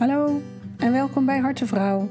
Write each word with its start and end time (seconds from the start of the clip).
Hallo 0.00 0.42
en 0.78 0.92
welkom 0.92 1.24
bij 1.24 1.38
Harte 1.38 1.66
Vrouw. 1.66 2.08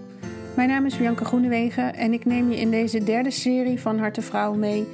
Mijn 0.55 0.69
naam 0.69 0.85
is 0.85 0.97
Bianca 0.97 1.25
Groenewegen 1.25 1.96
en 1.96 2.13
ik 2.13 2.25
neem 2.25 2.50
je 2.50 2.59
in 2.59 2.71
deze 2.71 3.03
derde 3.03 3.32
serie 3.32 3.80
van 3.80 4.00
Harte 4.00 4.21
Vrouw 4.21 4.53
mee 4.53 4.87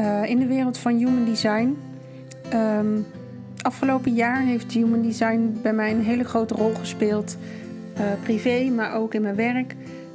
uh, 0.00 0.24
in 0.24 0.38
de 0.38 0.46
wereld 0.46 0.78
van 0.78 0.96
human 0.96 1.24
design. 1.24 1.76
Um, 2.54 3.06
afgelopen 3.62 4.14
jaar 4.14 4.40
heeft 4.40 4.72
human 4.72 5.02
design 5.02 5.58
bij 5.62 5.72
mij 5.72 5.90
een 5.90 6.02
hele 6.02 6.24
grote 6.24 6.54
rol 6.54 6.74
gespeeld, 6.74 7.36
uh, 7.98 8.04
privé, 8.22 8.70
maar 8.70 8.94
ook 8.94 9.14
in 9.14 9.22
mijn 9.22 9.36
werk. 9.36 9.74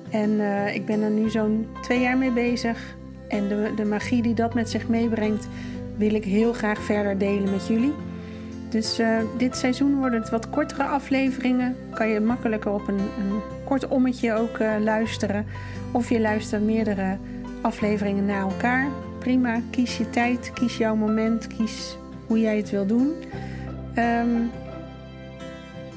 En 0.10 0.30
uh, 0.30 0.76
ik 0.76 0.86
ben 0.86 1.02
er 1.02 1.12
nu 1.12 1.30
zo'n 1.30 1.68
twee 1.82 2.00
jaar 2.00 2.18
mee 2.18 2.32
bezig. 2.32 2.96
En 3.28 3.48
de, 3.48 3.72
de 3.76 3.86
magie 3.86 4.22
die 4.22 4.34
dat 4.34 4.54
met 4.54 4.70
zich 4.70 4.88
meebrengt, 4.88 5.48
wil 5.96 6.14
ik 6.14 6.24
heel 6.24 6.54
graag 6.54 6.80
verder 6.80 7.18
delen 7.18 7.52
met 7.52 7.68
jullie. 7.68 7.94
Dus 8.70 9.00
uh, 9.00 9.18
dit 9.38 9.58
seizoen 9.58 9.96
worden 9.96 10.20
het 10.20 10.30
wat 10.30 10.50
kortere 10.50 10.84
afleveringen. 10.84 11.76
Kan 11.94 12.08
je 12.08 12.20
makkelijker 12.20 12.72
op 12.72 12.88
een, 12.88 13.00
een 13.00 13.42
kort 13.66 13.88
ommetje 13.88 14.34
ook 14.34 14.60
uh, 14.60 14.72
luisteren. 14.80 15.46
Of 15.92 16.10
je 16.10 16.20
luistert 16.20 16.64
meerdere 16.64 17.18
afleveringen 17.62 18.26
na 18.26 18.40
elkaar. 18.40 18.88
Prima, 19.20 19.62
kies 19.70 19.98
je 19.98 20.10
tijd, 20.10 20.52
kies 20.54 20.78
jouw 20.78 20.96
moment, 20.96 21.48
kies 21.48 21.98
hoe 22.28 22.40
jij 22.40 22.58
het 22.58 22.70
wil 22.70 22.86
doen. 22.86 23.12
Um, 23.98 24.52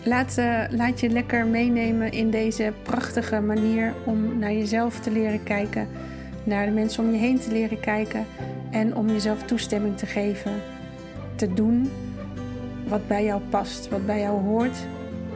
laat, 0.05 0.37
uh, 0.39 0.63
laat 0.71 1.01
je 1.01 1.09
lekker 1.09 1.47
meenemen 1.47 2.13
in 2.13 2.31
deze 2.31 2.73
prachtige 2.83 3.41
manier 3.41 3.93
om 4.05 4.39
naar 4.39 4.53
jezelf 4.53 5.01
te 5.01 5.11
leren 5.11 5.43
kijken. 5.43 5.89
Naar 6.45 6.67
de 6.67 6.73
mensen 6.73 7.05
om 7.05 7.13
je 7.13 7.19
heen 7.19 7.39
te 7.39 7.53
leren 7.53 7.81
kijken. 7.81 8.27
En 8.71 8.97
om 8.97 9.09
jezelf 9.09 9.43
toestemming 9.43 9.97
te 9.97 10.07
geven. 10.07 10.53
Te 11.37 11.55
doen 11.55 11.91
wat 12.91 13.07
bij 13.07 13.25
jou 13.25 13.41
past, 13.51 13.89
wat 13.89 14.07
bij 14.07 14.21
jou 14.21 14.41
hoort 14.41 14.87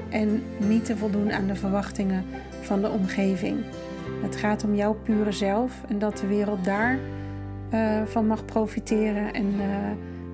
en 0.09 0.43
niet 0.59 0.85
te 0.85 0.97
voldoen 0.97 1.33
aan 1.33 1.47
de 1.47 1.55
verwachtingen 1.55 2.25
van 2.61 2.81
de 2.81 2.91
omgeving. 2.91 3.65
Het 4.23 4.37
gaat 4.37 4.65
om 4.65 4.75
jouw 4.75 4.95
pure 4.95 5.33
zelf 5.33 5.83
en 5.89 5.99
dat 5.99 6.19
de 6.19 6.27
wereld 6.27 6.65
daar 6.65 6.99
uh, 7.75 8.03
van 8.05 8.27
mag 8.27 8.45
profiteren 8.45 9.33
en 9.33 9.47
uh, 9.55 9.65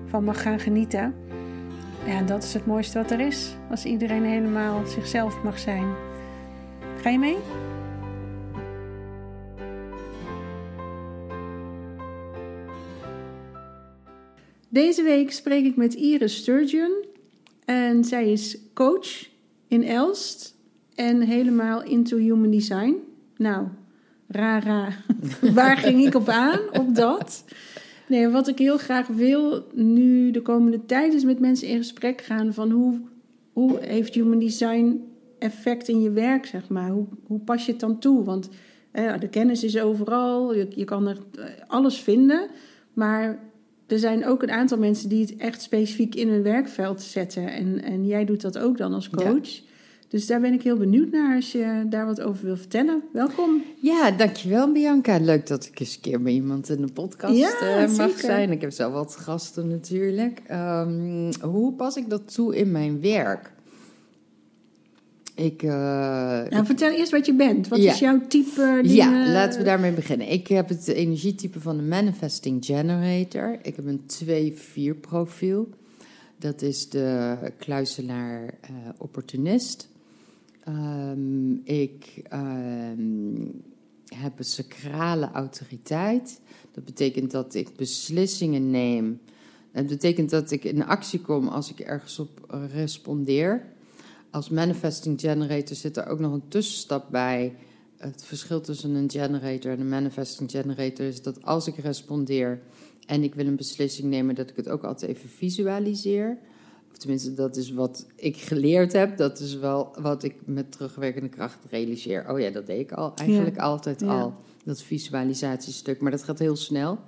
van 0.05 0.23
mag 0.23 0.41
gaan 0.41 0.59
genieten. 0.59 1.15
Ja, 2.05 2.21
dat 2.21 2.43
is 2.43 2.53
het 2.53 2.65
mooiste 2.65 2.97
wat 2.97 3.11
er 3.11 3.19
is, 3.19 3.55
als 3.69 3.85
iedereen 3.85 4.23
helemaal 4.23 4.85
zichzelf 4.85 5.43
mag 5.43 5.59
zijn. 5.59 5.87
Ga 7.01 7.09
je 7.09 7.19
mee? 7.19 7.37
Deze 14.69 15.03
week 15.03 15.31
spreek 15.31 15.65
ik 15.65 15.75
met 15.75 15.93
Iris 15.93 16.35
Sturgeon. 16.35 17.10
En 17.65 18.03
zij 18.03 18.31
is 18.31 18.57
coach 18.73 19.29
in 19.67 19.83
Elst 19.83 20.55
en 20.95 21.21
helemaal 21.21 21.83
into 21.83 22.17
human 22.17 22.51
design. 22.51 22.95
Nou, 23.37 23.67
rara, 24.27 24.89
waar 25.53 25.77
ging 25.77 26.05
ik 26.05 26.15
op 26.15 26.29
aan? 26.29 26.59
Op 26.71 26.95
dat. 26.95 27.43
Nee, 28.07 28.27
wat 28.27 28.47
ik 28.47 28.57
heel 28.57 28.77
graag 28.77 29.07
wil 29.07 29.67
nu 29.73 30.31
de 30.31 30.41
komende 30.41 30.85
tijd 30.85 31.13
is 31.13 31.23
met 31.23 31.39
mensen 31.39 31.67
in 31.67 31.77
gesprek 31.77 32.21
gaan 32.21 32.53
van 32.53 32.71
hoe, 32.71 32.99
hoe 33.53 33.79
heeft 33.79 34.13
human 34.13 34.39
design 34.39 35.03
effect 35.39 35.87
in 35.87 36.01
je 36.01 36.11
werk, 36.11 36.45
zeg 36.45 36.69
maar. 36.69 36.89
Hoe, 36.89 37.05
hoe 37.27 37.39
pas 37.39 37.65
je 37.65 37.71
het 37.71 37.81
dan 37.81 37.99
toe? 37.99 38.23
Want 38.23 38.49
eh, 38.91 39.19
de 39.19 39.27
kennis 39.27 39.63
is 39.63 39.79
overal, 39.79 40.53
je, 40.53 40.67
je 40.75 40.85
kan 40.85 41.07
er 41.07 41.17
alles 41.67 41.99
vinden, 41.99 42.49
maar 42.93 43.39
er 43.91 43.99
zijn 43.99 44.25
ook 44.25 44.43
een 44.43 44.51
aantal 44.51 44.77
mensen 44.77 45.09
die 45.09 45.21
het 45.21 45.35
echt 45.35 45.61
specifiek 45.61 46.15
in 46.15 46.29
hun 46.29 46.43
werkveld 46.43 47.01
zetten. 47.01 47.47
En, 47.47 47.83
en 47.83 48.05
jij 48.05 48.25
doet 48.25 48.41
dat 48.41 48.57
ook 48.57 48.77
dan 48.77 48.93
als 48.93 49.09
coach. 49.09 49.49
Ja. 49.49 49.61
Dus 50.07 50.27
daar 50.27 50.41
ben 50.41 50.53
ik 50.53 50.61
heel 50.61 50.77
benieuwd 50.77 51.11
naar 51.11 51.35
als 51.35 51.51
je 51.51 51.85
daar 51.89 52.05
wat 52.05 52.21
over 52.21 52.45
wil 52.45 52.57
vertellen. 52.57 53.03
Welkom. 53.13 53.63
Ja, 53.79 54.11
dankjewel 54.11 54.71
Bianca. 54.71 55.19
Leuk 55.19 55.47
dat 55.47 55.65
ik 55.65 55.79
eens 55.79 55.95
een 55.95 56.01
keer 56.01 56.21
bij 56.21 56.31
iemand 56.31 56.69
in 56.69 56.81
de 56.81 56.91
podcast 56.93 57.37
ja, 57.37 57.87
uh, 57.87 57.97
mag 57.97 58.19
zijn. 58.19 58.51
Ik 58.51 58.61
heb 58.61 58.71
zelf 58.71 58.93
wat 58.93 59.15
gasten 59.15 59.67
natuurlijk. 59.67 60.41
Um, 60.51 61.29
hoe 61.41 61.73
pas 61.73 61.95
ik 61.95 62.09
dat 62.09 62.33
toe 62.33 62.55
in 62.55 62.71
mijn 62.71 63.01
werk? 63.01 63.51
Ik, 65.41 65.63
uh, 65.63 65.71
nou, 65.71 66.65
vertel 66.65 66.91
eerst 66.91 67.11
wat 67.11 67.25
je 67.25 67.35
bent. 67.35 67.67
Wat 67.67 67.81
ja. 67.81 67.91
is 67.91 67.99
jouw 67.99 68.21
type? 68.27 68.79
Die, 68.83 68.95
ja, 68.95 69.25
uh, 69.25 69.33
laten 69.33 69.59
we 69.59 69.65
daarmee 69.65 69.91
beginnen. 69.91 70.31
Ik 70.31 70.47
heb 70.47 70.69
het 70.69 70.87
energietype 70.87 71.59
van 71.59 71.77
de 71.77 71.83
Manifesting 71.83 72.65
Generator. 72.65 73.59
Ik 73.61 73.75
heb 73.75 73.85
een 73.85 74.01
2-4 74.95 74.99
profiel. 74.99 75.69
Dat 76.37 76.61
is 76.61 76.89
de 76.89 77.37
kluiselaar 77.57 78.43
uh, 78.43 78.77
opportunist. 78.97 79.89
Um, 80.67 81.61
ik 81.63 82.23
um, 82.33 83.61
heb 84.05 84.39
een 84.39 84.45
sacrale 84.45 85.31
autoriteit. 85.31 86.39
Dat 86.71 86.85
betekent 86.85 87.31
dat 87.31 87.53
ik 87.53 87.75
beslissingen 87.75 88.69
neem. 88.69 89.19
Dat 89.73 89.87
betekent 89.87 90.29
dat 90.29 90.51
ik 90.51 90.63
in 90.63 90.85
actie 90.85 91.21
kom 91.21 91.47
als 91.47 91.71
ik 91.71 91.79
ergens 91.79 92.19
op 92.19 92.65
respondeer 92.73 93.65
als 94.31 94.49
manifesting 94.49 95.19
generator 95.19 95.75
zit 95.75 95.97
er 95.97 96.07
ook 96.07 96.19
nog 96.19 96.33
een 96.33 96.47
tussenstap 96.47 97.05
bij. 97.11 97.55
Het 97.97 98.23
verschil 98.23 98.61
tussen 98.61 98.95
een 98.95 99.09
generator 99.09 99.71
en 99.71 99.79
een 99.79 99.89
manifesting 99.89 100.51
generator 100.51 101.05
is 101.05 101.21
dat 101.21 101.43
als 101.45 101.67
ik 101.67 101.77
respondeer 101.77 102.61
en 103.05 103.23
ik 103.23 103.35
wil 103.35 103.45
een 103.45 103.55
beslissing 103.55 104.09
nemen, 104.09 104.35
dat 104.35 104.49
ik 104.49 104.55
het 104.55 104.69
ook 104.69 104.83
altijd 104.83 105.11
even 105.11 105.29
visualiseer. 105.29 106.37
Of 106.91 106.97
tenminste, 106.97 107.33
dat 107.33 107.55
is 107.55 107.71
wat 107.71 108.05
ik 108.15 108.37
geleerd 108.37 108.93
heb. 108.93 109.17
Dat 109.17 109.39
is 109.39 109.55
wel 109.55 109.95
wat 109.99 110.23
ik 110.23 110.35
met 110.45 110.71
terugwerkende 110.71 111.29
kracht 111.29 111.57
realiseer. 111.69 112.29
Oh 112.29 112.39
ja, 112.39 112.49
dat 112.49 112.65
deed 112.65 112.79
ik 112.79 112.91
al 112.91 113.15
eigenlijk 113.15 113.55
ja. 113.55 113.61
altijd 113.61 113.99
ja. 113.99 114.21
al. 114.21 114.33
Dat 114.63 114.81
visualisatiestuk. 114.81 116.01
Maar 116.01 116.11
dat 116.11 116.23
gaat 116.23 116.39
heel 116.39 116.55
snel. 116.55 116.99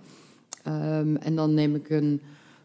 Um, 0.67 1.15
en 1.15 1.35
dan 1.35 1.53
neem 1.53 1.75
ik 1.75 1.89
een 1.89 2.21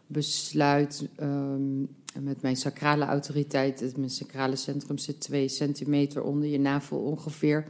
besluit. 0.07 1.07
Um, 1.21 1.89
met 2.21 2.41
mijn 2.41 2.55
sacrale 2.55 3.05
autoriteit, 3.05 3.97
mijn 3.97 4.09
sacrale 4.09 4.55
centrum 4.55 4.97
zit 4.97 5.19
twee 5.19 5.47
centimeter 5.47 6.23
onder 6.23 6.49
je 6.49 6.59
navel 6.59 6.97
ongeveer. 6.97 7.67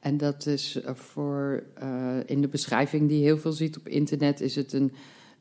En 0.00 0.16
dat 0.16 0.46
is 0.46 0.78
voor, 0.84 1.62
uh, 1.82 2.16
in 2.26 2.40
de 2.40 2.48
beschrijving 2.48 3.08
die 3.08 3.18
je 3.18 3.24
heel 3.24 3.38
veel 3.38 3.52
ziet 3.52 3.76
op 3.76 3.88
internet, 3.88 4.40
is 4.40 4.54
het 4.54 4.72
een, 4.72 4.92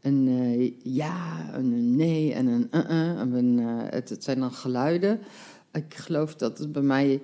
een 0.01 0.27
uh, 0.27 0.71
ja, 0.81 1.49
een 1.53 1.95
nee 1.95 2.33
en 2.33 2.47
een 2.47 2.67
uh-uh. 2.71 3.19
Een, 3.37 3.57
het, 3.89 4.09
het, 4.09 4.23
zijn 4.23 4.39
dan 4.39 4.51
geluiden. 4.51 5.19
Ik 5.71 5.93
geloof 5.93 6.35
dat 6.35 6.57
het 6.57 6.71
bij 6.71 6.81
mij 6.81 7.21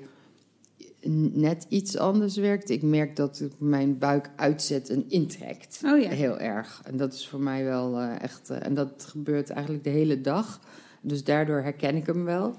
net 1.31 1.65
iets 1.69 1.97
anders 1.97 2.35
werkt. 2.35 2.69
Ik 2.69 2.81
merk 2.81 3.15
dat 3.15 3.37
het 3.37 3.59
mijn 3.59 3.97
buik 3.97 4.29
uitzet 4.35 4.89
en 4.89 5.05
intrekt. 5.07 5.81
Oh 5.85 6.01
ja. 6.01 6.09
Heel 6.09 6.39
erg. 6.39 6.81
En 6.85 6.97
dat 6.97 7.13
is 7.13 7.27
voor 7.27 7.41
mij 7.41 7.63
wel 7.63 7.99
echt. 7.99 8.49
en 8.49 8.73
dat 8.73 9.05
gebeurt 9.09 9.49
eigenlijk 9.49 9.83
de 9.83 9.89
hele 9.89 10.21
dag. 10.21 10.59
Dus 11.03 11.23
daardoor 11.23 11.61
herken 11.61 11.95
ik 11.95 12.05
hem 12.05 12.23
wel. 12.23 12.55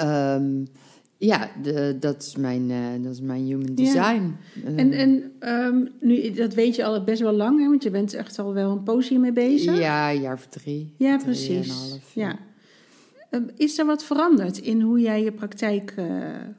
Um, 0.00 0.66
ja, 1.16 1.50
de, 1.62 1.96
dat, 2.00 2.22
is 2.22 2.36
mijn, 2.36 2.70
uh, 2.70 3.02
dat 3.02 3.12
is 3.12 3.20
mijn 3.20 3.44
human 3.44 3.74
design. 3.74 4.36
Ja. 4.64 4.76
En, 4.76 4.92
en 4.92 5.32
um, 5.40 5.88
nu, 6.00 6.30
dat 6.30 6.54
weet 6.54 6.76
je 6.76 6.84
al 6.84 7.04
best 7.04 7.20
wel 7.20 7.32
lang, 7.32 7.60
hè? 7.60 7.68
want 7.68 7.82
je 7.82 7.90
bent 7.90 8.14
echt 8.14 8.38
al 8.38 8.52
wel 8.52 8.70
een 8.70 8.82
poosje 8.82 9.18
mee 9.18 9.32
bezig. 9.32 9.78
Ja, 9.78 10.10
een 10.10 10.20
jaar 10.20 10.34
of 10.34 10.46
drie. 10.46 10.94
Ja, 10.96 11.16
precies. 11.16 11.68
Half, 11.68 12.14
ja. 12.14 12.38
ja. 13.30 13.40
Is 13.56 13.78
er 13.78 13.86
wat 13.86 14.04
veranderd 14.04 14.58
in 14.58 14.80
hoe 14.80 15.00
jij 15.00 15.22
je 15.22 15.32
praktijk 15.32 15.94
uh, 15.98 16.06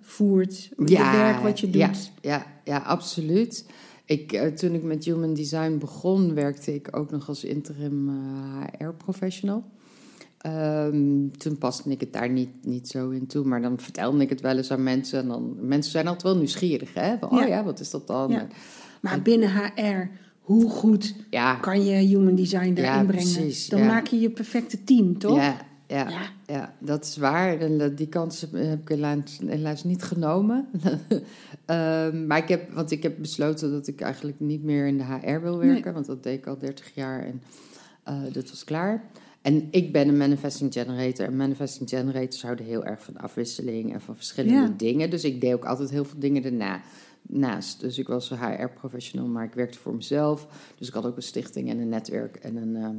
voert? 0.02 0.70
Ja, 0.86 1.12
je 1.12 1.18
werk 1.18 1.40
wat 1.40 1.60
je 1.60 1.70
doet? 1.70 1.74
Ja, 1.74 1.92
ja, 2.22 2.46
ja 2.64 2.78
absoluut. 2.78 3.66
Ik, 4.06 4.34
uh, 4.34 4.46
toen 4.46 4.74
ik 4.74 4.84
met 4.84 5.06
human 5.06 5.34
design 5.34 5.78
begon, 5.78 6.34
werkte 6.34 6.74
ik 6.74 6.98
ook 6.98 7.12
nog 7.12 7.28
als 7.28 7.44
interim 7.44 8.10
HR-professional. 8.78 9.64
Um, 10.46 11.38
toen 11.38 11.58
paste 11.58 11.90
ik 11.90 12.00
het 12.00 12.14
daar 12.14 12.30
niet, 12.30 12.50
niet 12.62 12.88
zo 12.88 13.10
in 13.10 13.28
toe. 13.28 13.46
Maar 13.46 13.62
dan 13.62 13.80
vertelde 13.80 14.22
ik 14.22 14.30
het 14.30 14.42
wel 14.42 14.58
eens 14.58 14.72
aan 14.72 14.84
mensen. 14.84 15.20
En 15.20 15.28
dan, 15.28 15.56
mensen 15.60 15.92
zijn 15.92 16.08
altijd 16.08 16.24
wel 16.24 16.38
nieuwsgierig. 16.38 16.94
Hè? 16.94 17.18
Van, 17.18 17.30
ja. 17.38 17.44
Oh 17.44 17.48
ja, 17.48 17.64
wat 17.64 17.80
is 17.80 17.90
dat 17.90 18.08
dan? 18.08 18.32
Ja. 18.32 18.48
Maar 19.02 19.14
en, 19.14 19.24
binnen 19.24 19.50
HR, 19.50 20.10
hoe 20.40 20.70
goed 20.70 21.16
ja. 21.30 21.56
kan 21.56 21.86
je 21.86 21.96
human 21.96 22.36
design 22.36 22.74
daarin 22.74 23.06
brengen? 23.06 23.34
Precies, 23.34 23.68
dan 23.68 23.86
maak 23.86 24.08
je 24.08 24.20
je 24.20 24.30
perfecte 24.30 24.84
team, 24.84 25.18
toch? 25.18 25.36
Ja, 25.36 25.58
ja, 25.88 26.10
ja. 26.46 26.74
dat 26.80 27.04
is 27.06 27.18
waar. 27.18 27.60
En 27.60 27.96
die 27.96 28.08
kans 28.08 28.42
heb 28.52 28.82
ik 28.82 28.88
helaas, 28.88 29.40
helaas 29.46 29.84
niet 29.84 30.04
genomen. 30.04 30.68
um, 31.66 32.26
maar 32.28 32.38
ik 32.38 32.48
heb, 32.48 32.74
want 32.74 32.92
ik 32.92 33.04
heb 33.04 33.16
besloten 33.20 33.72
dat 33.72 33.88
ik 33.88 34.02
eigenlijk 34.02 34.40
niet 34.40 34.64
meer 34.64 34.88
in 34.88 34.98
de 34.98 35.04
HR 35.04 35.42
wil 35.42 35.58
werken. 35.58 35.84
Nee. 35.84 35.94
Want 35.94 36.06
dat 36.06 36.24
deed 36.24 36.38
ik 36.38 36.48
al 36.48 36.58
30 36.58 36.92
jaar 36.94 37.26
en 37.26 37.42
uh, 38.10 38.34
dat 38.34 38.50
was 38.50 38.64
klaar. 38.64 39.04
En 39.44 39.68
ik 39.72 39.92
ben 39.92 40.08
een 40.08 40.18
manifesting 40.18 40.74
generator. 40.74 41.26
En 41.26 41.36
manifesting 41.36 41.90
generators 41.90 42.42
houden 42.42 42.66
heel 42.66 42.86
erg 42.86 43.04
van 43.04 43.18
afwisseling 43.18 43.94
en 43.94 44.02
van 44.02 44.16
verschillende 44.16 44.60
ja. 44.60 44.74
dingen. 44.78 45.10
Dus 45.10 45.24
ik 45.24 45.42
deed 45.42 45.54
ook 45.54 45.66
altijd 45.66 45.90
heel 45.90 46.06
veel 46.06 46.20
dingen 46.20 46.44
erna. 46.44 46.82
Naast. 47.22 47.80
Dus 47.80 47.98
ik 47.98 48.08
was 48.08 48.30
HR-professional, 48.30 49.28
maar 49.28 49.44
ik 49.44 49.54
werkte 49.54 49.78
voor 49.78 49.96
mezelf. 49.96 50.48
Dus 50.78 50.88
ik 50.88 50.94
had 50.94 51.06
ook 51.06 51.16
een 51.16 51.24
stichting 51.24 51.70
en 51.70 51.80
een 51.80 51.90
netwerk 51.90 52.36
en 52.36 52.56
een, 52.56 52.76
uh, 52.76 52.90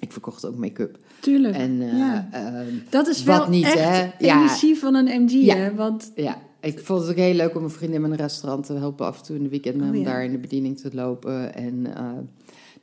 Ik 0.00 0.12
verkocht 0.12 0.46
ook 0.46 0.56
make-up. 0.56 0.98
Tuurlijk. 1.20 1.54
En 1.54 1.70
uh, 1.70 1.98
ja. 1.98 2.28
uh, 2.34 2.60
dat 2.90 3.06
is 3.06 3.24
wat 3.24 3.38
wel 3.38 3.48
niet, 3.48 3.64
echt 3.64 3.78
hè? 3.78 4.10
energie 4.18 4.74
Ja. 4.74 4.80
van 4.80 4.94
een 4.94 5.22
MG, 5.22 5.30
Ja. 5.30 5.56
hè? 5.56 5.74
Want 5.74 6.12
ja, 6.14 6.38
ik 6.60 6.80
vond 6.80 7.00
het 7.00 7.10
ook 7.10 7.16
heel 7.16 7.34
leuk 7.34 7.56
om 7.56 7.64
een 7.64 7.70
vriendin 7.70 8.04
in 8.04 8.10
een 8.10 8.16
restaurant 8.16 8.66
te 8.66 8.72
helpen 8.72 9.06
af 9.06 9.18
en 9.18 9.24
toe 9.24 9.36
in 9.36 9.42
de 9.42 9.48
weekend 9.48 9.82
Oh, 9.82 9.88
om 9.88 10.04
daar 10.04 10.24
in 10.24 10.32
de 10.32 10.38
bediening 10.38 10.78
te 10.78 10.90
lopen. 10.92 11.54
En, 11.54 11.74
uh, 11.74 12.10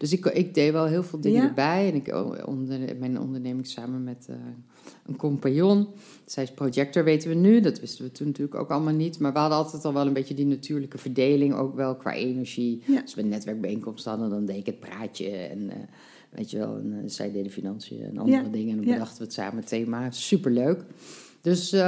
dus 0.01 0.11
ik, 0.11 0.25
ik 0.25 0.53
deed 0.53 0.71
wel 0.71 0.85
heel 0.85 1.03
veel 1.03 1.19
dingen 1.19 1.41
Ja. 1.41 1.47
erbij. 1.47 1.87
En 1.87 1.95
ik 1.95 2.07
oh, 2.07 2.47
onder, 2.47 2.79
mijn 2.99 3.19
onderneming 3.19 3.67
samen 3.67 4.03
met 4.03 4.27
uh, 4.29 4.35
een 5.05 5.15
compagnon. 5.15 5.87
Zij 6.25 6.43
is 6.43 6.51
projector, 6.51 7.03
weten 7.03 7.29
we 7.29 7.35
nu. 7.35 7.59
Dat 7.59 7.79
wisten 7.79 8.05
we 8.05 8.11
toen 8.11 8.27
natuurlijk 8.27 8.55
ook 8.55 8.69
allemaal 8.69 8.93
niet. 8.93 9.19
Maar 9.19 9.33
we 9.33 9.39
hadden 9.39 9.57
altijd 9.57 9.85
al 9.85 9.93
wel 9.93 10.07
een 10.07 10.13
beetje 10.13 10.33
die 10.33 10.45
natuurlijke 10.45 10.97
verdeling, 10.97 11.53
ook 11.53 11.75
wel 11.75 11.95
qua 11.95 12.13
energie. 12.13 12.83
Ja. 12.87 13.01
Als 13.01 13.15
we 13.15 13.21
een 13.21 13.27
netwerkbijeenkomst 13.27 14.05
hadden, 14.05 14.29
dan 14.29 14.45
deed 14.45 14.57
ik 14.57 14.65
het 14.65 14.79
praatje. 14.79 15.29
En 15.29 15.59
uh, 15.61 15.73
weet 16.29 16.51
je 16.51 16.57
wel, 16.57 16.75
en, 16.77 16.85
uh, 16.91 16.97
zij 17.05 17.31
deden 17.31 17.51
financiën 17.51 18.01
en 18.03 18.17
andere 18.17 18.43
Ja. 18.43 18.49
dingen. 18.49 18.69
En 18.69 18.75
dan 18.83 18.93
bedachten 18.93 19.17
we 19.17 19.23
het 19.23 19.33
samen 19.33 19.55
het 19.57 19.67
thema. 19.67 20.11
Superleuk. 20.11 20.83
Dus 21.41 21.73
uh, 21.73 21.79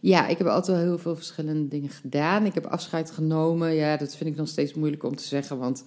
ja, 0.00 0.26
ik 0.26 0.38
heb 0.38 0.46
altijd 0.46 0.76
wel 0.76 0.86
heel 0.86 0.98
veel 0.98 1.16
verschillende 1.16 1.68
dingen 1.68 1.90
gedaan. 1.90 2.44
Ik 2.46 2.54
heb 2.54 2.66
afscheid 2.66 3.10
genomen. 3.10 3.74
Ja, 3.74 3.96
dat 3.96 4.16
vind 4.16 4.30
ik 4.30 4.36
nog 4.36 4.48
steeds 4.48 4.74
moeilijk 4.74 5.04
om 5.04 5.16
te 5.16 5.24
zeggen, 5.24 5.58
want 5.58 5.84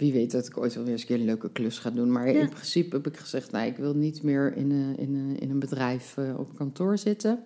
wie 0.00 0.12
weet 0.12 0.30
dat 0.30 0.46
ik 0.46 0.58
ooit 0.58 0.74
wel 0.74 0.82
weer 0.84 0.92
eens 0.92 1.00
een 1.00 1.06
keer 1.06 1.16
een 1.18 1.24
leuke 1.24 1.50
klus 1.50 1.78
ga 1.78 1.90
doen. 1.90 2.12
Maar 2.12 2.32
Ja. 2.32 2.40
in 2.40 2.48
principe 2.48 2.96
heb 2.96 3.06
ik 3.06 3.16
gezegd, 3.16 3.50
nou, 3.50 3.66
ik 3.66 3.76
wil 3.76 3.94
niet 3.94 4.22
meer 4.22 4.56
in 4.56 4.70
een, 4.70 4.98
in 4.98 5.14
een, 5.14 5.38
in 5.38 5.50
een 5.50 5.58
bedrijf 5.58 6.16
uh, 6.18 6.38
op 6.38 6.56
kantoor 6.56 6.98
zitten. 6.98 7.38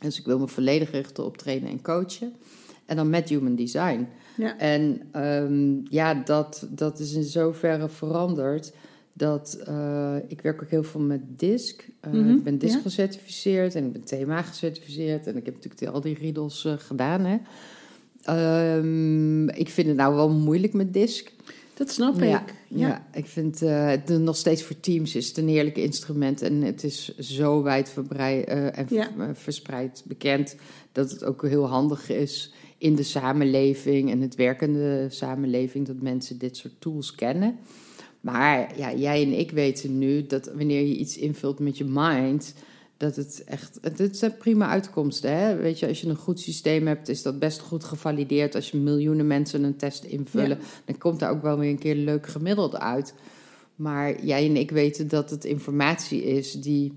Dus 0.00 0.18
ik 0.18 0.24
wil 0.24 0.38
me 0.38 0.48
volledig 0.48 0.90
richten 0.90 1.24
op 1.24 1.36
trainen 1.36 1.70
en 1.70 1.82
coachen. 1.82 2.32
En 2.86 2.96
dan 2.96 3.10
met 3.10 3.28
human 3.28 3.54
design. 3.54 4.06
Ja. 4.36 4.58
En 4.58 5.00
um, 5.16 5.82
ja, 5.90 6.14
dat, 6.14 6.66
dat 6.70 6.98
is 6.98 7.12
in 7.12 7.22
zoverre 7.24 7.88
veranderd 7.88 8.72
dat 9.12 9.58
uh, 9.68 10.16
ik 10.28 10.40
werk 10.40 10.62
ook 10.62 10.68
heel 10.70 10.82
veel 10.84 11.00
met 11.00 11.38
DISC. 11.38 11.88
Uh, 12.06 12.12
Mhm, 12.12 12.30
ik 12.36 12.42
ben 12.42 12.58
DISC 12.58 12.74
ja. 12.74 12.80
gecertificeerd 12.80 13.74
en 13.74 13.84
ik 13.84 13.92
ben 13.92 14.04
TMA 14.04 14.42
gecertificeerd. 14.42 15.26
En 15.26 15.36
ik 15.36 15.44
heb 15.44 15.54
natuurlijk 15.54 15.92
al 15.94 16.00
die 16.00 16.14
riedels 16.14 16.64
uh, 16.64 16.72
gedaan. 16.76 17.24
Hè. 17.24 17.36
Um, 18.30 19.48
ik 19.48 19.68
vind 19.68 19.86
het 19.86 19.96
nou 19.96 20.14
wel 20.14 20.30
moeilijk 20.30 20.72
met 20.72 20.92
DISC. 20.92 21.32
dat 21.74 21.90
snap 21.90 22.20
Ja, 22.20 22.42
ik. 22.42 22.54
ja. 22.68 23.06
ik 23.12 23.26
vind 23.26 23.62
uh, 23.62 23.86
het 23.88 24.08
nog 24.08 24.36
steeds 24.36 24.62
voor 24.62 24.80
teams 24.80 25.14
is 25.14 25.28
het 25.28 25.36
een 25.36 25.48
heerlijk 25.48 25.76
instrument. 25.76 26.42
En 26.42 26.62
het 26.62 26.84
is 26.84 27.18
zo 27.18 27.62
wijdverbreid 27.62 28.48
uh, 28.48 28.78
en 28.78 28.86
Ja. 28.88 29.10
uh, 29.18 29.24
verspreid 29.32 30.02
bekend 30.06 30.56
dat 30.92 31.10
het 31.10 31.24
ook 31.24 31.42
heel 31.42 31.66
handig 31.66 32.10
is 32.10 32.52
in 32.78 32.94
de 32.94 33.02
samenleving 33.02 34.10
en 34.10 34.20
het 34.20 34.34
werkende 34.34 35.06
samenleving 35.10 35.86
dat 35.86 36.00
mensen 36.00 36.38
dit 36.38 36.56
soort 36.56 36.74
tools 36.78 37.14
kennen. 37.14 37.56
Maar 38.20 38.78
ja, 38.78 38.94
jij 38.94 39.22
en 39.22 39.38
ik 39.38 39.50
weten 39.50 39.98
nu 39.98 40.26
dat 40.26 40.50
wanneer 40.56 40.80
je 40.86 40.96
iets 40.96 41.16
invult 41.16 41.58
met 41.58 41.78
je 41.78 41.84
mind, 41.88 42.54
dat 42.96 43.16
het 43.16 43.44
echt. 43.44 43.78
Het, 43.80 43.98
het 43.98 44.16
zijn 44.16 44.36
prima 44.36 44.68
uitkomsten. 44.68 45.36
Hè? 45.36 45.56
Weet 45.56 45.78
je, 45.78 45.88
als 45.88 46.00
je 46.00 46.08
een 46.08 46.16
goed 46.16 46.40
systeem 46.40 46.86
hebt, 46.86 47.08
is 47.08 47.22
dat 47.22 47.38
best 47.38 47.60
goed 47.60 47.84
gevalideerd. 47.84 48.54
Als 48.54 48.70
je 48.70 48.76
miljoenen 48.76 49.26
mensen 49.26 49.62
een 49.62 49.76
test 49.76 50.04
invullen, 50.04 50.58
Ja. 50.58 50.64
dan 50.84 50.98
komt 50.98 51.20
daar 51.20 51.30
ook 51.30 51.42
wel 51.42 51.58
weer 51.58 51.70
een 51.70 51.78
keer 51.78 51.94
leuk 51.94 52.26
gemiddeld 52.26 52.76
uit. 52.76 53.14
Maar 53.76 54.24
jij 54.24 54.46
en 54.46 54.56
ik 54.56 54.70
weten 54.70 55.08
dat 55.08 55.30
het 55.30 55.44
informatie 55.44 56.24
is 56.24 56.52
die 56.52 56.92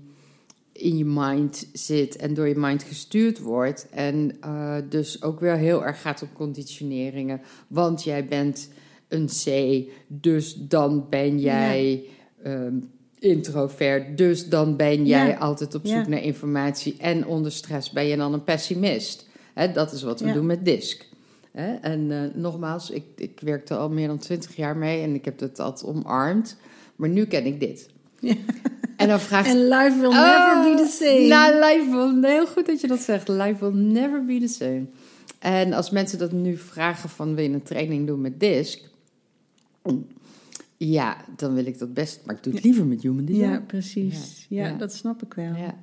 in 0.72 0.96
je 0.96 1.04
mind 1.04 1.68
zit 1.72 2.16
en 2.16 2.34
door 2.34 2.48
je 2.48 2.54
mind 2.56 2.82
gestuurd 2.82 3.38
wordt. 3.38 3.86
En 3.90 4.36
uh, 4.44 4.76
dus 4.88 5.22
ook 5.22 5.40
weer 5.40 5.56
heel 5.56 5.84
erg 5.84 6.00
gaat 6.00 6.22
om 6.22 6.32
conditioneringen. 6.32 7.40
Want 7.68 8.04
jij 8.04 8.26
bent 8.26 8.68
een 9.08 9.26
C, 9.26 9.84
dus 10.06 10.54
dan 10.54 11.06
ben 11.10 11.40
jij 11.40 12.04
um, 12.46 12.90
introvert. 13.20 14.18
Dus 14.18 14.48
dan 14.48 14.76
ben 14.76 15.06
jij 15.06 15.28
Ja. 15.28 15.36
altijd 15.36 15.74
op 15.74 15.86
zoek 15.86 15.96
Ja. 16.04 16.08
naar 16.08 16.22
informatie. 16.22 16.96
En 16.98 17.26
onder 17.26 17.52
stress 17.52 17.90
ben 17.90 18.06
je 18.06 18.16
dan 18.16 18.32
een 18.32 18.44
pessimist. 18.44 19.26
Hè, 19.54 19.72
dat 19.72 19.92
is 19.92 20.02
wat 20.02 20.20
we 20.20 20.26
Ja. 20.26 20.32
doen 20.32 20.46
met 20.46 20.64
DISC. 20.64 21.06
Hè? 21.52 21.74
En 21.74 22.00
uh, 22.10 22.20
nogmaals, 22.34 22.90
ik, 22.90 23.04
ik 23.16 23.40
werkte 23.42 23.74
al 23.76 23.88
meer 23.90 24.06
dan 24.06 24.18
twintig 24.18 24.56
jaar 24.56 24.76
mee 24.76 25.02
en 25.02 25.14
ik 25.14 25.24
heb 25.24 25.40
het 25.40 25.58
altijd 25.60 25.90
omarmd. 25.90 26.56
Maar 26.96 27.08
nu 27.08 27.24
ken 27.26 27.44
ik 27.46 27.60
dit. 27.60 27.88
En 28.96 29.08
dan 29.08 29.20
vraagt 29.20 29.48
En 29.48 29.68
life 29.68 29.96
will 30.00 30.10
never 30.12 30.62
be 30.62 30.82
the 30.84 30.96
same. 31.04 31.26
nou, 31.26 31.54
life 31.54 31.90
will, 31.90 32.30
heel 32.30 32.46
goed 32.46 32.66
dat 32.66 32.80
je 32.80 32.86
dat 32.86 33.00
zegt. 33.00 33.28
Life 33.28 33.56
will 33.70 33.82
never 33.82 34.24
be 34.24 34.38
the 34.40 34.48
same. 34.48 34.84
En 35.38 35.72
als 35.72 35.90
mensen 35.90 36.18
dat 36.18 36.32
nu 36.32 36.56
vragen 36.56 37.08
van 37.08 37.34
wil 37.34 37.44
je 37.44 37.50
een 37.50 37.62
training 37.62 38.06
doen 38.06 38.20
met 38.20 38.40
DISC? 38.40 38.80
Ja, 40.82 41.16
dan 41.36 41.54
wil 41.54 41.66
ik 41.66 41.78
dat 41.78 41.94
best. 41.94 42.20
Maar 42.24 42.34
ik 42.36 42.42
doe 42.42 42.52
het 42.54 42.62
liever 42.64 42.86
met 42.86 43.02
human 43.02 43.24
design. 43.24 43.44
ja, 43.48 43.60
precies. 43.66 44.46
Ja, 44.48 44.66
Ja. 44.66 44.76
dat 44.76 44.92
snap 44.92 45.22
ik 45.22 45.34
wel. 45.34 45.54
Ja. 45.54 45.74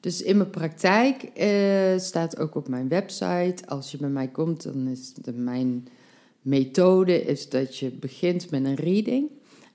Dus 0.00 0.22
in 0.22 0.36
mijn 0.36 0.50
praktijk 0.50 1.22
eh, 1.22 1.98
staat 1.98 2.38
ook 2.38 2.54
op 2.54 2.68
mijn 2.68 2.88
website. 2.88 3.56
Als 3.66 3.90
je 3.90 3.96
bij 3.96 4.08
mij 4.08 4.28
komt, 4.28 4.62
dan 4.62 4.86
is 4.88 5.14
de, 5.14 5.32
mijn 5.32 5.86
methode 6.42 7.22
is 7.24 7.48
dat 7.48 7.78
je 7.78 7.90
begint 7.90 8.50
met 8.50 8.64
een 8.64 8.74
reading. 8.74 9.28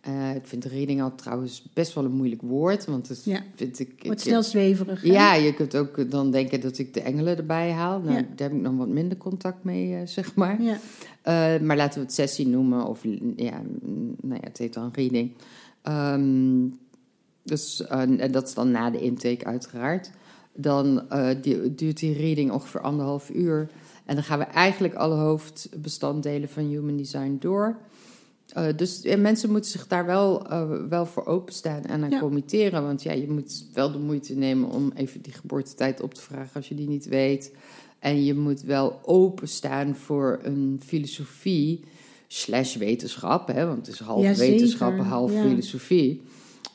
Uh, 0.08 0.36
ik 0.36 0.46
vind 0.48 0.66
reading 0.66 1.02
al 1.02 1.16
trouwens 1.16 1.64
best 1.74 1.94
wel 1.94 2.06
een 2.06 2.12
moeilijk 2.12 2.42
woord, 2.42 2.86
want 2.86 3.08
dat 3.08 3.24
Ja. 3.26 3.44
vind 3.56 3.80
ik. 3.80 3.94
Wordt 4.04 4.22
snel 4.22 4.44
zweverig. 4.44 5.02
hè? 5.02 5.08
ja, 5.12 5.34
je 5.36 5.54
kunt 5.54 5.76
ook 5.76 6.12
dan 6.12 6.32
denken 6.32 6.62
dat 6.62 6.78
ik 6.78 6.94
de 6.94 7.02
engelen 7.02 7.38
erbij 7.38 7.72
haal. 7.72 8.00
Nou, 8.00 8.16
Ja. 8.16 8.22
daar 8.36 8.50
heb 8.50 8.58
ik 8.58 8.64
nog 8.64 8.76
wat 8.78 8.88
minder 8.88 9.18
contact 9.18 9.64
mee, 9.64 9.96
eh, 9.96 10.02
zeg 10.08 10.36
maar. 10.36 10.62
Ja. 10.62 10.78
Uh, 11.26 11.60
maar 11.60 11.78
laten 11.78 12.00
we 12.00 12.06
het 12.06 12.16
sessie 12.16 12.48
noemen, 12.48 12.86
of 12.86 13.04
ja, 13.36 13.62
nou 14.22 14.40
ja, 14.42 14.48
het 14.48 14.58
heet 14.58 14.74
dan 14.74 14.90
reading. 14.94 15.32
Um, 15.84 16.80
dus, 17.44 17.82
uh, 17.82 18.00
en 18.00 18.32
dat 18.32 18.48
is 18.48 18.54
dan 18.54 18.72
na 18.72 18.90
de 18.90 19.02
intake 19.02 19.46
uiteraard. 19.46 20.12
Dan 20.54 21.04
die, 21.42 21.76
duurt 21.76 22.00
die 22.00 22.14
reading 22.14 22.52
ongeveer 22.52 22.82
anderhalf 22.82 23.30
uur. 23.30 23.70
En 24.06 24.16
dan 24.16 24.24
gaan 24.24 24.40
we 24.40 24.46
eigenlijk 24.46 24.94
alle 24.94 25.16
hoofdbestanddelen 25.16 26.50
van 26.50 26.64
Human 26.64 26.98
Design 26.98 27.38
door. 27.40 27.78
Uh, 28.58 28.66
dus 28.76 29.02
ja, 29.02 29.18
mensen 29.18 29.52
moeten 29.52 29.72
zich 29.72 29.88
daar 29.88 30.06
wel, 30.06 30.52
uh, 30.52 30.88
wel 30.90 31.06
voor 31.06 31.26
openstaan 31.26 31.84
en 31.84 32.04
aan 32.04 32.10
Ja. 32.10 32.20
committeren. 32.20 32.84
Want 32.84 33.04
ja, 33.04 33.12
je 33.12 33.30
moet 33.30 33.66
wel 33.74 33.92
de 33.92 33.98
moeite 33.98 34.34
nemen 34.34 34.70
om 34.70 34.92
even 34.96 35.22
die 35.22 35.34
geboortetijd 35.34 36.02
op 36.02 36.14
te 36.14 36.22
vragen 36.22 36.54
als 36.54 36.70
je 36.70 36.76
die 36.76 36.88
niet 36.88 37.06
weet. 37.06 37.52
En 38.00 38.24
je 38.24 38.34
moet 38.36 38.62
wel 38.62 39.00
openstaan 39.04 39.96
voor 39.96 40.40
een 40.44 40.82
filosofie 40.86 41.84
slash 42.28 42.76
wetenschap. 42.76 43.48
Hè, 43.48 43.66
want 43.66 43.86
het 43.86 43.96
is 43.96 44.00
half 44.02 44.24
Ja, 44.24 44.36
wetenschap, 44.36 45.00
half 45.00 45.34
Ja. 45.34 45.42
filosofie. 45.42 46.22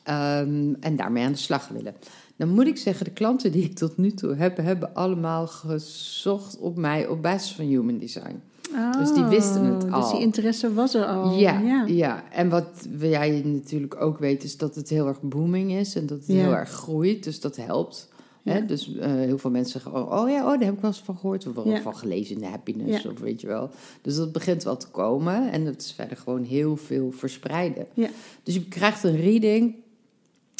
Um, 0.09 0.77
en 0.81 0.97
daarmee 0.97 1.25
aan 1.25 1.33
de 1.33 1.39
slag 1.39 1.69
willen. 1.69 1.95
Dan 2.37 2.49
moet 2.49 2.67
ik 2.67 2.77
zeggen, 2.77 3.05
de 3.05 3.11
klanten 3.11 3.53
die 3.53 3.65
ik 3.65 3.75
tot 3.75 3.97
nu 3.97 4.11
toe 4.13 4.35
heb, 4.35 4.57
hebben 4.57 4.95
allemaal 4.95 5.47
gezocht 5.47 6.59
op 6.59 6.77
mij 6.77 7.07
op 7.07 7.23
basis 7.23 7.53
van 7.53 7.65
human 7.65 7.99
design. 7.99 8.41
Oh, 8.75 8.93
Dus 8.99 9.13
die 9.13 9.25
wisten 9.25 9.65
het 9.65 9.91
al. 9.93 10.01
Dus 10.01 10.11
die 10.11 10.21
interesse 10.21 10.73
was 10.75 10.95
er 10.95 11.05
al. 11.07 11.39
Ja, 11.39 11.59
ja. 11.61 11.85
ja. 11.87 12.25
en 12.33 12.49
wat 12.49 12.87
jij 13.01 13.43
natuurlijk 13.45 14.01
ook 14.01 14.19
weet, 14.19 14.45
is 14.45 14.57
dat 14.57 14.75
het 14.75 14.89
heel 14.89 15.07
erg 15.07 15.21
booming 15.23 15.73
is 15.73 15.95
en 15.95 16.07
dat 16.07 16.19
het 16.19 16.27
Ja. 16.27 16.35
heel 16.35 16.55
erg 16.55 16.71
groeit. 16.71 17.25
Dus 17.25 17.41
dat 17.41 17.57
helpt. 17.57 18.09
Hè? 18.45 18.65
Dus 18.65 18.89
uh, 18.89 19.05
heel 19.05 19.39
veel 19.39 19.51
mensen 19.51 19.81
zeggen, 19.81 20.01
oh, 20.03 20.23
oh 20.23 20.31
ja, 20.31 20.41
oh, 20.43 20.51
daar 20.51 20.65
heb 20.65 20.75
ik 20.75 20.81
wel 20.81 20.91
eens 20.91 21.01
van 21.01 21.17
gehoord. 21.17 21.47
Of 21.47 21.55
wel 21.55 21.81
van 21.83 21.97
gelezen 21.97 22.35
in 22.35 22.41
de 22.41 22.47
happiness, 22.47 23.07
of 23.07 23.19
weet 23.19 23.41
je 23.41 23.47
wel. 23.47 23.71
Dus 24.03 24.17
dat 24.17 24.33
begint 24.33 24.63
wel 24.63 24.77
te 24.77 24.89
komen. 24.89 25.53
En 25.53 25.65
het 25.67 25.81
is 25.81 25.93
verder 25.93 26.17
gewoon 26.17 26.43
heel 26.43 26.77
veel 26.77 27.13
verspreiden. 27.13 27.87
Ja. 27.95 28.09
Dus 28.43 28.55
je 28.55 28.65
krijgt 28.69 29.05
een 29.05 29.17
reading 29.17 29.75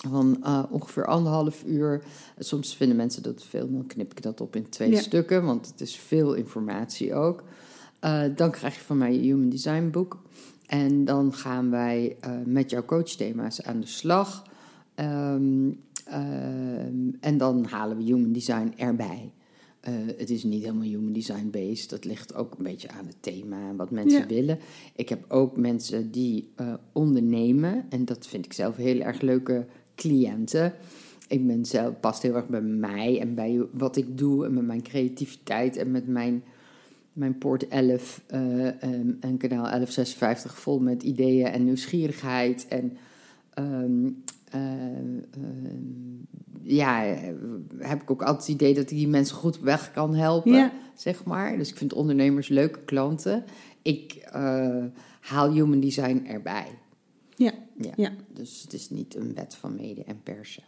van 0.09 0.37
uh, 0.43 0.63
ongeveer 0.71 1.07
anderhalf 1.07 1.65
uur. 1.67 2.03
Soms 2.39 2.77
vinden 2.77 2.97
mensen 2.97 3.23
dat 3.23 3.43
veel, 3.43 3.71
dan 3.73 3.87
knip 3.87 4.11
ik 4.11 4.23
dat 4.23 4.41
op 4.41 4.57
in 4.57 4.69
twee 4.69 4.91
Ja. 4.91 5.01
stukken, 5.01 5.45
want 5.45 5.67
het 5.67 5.81
is 5.81 5.97
veel 5.97 6.35
informatie 6.35 7.15
ook. 7.15 7.43
Uh, 8.05 8.23
dan 8.37 8.51
krijg 8.51 8.75
je 8.75 8.81
van 8.81 8.99
mij 8.99 9.13
je 9.13 9.19
Human 9.21 9.49
Design 9.49 9.89
boek. 9.91 10.23
En 10.67 11.05
dan 11.05 11.35
gaan 11.35 11.71
wij 11.71 12.17
uh, 12.27 12.31
met 12.45 12.71
jouw 12.71 12.85
coachthema's 12.85 13.63
aan 13.63 13.81
de 13.81 13.87
slag. 13.87 14.47
Um, 14.97 15.81
en 17.21 17.37
dan 17.37 17.65
halen 17.65 17.97
we 17.97 18.03
Human 18.03 18.33
Design 18.33 18.73
erbij. 18.77 19.33
Uh, 19.89 19.95
het 20.17 20.31
is 20.31 20.45
niet 20.45 20.63
helemaal 20.63 20.83
Human 20.83 21.13
Design 21.13 21.49
based. 21.51 21.91
Dat 21.91 22.05
ligt 22.05 22.35
ook 22.35 22.55
een 22.59 22.65
beetje 22.65 22.89
aan 22.89 23.07
het 23.07 23.17
thema 23.21 23.69
en 23.69 23.77
wat 23.77 23.91
mensen 23.91 24.21
Ja. 24.21 24.27
willen. 24.27 24.59
Ik 24.95 25.09
heb 25.09 25.25
ook 25.29 25.57
mensen 25.57 26.11
die 26.11 26.49
uh, 26.61 26.75
ondernemen. 26.93 27.85
En 27.89 28.05
dat 28.05 28.27
vind 28.27 28.45
ik 28.45 28.53
zelf 28.53 28.77
heel 28.77 29.01
erg 29.01 29.21
leuke 29.21 29.67
cliënten. 29.95 30.73
Ik 31.29 31.47
ben 31.47 31.65
zelf, 31.65 32.01
past 32.01 32.23
heel 32.23 32.35
erg 32.35 32.49
bij 32.49 32.61
mij 32.63 33.21
en 33.21 33.35
bij 33.35 33.63
wat 33.73 33.97
ik 33.97 34.19
doe. 34.19 34.45
En 34.45 34.55
met 34.55 34.67
mijn 34.67 34.83
creativiteit 34.83 35.77
en 35.77 35.91
met 35.91 36.07
mijn 36.07 36.43
mijn 37.13 37.39
poort 37.39 37.69
11 37.69 38.23
uh, 38.35 38.67
um, 38.67 39.17
en 39.21 39.37
kanaal 39.37 39.63
1156 39.63 40.59
vol 40.59 40.79
met 40.81 41.03
ideeën 41.03 41.47
en 41.47 41.65
nieuwsgierigheid. 41.65 42.67
En 42.69 42.97
um, 43.59 44.05
uh, 44.05 44.11
ja, 46.63 47.17
heb 47.79 48.03
ik 48.03 48.11
ook 48.11 48.23
altijd 48.23 48.47
het 48.47 48.55
idee 48.55 48.75
dat 48.75 48.91
ik 48.91 48.97
die 48.97 49.09
mensen 49.09 49.37
goed 49.37 49.61
weg 49.61 49.91
kan 49.93 50.15
helpen, 50.15 50.53
Ja. 50.53 50.73
zeg 50.95 51.25
maar. 51.25 51.57
Dus 51.59 51.71
ik 51.71 51.77
vind 51.77 51.93
ondernemers 51.93 52.49
leuke 52.49 52.81
klanten. 52.85 53.45
Ik 53.83 54.29
uh, 54.37 54.85
haal 55.21 55.53
human 55.53 55.81
design 55.81 56.25
erbij. 56.27 56.67
Ja. 57.37 57.53
Ja. 57.77 57.93
Ja. 57.97 58.13
Dus 58.33 58.63
het 58.63 58.73
is 58.73 58.91
niet 58.91 59.15
een 59.17 59.35
wet 59.35 59.55
van 59.55 59.75
mede 59.75 60.05
en 60.05 60.21
persen. 60.23 60.63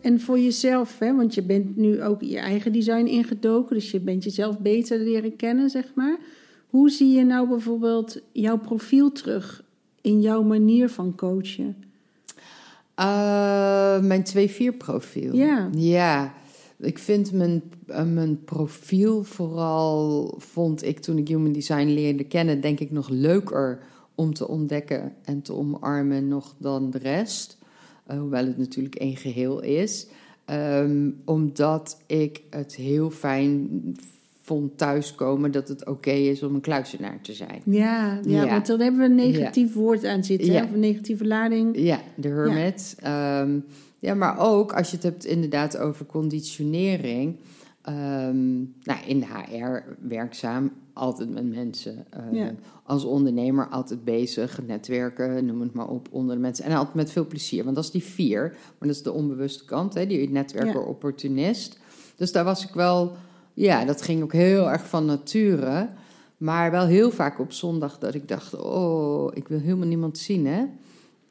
En 0.00 0.20
voor 0.20 0.38
jezelf, 0.38 0.98
hè, 0.98 1.16
want 1.16 1.34
je 1.34 1.42
bent 1.42 1.76
nu 1.76 2.02
ook 2.02 2.22
je 2.22 2.38
eigen 2.38 2.72
design 2.72 3.06
ingedoken, 3.06 3.74
dus 3.74 3.90
je 3.90 4.00
bent 4.00 4.24
jezelf 4.24 4.58
beter 4.58 4.98
leren 4.98 5.36
kennen, 5.36 5.70
zeg 5.70 5.92
maar. 5.94 6.18
Hoe 6.70 6.90
zie 6.90 7.12
je 7.16 7.24
nou 7.24 7.48
bijvoorbeeld 7.48 8.20
jouw 8.32 8.58
profiel 8.58 9.12
terug 9.12 9.64
in 10.00 10.20
jouw 10.20 10.42
manier 10.42 10.88
van 10.88 11.14
coachen? 11.14 11.76
Uh, 13.00 14.00
mijn 14.00 14.24
2-4 14.74 14.76
profiel. 14.78 15.34
Ja. 15.34 15.68
Ja. 15.74 16.34
Ik 16.78 16.98
vind 16.98 17.32
mijn, 17.32 17.62
uh, 17.88 18.02
mijn 18.02 18.44
profiel 18.44 19.24
vooral, 19.24 20.34
vond 20.38 20.84
ik 20.84 20.98
toen 20.98 21.18
ik 21.18 21.28
human 21.28 21.52
design 21.52 21.86
leerde 21.86 22.24
kennen, 22.24 22.60
denk 22.60 22.80
ik 22.80 22.90
nog 22.90 23.08
leuker 23.08 23.82
om 24.14 24.34
te 24.34 24.48
ontdekken 24.48 25.12
en 25.24 25.42
te 25.42 25.52
omarmen 25.52 26.28
nog 26.28 26.54
dan 26.58 26.90
de 26.90 26.98
rest. 26.98 27.57
Uh, 28.10 28.18
hoewel 28.18 28.46
het 28.46 28.58
natuurlijk 28.58 28.94
één 28.94 29.16
geheel 29.16 29.62
is. 29.62 30.06
Um, 30.50 31.20
omdat 31.24 32.00
ik 32.06 32.42
het 32.50 32.74
heel 32.74 33.10
fijn 33.10 33.68
vond 34.40 34.78
thuiskomen 34.78 35.50
dat 35.50 35.68
het 35.68 35.80
oké 35.80 35.90
okay 35.90 36.26
is 36.26 36.42
om 36.42 36.54
een 36.54 36.60
kluisenaar 36.60 37.20
te 37.20 37.32
zijn. 37.32 37.62
Ja, 37.64 38.20
ja, 38.24 38.44
ja. 38.44 38.48
want 38.48 38.66
dan 38.66 38.80
hebben 38.80 39.00
we 39.00 39.06
een 39.06 39.32
negatief 39.32 39.74
ja. 39.74 39.80
woord 39.80 40.04
aan 40.04 40.24
zitten, 40.24 40.52
ja. 40.52 40.64
of 40.64 40.72
een 40.72 40.80
negatieve 40.80 41.26
lading. 41.26 41.78
Ja, 41.78 42.00
de 42.16 42.28
hermit. 42.28 42.96
Ja. 43.00 43.40
Um, 43.40 43.64
ja, 43.98 44.14
maar 44.14 44.38
ook 44.38 44.72
als 44.72 44.90
je 44.90 44.96
het 44.96 45.04
hebt 45.04 45.24
inderdaad 45.24 45.78
over 45.78 46.06
conditionering. 46.06 47.36
Um, 47.88 48.74
nou, 48.82 48.98
in 49.06 49.20
de 49.20 49.26
HR 49.26 49.82
werkzaam, 50.08 50.72
altijd 50.98 51.30
met 51.30 51.54
mensen. 51.54 52.06
Uh, 52.16 52.38
ja. 52.38 52.54
Als 52.82 53.04
ondernemer 53.04 53.68
altijd 53.68 54.04
bezig, 54.04 54.60
netwerken, 54.66 55.44
noem 55.44 55.60
het 55.60 55.72
maar 55.72 55.88
op, 55.88 56.08
onder 56.10 56.34
de 56.34 56.40
mensen. 56.40 56.64
En 56.64 56.76
altijd 56.76 56.94
met 56.94 57.10
veel 57.10 57.26
plezier, 57.26 57.64
want 57.64 57.76
dat 57.76 57.84
is 57.84 57.90
die 57.90 58.04
vier. 58.04 58.40
Maar 58.50 58.88
dat 58.88 58.96
is 58.96 59.02
de 59.02 59.12
onbewuste 59.12 59.64
kant, 59.64 59.94
hè, 59.94 60.06
die 60.06 60.30
netwerker, 60.30 60.84
opportunist. 60.84 61.78
Dus 62.16 62.32
daar 62.32 62.44
was 62.44 62.64
ik 62.64 62.74
wel 62.74 63.12
ja, 63.58 63.84
dat 63.84 64.02
ging 64.02 64.22
ook 64.22 64.32
heel 64.32 64.70
erg 64.70 64.88
van 64.88 65.04
nature. 65.04 65.88
Maar 66.36 66.70
wel 66.70 66.86
heel 66.86 67.10
vaak 67.10 67.38
op 67.38 67.52
zondag 67.52 67.98
dat 67.98 68.14
ik 68.14 68.28
dacht: 68.28 68.54
oh, 68.54 69.30
ik 69.34 69.48
wil 69.48 69.58
helemaal 69.58 69.86
niemand 69.86 70.18
zien, 70.18 70.46
hè. 70.46 70.64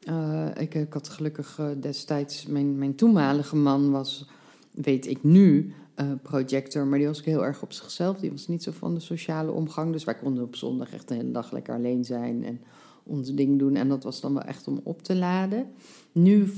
Uh, 0.08 0.46
ik, 0.58 0.74
ik, 0.74 0.92
had 0.92 1.08
gelukkig 1.08 1.58
uh, 1.60 1.66
destijds, 1.80 2.46
mijn, 2.46 2.78
mijn 2.78 2.94
toenmalige 2.94 3.56
man 3.56 3.90
was, 3.90 4.28
weet 4.70 5.06
ik 5.06 5.24
nu, 5.24 5.74
uh, 6.00 6.06
projector, 6.22 6.86
maar 6.86 6.98
die 6.98 7.06
was 7.06 7.18
ook 7.18 7.24
heel 7.24 7.44
erg 7.44 7.62
op 7.62 7.72
zichzelf. 7.72 8.18
Die 8.18 8.30
was 8.30 8.48
niet 8.48 8.62
zo 8.62 8.70
van 8.72 8.94
de 8.94 9.00
sociale 9.00 9.52
omgang. 9.52 9.92
Dus 9.92 10.04
wij 10.04 10.14
konden 10.14 10.44
op 10.44 10.56
zondag 10.56 10.92
echt 10.92 11.08
de 11.08 11.14
hele 11.14 11.30
dag 11.30 11.52
lekker 11.52 11.74
alleen 11.74 12.04
zijn 12.04 12.44
en 12.44 12.60
onze 13.02 13.34
ding 13.34 13.58
doen. 13.58 13.76
En 13.76 13.88
dat 13.88 14.04
was 14.04 14.20
dan 14.20 14.34
wel 14.34 14.42
echt 14.42 14.68
om 14.68 14.80
op 14.82 15.02
te 15.02 15.16
laden. 15.16 15.66
Nu 16.12 16.52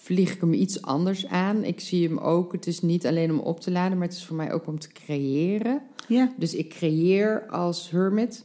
vlieg 0.00 0.34
ik 0.34 0.40
hem 0.40 0.52
iets 0.52 0.82
anders 0.82 1.26
aan. 1.26 1.64
Ik 1.64 1.80
zie 1.80 2.08
hem 2.08 2.18
ook, 2.18 2.52
het 2.52 2.66
is 2.66 2.80
niet 2.80 3.06
alleen 3.06 3.30
om 3.30 3.38
op 3.38 3.60
te 3.60 3.70
laden, 3.70 3.98
maar 3.98 4.06
het 4.06 4.16
is 4.16 4.24
voor 4.24 4.36
mij 4.36 4.52
ook 4.52 4.66
om 4.66 4.78
te 4.78 4.88
creëren. 4.88 5.82
Ja. 6.08 6.32
Dus 6.36 6.54
ik 6.54 6.68
creëer 6.68 7.46
als 7.46 7.90
hermit. 7.90 8.44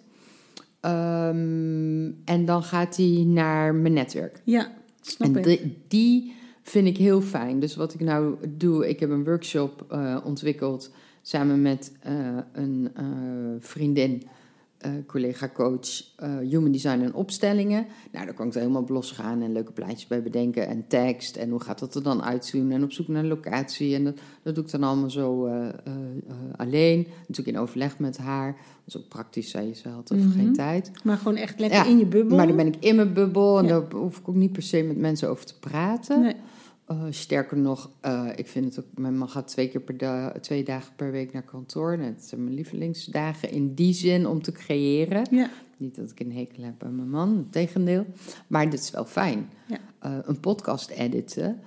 Um, 0.86 2.22
en 2.26 2.46
dan 2.46 2.64
gaat 2.64 2.98
hij 2.98 3.24
naar 3.28 3.76
mijn 3.76 3.94
netwerk. 3.94 4.42
Ja, 4.44 4.72
snap 5.02 5.36
en 5.36 5.52
ik. 5.52 5.62
Die 5.88 6.34
vind 6.64 6.88
ik 6.88 6.98
heel 6.98 7.22
fijn. 7.22 7.60
Dus 7.60 7.76
wat 7.76 7.94
ik 7.94 8.00
nou 8.00 8.36
doe, 8.48 8.90
ik 8.90 9.00
heb 9.00 9.10
een 9.10 9.24
workshop 9.24 9.86
uh, 9.92 10.18
ontwikkeld 10.24 10.92
samen 11.22 11.62
met 11.62 11.92
uh, 12.08 12.38
een 12.52 12.92
uh, 13.00 13.06
vriendin. 13.60 14.24
Uh, 14.86 14.92
collega-coach 15.08 16.04
uh, 16.24 16.38
Human 16.50 16.72
Design 16.72 17.02
en 17.02 17.14
opstellingen. 17.14 17.86
Nou, 18.12 18.26
daar 18.26 18.34
kan 18.34 18.48
ik 18.48 18.54
er 18.54 18.60
helemaal 18.60 18.82
op 18.82 18.90
losgaan 18.90 19.42
en 19.42 19.52
leuke 19.52 19.72
plaatjes 19.72 20.08
bij 20.08 20.24
bedenken 20.24 20.68
en 20.68 20.88
tekst. 20.88 21.36
En 21.36 21.50
hoe 21.50 21.60
gaat 21.60 21.80
dat 21.80 21.96
er 21.96 22.04
dan 22.04 22.24
uitzien 22.24 22.72
en 22.72 22.84
op 22.84 22.92
zoek 22.92 23.08
naar 23.08 23.24
een 23.24 23.28
locatie. 23.28 23.96
En 23.96 24.04
dat, 24.04 24.20
dat 24.44 24.56
doe 24.56 24.64
ik 24.64 24.72
dan 24.72 24.84
allemaal 24.84 25.10
zo 25.10 25.48
uh, 25.48 25.68
alleen. 26.56 27.08
Natuurlijk 27.28 27.58
in 27.58 27.64
overleg 27.64 28.00
met 28.00 28.18
haar. 28.18 28.52
Dat 28.52 28.96
is 28.96 28.98
ook 28.98 29.08
praktisch, 29.08 29.50
zei 29.50 29.68
je, 29.68 29.76
ze 29.76 29.90
had 29.90 30.10
mm 30.10 30.20
-hmm. 30.20 30.32
geen 30.32 30.54
tijd. 30.54 30.92
Maar 31.04 31.18
gewoon 31.18 31.36
echt 31.36 31.60
lekker 31.60 31.80
ja, 31.80 31.86
in 31.86 31.98
je 31.98 32.06
bubbel. 32.06 32.38
Maar 32.38 32.48
dan 32.48 32.56
ben 32.56 32.68
ik 32.68 32.76
in 32.80 32.96
mijn 32.96 33.14
bubbel 33.14 33.58
en 33.58 33.66
ja. 33.66 33.80
daar 33.80 34.00
hoef 34.00 34.18
ik 34.18 34.30
ook 34.30 34.36
niet 34.36 34.52
per 34.52 34.64
se 34.64 34.84
met 34.84 34.98
mensen 34.98 35.30
over 35.30 35.46
te 35.46 35.60
praten. 35.60 36.22
Nee. 36.22 36.36
Uh, 36.92 37.04
sterker 37.10 37.58
nog, 37.58 37.92
uh, 38.06 38.30
ik 38.36 38.48
vind 38.48 38.66
het 38.66 38.86
ook. 38.86 38.98
Mijn 38.98 39.18
man 39.18 39.30
gaat 39.30 39.48
twee 39.48 39.70
keer 39.70 39.82
per 39.82 39.98
da 39.98 40.32
twee 40.42 40.64
dagen 40.64 40.96
per 40.96 41.12
week 41.12 41.34
naar 41.34 41.44
kantoor. 41.44 41.92
Het 41.92 42.24
zijn 42.24 42.44
mijn 42.44 42.56
lievelingsdagen 42.56 43.52
in 43.52 43.74
die 43.74 43.94
zin 43.94 44.28
om 44.28 44.42
te 44.42 44.52
creëren. 44.52 45.28
Ja. 45.32 45.50
Niet 45.78 45.96
dat 45.96 46.12
ik 46.12 46.20
een 46.20 46.32
hekel 46.32 46.64
heb 46.64 46.84
aan 46.84 46.96
mijn 46.96 47.10
man, 47.10 47.48
tegendeel. 47.50 48.06
Maar 48.48 48.70
dit 48.70 48.80
is 48.80 48.92
wel 48.92 49.06
fijn. 49.06 49.50
Ja. 49.68 49.80
Uh, 50.06 50.18
een 50.24 50.40
podcast 50.40 50.90
editen. 50.90 51.60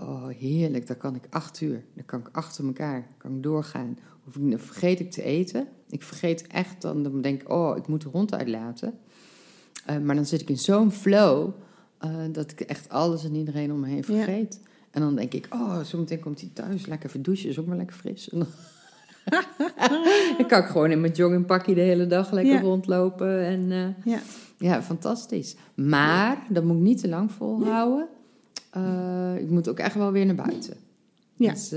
oh, 0.00 0.28
heerlijk. 0.28 0.86
Daar 0.86 0.96
kan 0.96 1.14
ik 1.14 1.26
acht 1.30 1.60
uur. 1.60 1.84
Dan 1.94 2.04
kan 2.04 2.20
ik 2.20 2.28
achter 2.32 2.66
elkaar. 2.66 3.06
kan 3.16 3.36
ik 3.36 3.42
doorgaan. 3.42 3.98
Of 4.26 4.36
ik, 4.36 4.50
dan 4.50 4.58
vergeet 4.58 5.00
ik 5.00 5.10
te 5.10 5.22
eten. 5.22 5.68
Ik 5.88 6.02
vergeet 6.02 6.46
echt 6.46 6.82
dan. 6.82 7.02
Dan 7.02 7.20
denk 7.20 7.40
ik, 7.40 7.50
oh, 7.50 7.76
ik 7.76 7.86
moet 7.86 8.02
de 8.02 8.08
hond 8.08 8.34
uitlaten. 8.34 8.98
maar 10.02 10.14
dan 10.14 10.26
zit 10.26 10.40
ik 10.40 10.48
in 10.48 10.58
zo'n 10.58 10.92
flow. 10.92 11.50
Uh, 12.04 12.10
dat 12.32 12.50
ik 12.50 12.60
echt 12.60 12.88
alles 12.88 13.24
en 13.24 13.34
iedereen 13.34 13.72
om 13.72 13.80
me 13.80 13.88
heen 13.88 14.04
vergeet. 14.04 14.60
Ja. 14.62 14.68
En 14.90 15.00
dan 15.00 15.14
denk 15.14 15.32
ik, 15.32 15.46
oh, 15.50 15.80
zo 15.80 15.98
meteen 15.98 16.20
komt 16.20 16.40
hij 16.40 16.50
thuis, 16.52 16.86
lekker 16.86 17.08
even 17.08 17.22
douchen, 17.22 17.48
is 17.48 17.58
ook 17.58 17.66
maar 17.66 17.76
lekker 17.76 17.96
fris. 17.96 18.30
En 18.30 18.38
dan, 18.38 18.48
dan 20.38 20.46
kan 20.46 20.62
ik 20.62 20.66
gewoon 20.66 20.90
in 20.90 21.00
mijn 21.00 21.12
joggingpakje 21.12 21.74
de 21.74 21.80
hele 21.80 22.06
dag 22.06 22.30
lekker 22.30 22.52
ja. 22.52 22.60
rondlopen. 22.60 23.44
En 23.44 23.70
uh, 23.70 23.88
ja. 24.04 24.20
ja, 24.58 24.82
fantastisch. 24.82 25.56
Maar 25.74 26.46
dat 26.48 26.64
moet 26.64 26.76
ik 26.76 26.82
niet 26.82 27.00
te 27.00 27.08
lang 27.08 27.32
volhouden. 27.32 28.08
Uh, 28.76 29.36
ik 29.36 29.50
moet 29.50 29.68
ook 29.68 29.78
echt 29.78 29.94
wel 29.94 30.12
weer 30.12 30.26
naar 30.26 30.34
buiten. 30.34 30.76
Ja. 31.34 31.52
Dus, 31.52 31.70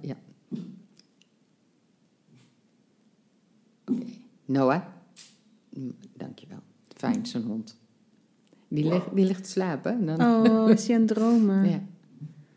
ja. 0.00 0.16
Oké. 0.50 0.60
Okay. 3.84 4.20
Noah, 4.44 4.82
dankjewel. 6.16 6.60
Fijn, 6.94 7.26
zo'n 7.26 7.42
hond. 7.42 7.76
Die, 8.76 8.84
ligt, 8.84 9.14
die 9.14 9.24
ligt 9.24 9.44
te 9.44 9.50
slapen. 9.50 10.06
Dan... 10.06 10.20
Oh, 10.20 10.70
is 10.70 10.86
hij 10.86 10.96
aan 10.96 11.02
het 11.02 11.14
dromen? 11.14 11.68
ja. 11.68 11.82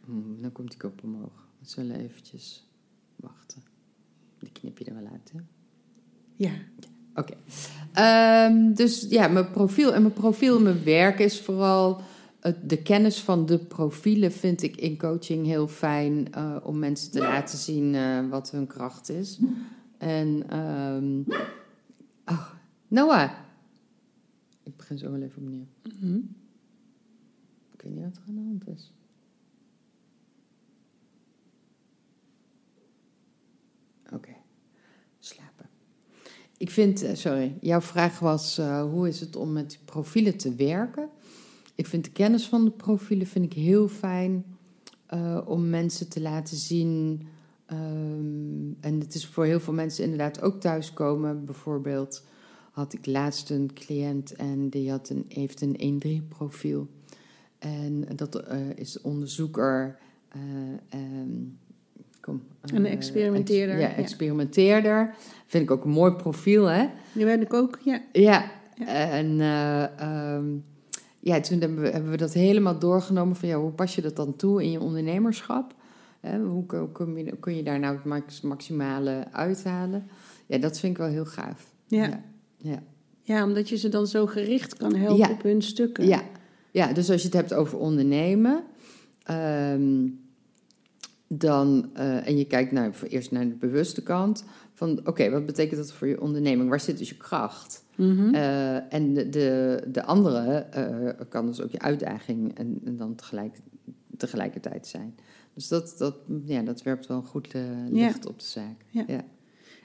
Hmm, 0.06 0.42
dan 0.42 0.52
komt 0.52 0.70
die 0.70 0.80
kop 0.80 1.04
omhoog. 1.04 1.48
We 1.60 1.70
zullen 1.70 2.00
eventjes 2.00 2.68
wachten. 3.16 3.64
Die 4.40 4.52
knip 4.52 4.78
je 4.78 4.86
er 4.86 4.94
wel 4.94 5.10
uit, 5.12 5.32
hè? 5.34 5.40
Ja. 6.36 6.50
ja. 6.50 6.88
Oké. 7.16 7.34
Okay. 7.94 8.46
Um, 8.46 8.74
dus 8.74 9.06
ja, 9.10 9.28
mijn 9.28 9.52
profiel. 9.52 9.94
En 9.94 10.02
mijn 10.02 10.14
profiel, 10.14 10.60
mijn 10.60 10.84
werk 10.84 11.20
is 11.20 11.42
vooral... 11.42 12.02
Het, 12.40 12.70
de 12.70 12.82
kennis 12.82 13.20
van 13.20 13.46
de 13.46 13.58
profielen 13.58 14.32
vind 14.32 14.64
ik 14.64 14.76
in 14.76 14.98
coaching 14.98 15.46
heel 15.46 15.68
fijn... 15.68 16.28
Uh, 16.38 16.56
om 16.64 16.80
mensen 16.80 17.12
te 17.12 17.20
laten 17.20 17.58
zien 17.58 17.94
uh, 17.94 18.30
wat 18.30 18.52
hun 18.52 18.68
kracht 18.68 19.10
is. 19.10 19.40
En... 19.98 20.58
Um, 20.58 21.26
oh, 22.26 22.50
Noah... 22.88 23.32
Ik 24.70 24.78
begin 24.78 24.98
zo 24.98 25.12
wel 25.12 25.22
even 25.22 25.42
opnieuw. 25.42 25.68
Mm 25.84 26.00
-hmm. 26.00 26.36
Ik 27.74 27.82
weet 27.82 27.94
niet 27.94 28.04
wat 28.04 28.16
er 28.16 28.24
aan 28.28 28.36
de 28.36 28.42
hand 28.42 28.68
is. 28.68 28.94
Oké, 34.06 34.16
okay. 34.16 34.42
slapen. 35.20 35.70
Ik 36.58 36.70
vind, 36.70 37.04
uh, 37.04 37.14
sorry, 37.14 37.58
jouw 37.62 37.82
vraag 37.82 38.20
was 38.20 38.60
uh, 38.60 38.82
hoe 38.82 39.08
is 39.08 39.20
het 39.20 39.36
om 39.36 39.54
met 39.54 39.80
profielen 39.86 40.38
te 40.38 40.56
werken? 40.56 41.10
Ik 41.76 41.88
vind 41.88 42.04
de 42.04 42.12
kennis 42.12 42.48
van 42.48 42.66
de 42.66 42.72
profielen 42.72 43.28
vind 43.28 43.46
ik 43.46 43.54
heel 43.54 43.88
fijn 43.88 44.46
uh, 45.14 45.42
om 45.46 45.70
mensen 45.70 46.10
te 46.10 46.22
laten 46.22 46.58
zien. 46.58 47.28
Um, 47.72 48.78
en 48.80 49.00
het 49.00 49.14
is 49.14 49.28
voor 49.28 49.46
heel 49.46 49.60
veel 49.60 49.74
mensen 49.74 50.04
inderdaad 50.04 50.42
ook 50.42 50.60
thuiskomen, 50.60 51.46
bijvoorbeeld 51.46 52.24
had 52.80 52.94
ik 52.94 53.06
laatst 53.06 53.50
een 53.50 53.72
cliënt 53.74 54.34
en 54.34 54.70
die 54.70 54.90
had 54.90 55.10
een, 55.10 55.26
heeft 55.28 55.62
een 55.62 56.02
1-3 56.24 56.28
profiel. 56.28 56.88
En 57.60 58.08
dat 58.16 58.44
uh, 58.52 58.70
is 58.76 59.02
onderzoeker. 59.02 59.98
Uh, 60.36 61.02
um, 61.02 61.58
kom, 62.22 62.42
uh, 62.72 62.78
een 62.78 62.86
experimenteerder. 62.86 63.80
Ex, 63.80 63.90
ja, 63.90 63.96
experimenteerder. 63.96 64.98
Ja. 64.98 65.14
Vind 65.48 65.64
ik 65.64 65.72
ook 65.72 65.84
een 65.84 65.90
mooi 65.90 66.12
profiel, 66.12 66.66
hè? 66.66 66.88
Die 67.14 67.26
ben 67.26 67.42
ik 67.42 67.54
ook, 67.54 67.80
ja. 67.84 68.02
Ja, 68.12 68.52
ja. 68.76 68.86
en 68.86 69.40
um, 70.10 70.64
ja, 71.20 71.40
toen 71.40 71.60
hebben 71.60 71.82
we, 71.82 71.90
hebben 71.90 72.12
we, 72.12 72.18
dat 72.18 72.34
helemaal 72.34 72.80
doorgenomen 72.80 73.36
van 73.36 73.50
ja, 73.50 73.60
hoe 73.60 73.72
pas 73.72 73.96
je 73.96 74.02
dat 74.02 74.16
dan 74.16 74.36
toe 74.36 74.64
in 74.64 74.72
je 74.72 74.80
ondernemerschap? 74.80 75.74
Hè, 76.20 76.40
hoe, 76.40 76.66
kun, 76.92 77.16
je, 77.16 77.38
kun 77.40 77.56
je 77.56 77.64
daar 77.64 77.80
nou 77.80 77.96
het 77.96 78.06
max, 78.06 78.42
maximale 78.42 79.28
uithalen? 79.32 80.08
Ja, 80.46 80.58
dat 80.58 80.80
vind 80.80 80.92
ik 80.92 80.98
wel 80.98 81.10
heel 81.10 81.26
gaaf. 81.26 81.74
ja. 81.88 82.28
Ja. 82.62 82.84
Ja. 83.22 83.44
omdat 83.44 83.70
je 83.70 83.78
ze 83.78 83.90
dan 83.90 84.08
zo 84.08 84.26
gericht 84.26 84.78
kan 84.78 84.96
helpen 84.96 85.18
ja. 85.18 85.32
op 85.32 85.44
hun 85.44 85.62
stukken. 85.62 86.08
Ja. 86.08 86.24
ja, 86.72 86.94
dus 86.94 87.10
als 87.10 87.22
je 87.22 87.28
het 87.28 87.38
hebt 87.38 87.54
over 87.54 87.78
ondernemen. 87.78 88.64
Um, 89.32 90.20
dan, 91.32 91.90
eh, 91.94 92.28
en 92.28 92.38
je 92.38 92.46
kijkt 92.46 92.72
naar, 92.72 92.96
eerst 93.08 93.32
naar 93.32 93.48
de 93.48 93.56
bewuste 93.56 94.04
kant, 94.04 94.44
van 94.74 95.00
oké, 95.04 95.30
wat 95.30 95.46
betekent 95.46 95.78
dat 95.78 95.92
voor 95.92 96.08
je 96.08 96.22
onderneming? 96.22 96.70
Waar 96.70 96.80
zit 96.80 96.98
dus 96.98 97.10
je 97.10 97.18
kracht? 97.18 97.84
Mhm. 97.96 98.34
Eh, 98.34 98.94
en 98.94 99.14
de, 99.14 99.30
de, 99.30 99.84
de 99.88 100.04
andere 100.04 100.50
eh, 100.50 101.26
kan 101.30 101.46
dus 101.46 101.62
ook 101.62 101.72
je 101.72 101.80
uitdaging 101.80 102.58
en, 102.58 102.82
en 102.86 102.98
dan 102.98 103.16
tegelijk, 103.16 103.60
tegelijkertijd 104.18 104.88
zijn. 104.88 105.16
Dus 105.54 105.68
dat, 105.68 105.96
dat, 105.98 106.16
ja, 106.46 106.62
dat 106.62 106.82
werpt 106.82 107.08
wel 107.08 107.18
een 107.18 107.24
goed 107.24 107.54
licht 107.90 108.26
op 108.26 108.40
de 108.40 108.46
zaak. 108.46 108.86
Ja. 108.90 109.04
Ja. 109.08 109.24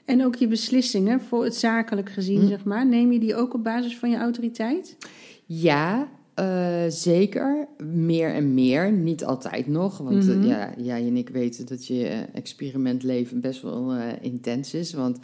En 0.05 0.25
ook 0.25 0.35
je 0.35 0.47
beslissingen, 0.47 1.21
voor 1.21 1.43
het 1.43 1.55
zakelijk 1.55 2.09
gezien, 2.09 2.41
Hm. 2.41 2.47
zeg 2.47 2.63
maar. 2.63 2.87
Neem 2.87 3.11
je 3.11 3.19
die 3.19 3.35
ook 3.35 3.53
op 3.53 3.63
basis 3.63 3.97
van 3.97 4.09
je 4.09 4.17
autoriteit? 4.17 4.97
Ja, 5.45 6.07
eh, 6.33 6.83
zeker. 6.87 7.67
Meer 7.93 8.33
en 8.33 8.53
meer. 8.53 8.91
Niet 8.91 9.25
altijd 9.25 9.67
nog. 9.67 9.97
Want 9.97 10.27
eh, 10.29 10.35
Mhm. 10.35 10.47
ja, 10.47 10.73
jij 10.77 11.07
en 11.07 11.17
ik 11.17 11.29
weten 11.29 11.65
dat 11.65 11.87
je 11.87 12.07
eh, 12.07 12.19
experimentleven 12.33 13.39
best 13.41 13.61
wel 13.61 13.93
intens 14.21 14.73
is. 14.73 14.93
Want 14.93 15.19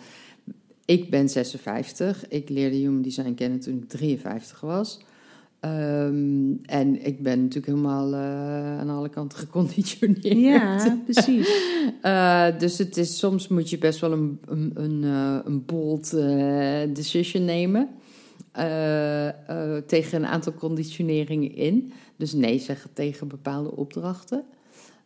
ik 0.86 1.10
ben 1.10 1.30
56. 1.30 2.28
Ik 2.28 2.50
leerde 2.50 2.76
human 2.76 3.02
design 3.02 3.34
kennen 3.34 3.60
toen 3.60 3.78
ik 3.78 3.90
53 3.90 4.60
was. 4.62 5.00
Ehm, 5.62 6.53
en 6.65 7.06
ik 7.06 7.24
ben 7.24 7.39
natuurlijk 7.39 7.65
helemaal 7.65 8.13
eh, 8.13 8.80
aan 8.80 8.89
alle 8.89 9.10
kanten 9.10 9.38
geconditioneerd. 9.48 10.84
Ja, 10.84 10.98
precies. 11.06 11.50
Eh, 12.01 12.48
dus 12.60 12.77
het 12.77 12.98
is, 12.98 13.18
soms 13.18 13.48
moet 13.48 13.70
je 13.70 13.77
best 13.77 14.00
wel 14.00 14.12
een, 14.12 14.39
een, 14.46 14.72
een, 14.74 15.03
eh, 15.03 15.39
een 15.44 15.65
bold 15.65 16.12
decision 16.96 17.46
nemen. 17.46 17.89
tegen 19.88 20.18
een 20.18 20.25
aantal 20.25 20.53
conditioneringen 20.53 21.56
in. 21.56 21.91
Dus 22.15 22.34
nee 22.34 22.60
zeggen 22.60 22.94
tegen 22.94 23.27
bepaalde 23.27 23.75
opdrachten. 23.75 24.44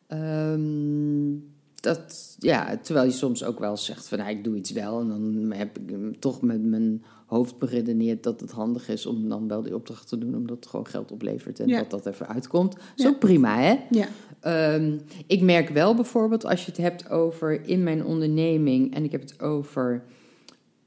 Ehm, 0.07 1.33
dat, 1.75 2.35
ja, 2.39 2.77
terwijl 2.81 3.05
je 3.05 3.13
soms 3.13 3.43
ook 3.43 3.59
wel 3.59 3.77
zegt 3.77 4.07
van 4.07 4.17
nou, 4.17 4.29
ik 4.29 4.43
doe 4.43 4.55
iets 4.55 4.71
wel. 4.71 5.00
En 5.00 5.07
dan 5.07 5.51
heb 5.51 5.77
ik 5.77 5.89
hem 5.89 6.19
toch 6.19 6.41
met 6.41 6.63
mijn 6.63 7.03
hoofd 7.25 7.58
beredeneerd 7.58 8.24
dat 8.24 8.39
het 8.41 8.51
handig 8.51 8.89
is 8.89 9.05
om 9.05 9.29
dan 9.29 9.48
wel 9.48 9.62
die 9.62 9.75
opdracht 9.75 10.08
te 10.08 10.17
doen. 10.17 10.36
Omdat 10.36 10.55
het 10.55 10.67
gewoon 10.67 10.88
geld 10.88 11.12
oplevert 11.12 11.60
en 11.60 11.67
Ja. 11.67 11.77
dat 11.79 11.89
dat 11.89 12.05
even 12.05 12.27
uitkomt. 12.27 12.75
Ja. 12.96 13.08
ook 13.08 13.20
prima 13.20 13.60
hè. 13.60 13.75
Ja, 13.89 14.08
Ehm, 14.39 14.98
ik 15.27 15.41
merk 15.41 15.70
wel 15.70 15.96
bijvoorbeeld 15.96 16.46
als 16.46 16.65
je 16.65 16.72
het 16.72 16.79
hebt 16.79 17.10
over 17.10 17.67
in 17.67 17.84
mijn 17.84 18.05
onderneming 18.05 18.94
en 18.94 19.03
ik 19.03 19.12
heb 19.12 19.22
het 19.22 19.41
over 19.41 20.03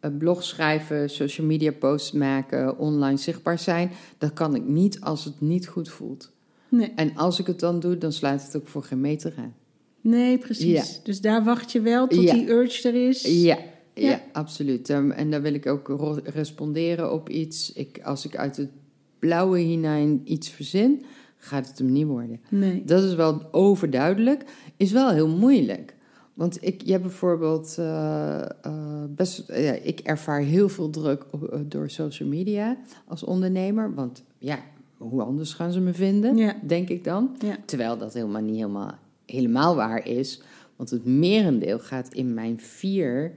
een 0.00 0.16
blog 0.16 0.42
schrijven, 0.44 1.10
social 1.10 1.46
media 1.46 1.72
posts 1.72 2.12
maken, 2.12 2.78
online 2.78 3.16
zichtbaar 3.16 3.58
zijn, 3.58 3.90
dat 4.18 4.32
kan 4.32 4.54
ik 4.54 4.64
niet 4.64 5.00
als 5.00 5.24
het 5.24 5.40
niet 5.40 5.68
goed 5.68 5.88
voelt. 5.88 6.32
nee, 6.68 6.92
En 6.94 7.16
als 7.16 7.38
ik 7.38 7.46
het 7.46 7.60
dan 7.60 7.80
doe, 7.80 7.98
dan 7.98 8.12
sluit 8.12 8.42
het 8.44 8.56
ook 8.56 8.68
voor 8.68 8.82
geen 8.82 9.00
meter 9.00 9.34
aan. 9.38 9.54
nee 10.00 10.38
precies. 10.38 10.96
Ja. 10.96 11.02
Dus 11.04 11.20
daar 11.20 11.44
wacht 11.44 11.72
je 11.72 11.80
wel 11.80 12.06
tot 12.06 12.22
Ja. 12.22 12.32
die 12.34 12.48
urge 12.50 12.88
er 12.88 13.08
is. 13.08 13.22
Ja, 13.42 13.58
ja. 14.00 14.10
Ja. 14.10 14.20
absoluut. 14.32 14.90
Ehm, 14.90 15.10
en 15.10 15.30
daar 15.30 15.42
wil 15.42 15.54
ik 15.54 15.66
ook 15.66 16.20
responderen 16.24 17.12
op 17.12 17.28
iets. 17.28 17.72
Ik, 17.72 18.00
als 18.04 18.24
ik 18.26 18.36
uit 18.36 18.56
het 18.56 18.70
blauwe 19.18 19.58
hinein 19.58 20.20
iets 20.24 20.50
verzin, 20.50 21.04
gaat 21.36 21.68
het 21.68 21.78
hem 21.78 21.92
niet 21.92 22.06
worden. 22.06 22.40
Nee. 22.48 22.82
Dat 22.84 23.02
is 23.02 23.14
wel 23.14 23.42
overduidelijk. 23.52 24.44
Is 24.76 24.92
wel 24.92 25.10
heel 25.10 25.28
moeilijk. 25.28 25.96
Want 26.34 26.58
ik, 26.64 26.82
je 26.84 26.90
hebt 26.90 27.02
bijvoorbeeld 27.02 27.74
eh, 27.78 28.40
eh, 28.42 29.04
best, 29.08 29.44
ja, 29.48 29.72
ik 29.72 30.00
ervaar 30.00 30.40
heel 30.40 30.68
veel 30.68 30.90
druk 30.90 31.24
op- 31.30 31.44
eh, 31.52 31.60
door 31.64 31.90
social 31.90 32.28
media 32.28 32.76
als 33.06 33.24
ondernemer. 33.24 33.94
Want 33.94 34.22
ja, 34.38 34.58
hoe 34.96 35.22
anders 35.22 35.52
gaan 35.52 35.72
ze 35.72 35.80
me 35.80 35.92
vinden, 35.94 36.36
Ja. 36.36 36.56
denk 36.66 36.88
ik 36.88 37.04
dan. 37.04 37.36
Ja. 37.38 37.56
Terwijl 37.64 37.98
dat 37.98 38.14
helemaal 38.14 38.42
niet 38.42 38.54
helemaal, 38.56 38.94
helemaal 39.26 39.76
waar 39.76 40.06
is. 40.06 40.40
Want 40.76 40.90
het 40.90 41.04
merendeel 41.04 41.78
gaat 41.78 42.14
in 42.14 42.34
mijn 42.34 42.60
vier 42.60 43.32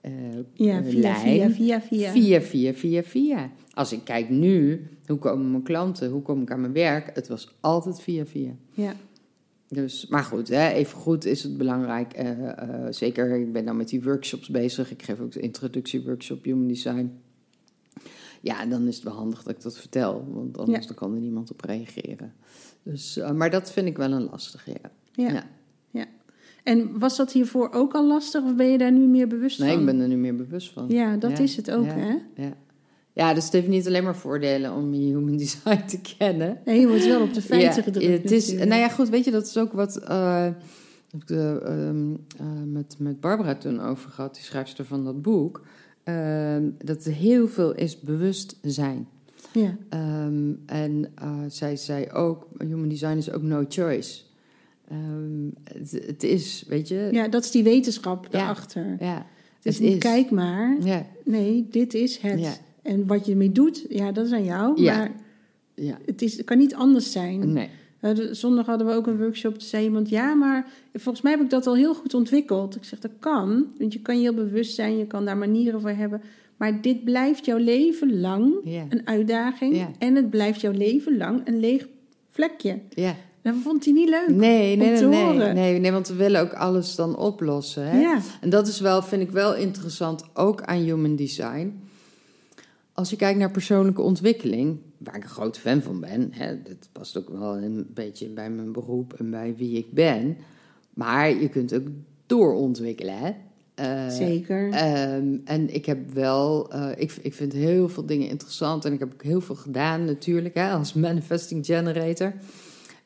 eh, 0.00 0.12
Ja, 0.52 0.78
eh, 0.78 0.84
via, 0.84 1.00
lijn. 1.00 1.22
via, 1.24 1.50
via, 1.50 1.80
via. 1.80 2.10
Via, 2.12 2.40
via, 2.40 2.72
via, 2.74 3.02
via. 3.02 3.50
Als 3.74 3.92
ik 3.92 4.04
kijk 4.04 4.28
nu, 4.28 4.86
hoe 5.06 5.18
komen 5.18 5.50
mijn 5.50 5.62
klanten, 5.62 6.10
hoe 6.10 6.22
kom 6.22 6.42
ik 6.42 6.50
aan 6.50 6.60
mijn 6.60 6.72
werk? 6.72 7.10
Het 7.14 7.28
was 7.28 7.54
altijd 7.60 8.00
via, 8.00 8.26
via. 8.26 8.52
Ja. 8.72 8.94
Dus, 9.68 10.06
maar 10.06 10.22
goed, 10.24 10.48
hè, 10.48 10.68
even 10.68 10.98
goed 10.98 11.24
is 11.24 11.42
het 11.42 11.56
belangrijk. 11.56 12.12
eh, 12.12 12.86
zeker, 12.90 13.30
ik 13.40 13.52
ben 13.52 13.64
dan 13.64 13.76
met 13.76 13.88
die 13.88 14.02
workshops 14.02 14.48
bezig. 14.48 14.90
Ik 14.90 15.02
geef 15.02 15.20
ook 15.20 15.32
de 15.32 15.40
introductieworkshop 15.40 16.44
Human 16.44 16.66
Design. 16.68 17.10
Ja, 18.40 18.66
dan 18.66 18.86
is 18.86 18.94
het 18.94 19.04
wel 19.04 19.12
handig 19.14 19.42
dat 19.42 19.54
ik 19.56 19.62
dat 19.62 19.78
vertel, 19.78 20.24
want 20.28 20.58
anders 20.58 20.78
Ja. 20.80 20.86
dan 20.86 20.96
kan 20.96 21.14
er 21.14 21.20
niemand 21.20 21.50
op 21.50 21.60
reageren. 21.60 22.32
Dus, 22.82 23.20
maar 23.34 23.50
dat 23.50 23.72
vind 23.72 23.86
ik 23.86 23.96
wel 23.96 24.12
een 24.12 24.22
lastige, 24.30 24.70
ja. 24.70 24.90
Ja. 25.12 25.32
Ja. 25.32 25.48
En 26.64 26.98
was 26.98 27.16
dat 27.16 27.32
hiervoor 27.32 27.70
ook 27.72 27.92
al 27.94 28.06
lastig 28.06 28.42
of 28.44 28.54
ben 28.56 28.66
je 28.66 28.78
daar 28.78 28.92
nu 28.92 29.06
meer 29.06 29.28
bewust 29.28 29.58
Nee, 29.58 29.70
van? 29.70 29.78
ik 29.80 29.84
ben 29.86 30.00
er 30.00 30.08
nu 30.08 30.16
meer 30.16 30.36
bewust 30.36 30.72
van. 30.72 30.84
Ja, 30.88 31.16
dat 31.16 31.30
Ja, 31.30 31.38
is 31.38 31.56
het 31.56 31.70
ook, 31.70 31.84
ja. 31.84 31.94
hè? 31.96 32.14
Ja. 32.42 32.52
ja, 33.12 33.34
dus 33.34 33.44
het 33.44 33.52
heeft 33.52 33.68
niet 33.68 33.86
alleen 33.86 34.04
maar 34.04 34.16
voordelen 34.16 34.74
om 34.74 34.94
je 34.94 35.00
human 35.16 35.36
design 35.46 35.86
te 35.86 36.00
kennen. 36.18 36.58
Nee, 36.64 36.80
je 36.80 36.88
wordt 36.88 37.06
wel 37.06 37.22
op 37.22 37.34
de 37.34 37.42
feiten 37.42 37.82
gedrukt. 37.82 38.22
Het 38.22 38.30
is, 38.30 38.52
nou 38.52 38.74
ja, 38.74 38.88
goed, 38.88 39.08
weet 39.08 39.24
je, 39.24 39.30
dat 39.30 39.46
is 39.46 39.56
ook 39.58 39.72
wat 39.72 39.96
eh, 39.96 40.44
heb 41.10 41.22
ik 41.22 41.30
eh, 41.30 41.56
ehm, 41.66 42.12
eh, 42.38 42.46
met, 42.66 42.94
met 42.98 43.20
Barbara 43.20 43.54
toen 43.54 43.80
over 43.80 44.10
gehad, 44.10 44.34
die 44.34 44.42
schrijfster 44.44 44.84
van 44.84 45.04
dat 45.04 45.22
boek. 45.22 45.62
ehm, 46.04 46.70
dat 46.84 47.04
er 47.04 47.12
heel 47.12 47.48
veel 47.48 47.74
is 47.74 48.00
bewustzijn. 48.00 49.08
Ja, 49.52 49.76
Ehm, 49.88 50.52
en 50.66 51.12
zij 51.48 51.76
zei 51.76 52.10
ook, 52.10 52.46
human 52.58 52.88
design 52.88 53.16
is 53.16 53.32
ook 53.32 53.42
no 53.42 53.64
choice. 53.68 54.20
Ehm, 54.90 55.48
het, 55.64 55.90
het 56.06 56.22
is, 56.22 56.64
weet 56.68 56.88
je, 56.88 57.08
ja, 57.12 57.28
dat 57.28 57.44
is 57.44 57.50
die 57.50 57.62
wetenschap 57.62 58.26
daarachter. 58.30 58.96
ja, 59.00 59.26
Het 59.56 59.66
is 59.66 59.74
het 59.78 59.84
niet, 59.84 59.92
is. 59.94 59.98
kijk 60.10 60.30
maar. 60.30 60.76
ja, 60.84 61.06
Nee, 61.24 61.66
dit 61.70 61.94
is 61.94 62.18
het. 62.18 62.40
Ja. 62.40 62.52
En 62.82 63.06
wat 63.06 63.24
je 63.26 63.30
ermee 63.32 63.52
doet, 63.52 63.86
ja, 63.88 64.12
dat 64.12 64.26
is 64.26 64.32
aan 64.32 64.44
jou. 64.44 64.82
Ja. 64.82 64.96
Maar 64.96 65.10
ja, 65.74 65.98
het, 66.06 66.22
is, 66.22 66.36
het 66.36 66.46
kan 66.46 66.58
niet 66.58 66.74
anders 66.74 67.12
zijn. 67.12 67.52
nee, 67.52 67.68
de- 68.00 68.34
Zondag 68.34 68.66
hadden 68.66 68.86
we 68.86 68.92
ook 68.92 69.06
een 69.06 69.18
workshop. 69.18 69.52
Toen 69.58 69.68
zei 69.68 69.84
iemand, 69.84 70.08
ja, 70.08 70.34
maar 70.34 70.70
volgens 70.94 71.20
mij 71.24 71.32
heb 71.32 71.40
ik 71.40 71.50
dat 71.50 71.66
al 71.66 71.76
heel 71.76 71.94
goed 71.94 72.14
ontwikkeld. 72.14 72.76
Ik 72.76 72.84
zeg, 72.84 72.98
dat 72.98 73.10
kan. 73.18 73.66
Want 73.78 73.92
je 73.92 74.00
kan 74.00 74.16
je 74.16 74.22
heel 74.22 74.34
bewust 74.34 74.74
zijn, 74.74 74.96
je 74.98 75.06
kan 75.06 75.24
daar 75.24 75.36
manieren 75.36 75.80
voor 75.80 75.90
hebben. 75.90 76.22
Maar 76.56 76.80
dit 76.82 77.04
blijft 77.04 77.44
jouw 77.44 77.58
leven 77.58 78.20
lang 78.20 78.54
een 78.90 79.06
uitdaging. 79.06 79.86
En 79.98 80.14
het 80.14 80.30
blijft 80.30 80.60
jouw 80.60 80.72
leven 80.72 81.16
lang 81.16 81.40
een 81.48 81.60
leeg 81.60 81.88
vlekje. 82.28 82.78
ja. 82.94 83.14
Dat 83.42 83.54
vond 83.62 83.84
hij 83.84 83.94
niet 83.94 84.08
leuk. 84.08 84.28
Nee, 84.28 84.76
nee, 84.76 85.00
nee, 85.00 85.08
nee, 85.08 85.52
nee, 85.52 85.78
nee, 85.78 85.92
want 85.92 86.08
we 86.08 86.14
willen 86.14 86.40
ook 86.40 86.52
alles 86.52 86.94
dan 86.94 87.16
oplossen. 87.16 87.90
Hè? 87.90 88.00
Ja, 88.00 88.20
En 88.40 88.50
dat 88.50 88.68
is 88.68 88.80
wel, 88.80 89.02
vind 89.02 89.22
ik 89.22 89.30
wel 89.30 89.54
interessant, 89.54 90.24
ook 90.34 90.62
aan 90.62 90.78
human 90.78 91.16
design. 91.16 91.80
Als 92.92 93.10
je 93.10 93.16
kijkt 93.16 93.38
naar 93.38 93.50
persoonlijke 93.50 94.02
ontwikkeling, 94.02 94.78
waar 94.98 95.16
ik 95.16 95.22
een 95.22 95.28
grote 95.28 95.60
fan 95.60 95.82
van 95.82 96.00
ben, 96.00 96.28
hè, 96.32 96.62
dat 96.62 96.88
past 96.92 97.18
ook 97.18 97.28
wel 97.28 97.56
een 97.56 97.86
beetje 97.94 98.28
bij 98.28 98.50
mijn 98.50 98.72
beroep 98.72 99.12
en 99.12 99.30
bij 99.30 99.54
wie 99.56 99.76
ik 99.76 99.92
ben. 99.92 100.36
Maar 100.94 101.34
je 101.40 101.48
kunt 101.48 101.74
ook 101.74 101.86
doorontwikkelen. 102.26 103.18
Hè? 103.18 103.30
Eh, 103.74 104.08
zeker. 104.08 104.70
Ehm, 104.70 105.36
en 105.44 105.74
ik 105.74 105.86
heb 105.86 106.12
wel, 106.12 106.70
eh, 106.72 106.88
ik, 106.96 107.12
ik 107.22 107.34
vind 107.34 107.52
heel 107.52 107.88
veel 107.88 108.06
dingen 108.06 108.28
interessant 108.28 108.84
en 108.84 108.92
ik 108.92 108.98
heb 108.98 109.12
ook 109.12 109.22
heel 109.22 109.40
veel 109.40 109.54
gedaan 109.54 110.04
natuurlijk 110.04 110.54
hè, 110.54 110.70
als 110.70 110.92
manifesting 110.92 111.66
generator. 111.66 112.32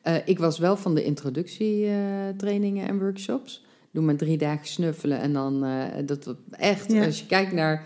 Eh, 0.05 0.15
ik 0.25 0.39
was 0.39 0.57
wel 0.59 0.77
van 0.77 0.95
de 0.95 1.03
introductietrainingen 1.03 2.87
en 2.87 2.99
workshops. 2.99 3.63
Doe 3.91 4.03
maar 4.03 4.15
drie 4.15 4.37
dagen 4.37 4.67
snuffelen 4.67 5.19
en 5.19 5.33
dan 5.33 5.63
eh, 5.63 5.83
dat 6.05 6.35
echt, 6.51 6.91
Ja. 6.91 7.05
als 7.05 7.19
je 7.19 7.25
kijkt 7.25 7.51
naar 7.51 7.83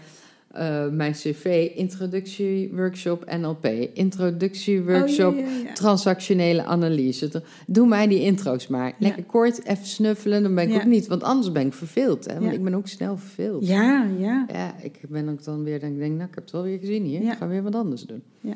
eh, 0.51 0.87
mijn 0.87 1.11
cv, 1.11 1.71
introductieworkshop 1.75 3.25
NLP, 3.37 3.65
introductieworkshop 3.93 5.33
Oh, 5.33 5.39
ja, 5.39 5.45
ja, 5.45 5.57
ja. 5.63 5.73
transactionele 5.73 6.63
analyse. 6.63 7.43
Doe 7.67 7.87
mij 7.87 8.07
die 8.07 8.21
intro's 8.21 8.67
maar. 8.67 8.93
Lekker 8.97 9.23
kort, 9.23 9.65
even 9.65 9.85
snuffelen, 9.85 10.43
dan 10.43 10.55
ben 10.55 10.69
ik 10.69 10.75
ook 10.75 10.85
niet. 10.85 11.07
Want 11.07 11.23
anders 11.23 11.51
ben 11.51 11.65
ik 11.65 11.73
verveeld. 11.73 12.25
Hè? 12.25 12.39
Want 12.39 12.53
ik 12.53 12.63
ben 12.63 12.73
ook 12.73 12.87
snel 12.87 13.17
verveeld. 13.17 13.67
Ja, 13.67 14.07
ja. 14.19 14.45
Ja, 14.53 14.75
ik 14.81 14.99
ben 15.09 15.29
ook 15.29 15.43
dan 15.43 15.63
weer, 15.63 15.79
denk, 15.79 15.93
ik 15.93 15.99
denk, 15.99 16.15
nou, 16.15 16.27
ik 16.29 16.35
heb 16.35 16.43
het 16.43 16.53
wel 16.53 16.63
weer 16.63 16.79
gezien 16.79 17.03
hier. 17.03 17.21
Ik 17.21 17.37
ga 17.37 17.47
weer 17.47 17.63
wat 17.63 17.75
anders 17.75 18.01
doen. 18.01 18.21
Ja. 18.41 18.53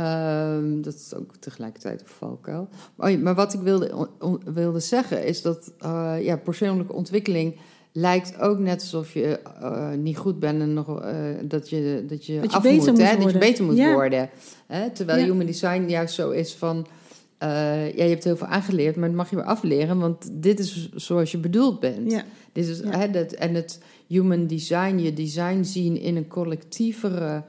Ehm, 0.00 0.80
dat 0.82 0.94
is 0.94 1.14
ook 1.14 1.36
tegelijkertijd 1.40 2.00
een 2.00 2.06
valkuil. 2.06 2.68
Maar, 2.96 3.06
oh 3.08 3.16
ja, 3.16 3.22
maar 3.22 3.34
wat 3.34 3.52
ik 3.54 3.60
wilde, 3.60 4.08
on- 4.20 4.40
wilde 4.54 4.80
zeggen 4.80 5.24
is 5.26 5.42
dat 5.42 5.72
eh, 5.78 6.14
ja, 6.20 6.36
persoonlijke 6.36 6.92
ontwikkeling 6.92 7.56
lijkt 7.92 8.40
ook 8.40 8.58
net 8.58 8.80
alsof 8.80 9.12
je 9.14 9.38
eh, 9.60 9.90
niet 9.92 10.16
goed 10.16 10.38
bent 10.38 10.60
en 10.60 10.74
nog, 10.74 11.00
eh, 11.02 11.14
dat 11.42 11.70
je, 11.70 12.04
dat 12.08 12.26
je 12.26 12.40
Dat 12.40 12.52
af 12.52 12.62
moet, 12.64 12.72
moet 12.76 12.86
hè? 13.02 13.16
dat 13.16 13.32
je 13.32 13.38
beter 13.38 13.64
moet 13.64 13.76
Ja. 13.76 13.92
worden. 13.92 14.30
Hè? 14.66 14.90
Terwijl 14.90 15.18
Ja. 15.18 15.24
human 15.24 15.46
design 15.46 15.88
juist 15.88 16.14
zo 16.14 16.30
is 16.30 16.54
van, 16.54 16.86
ja, 17.38 17.74
je 17.84 18.02
hebt 18.02 18.24
heel 18.24 18.36
veel 18.36 18.46
aangeleerd, 18.46 18.96
maar 18.96 19.08
dat 19.08 19.16
mag 19.16 19.30
je 19.30 19.36
weer 19.36 19.44
afleren, 19.44 19.98
want 19.98 20.28
dit 20.32 20.58
is 20.58 20.90
zoals 20.94 21.30
je 21.30 21.38
bedoeld 21.38 21.80
bent. 21.80 22.22
Dit 22.52 22.66
is, 22.68 22.80
hè, 22.84 23.10
dat, 23.10 23.32
en 23.32 23.54
het 23.54 23.80
human 24.06 24.46
design, 24.46 24.98
je 24.98 25.12
design 25.12 25.62
zien 25.62 26.00
in 26.00 26.16
een 26.16 26.28
collectievere 26.28 27.42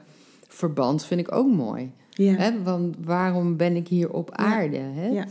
verband, 0.48 1.04
vind 1.04 1.20
ik 1.20 1.32
ook 1.32 1.48
mooi. 1.48 1.92
Ja. 2.24 2.32
Hè? 2.34 2.62
Want 2.62 2.96
waarom 3.04 3.56
ben 3.56 3.76
ik 3.76 3.88
hier 3.88 4.10
op 4.12 4.28
Ja. 4.36 4.44
aarde? 4.44 4.76
Hè? 4.76 5.08
Ja. 5.08 5.26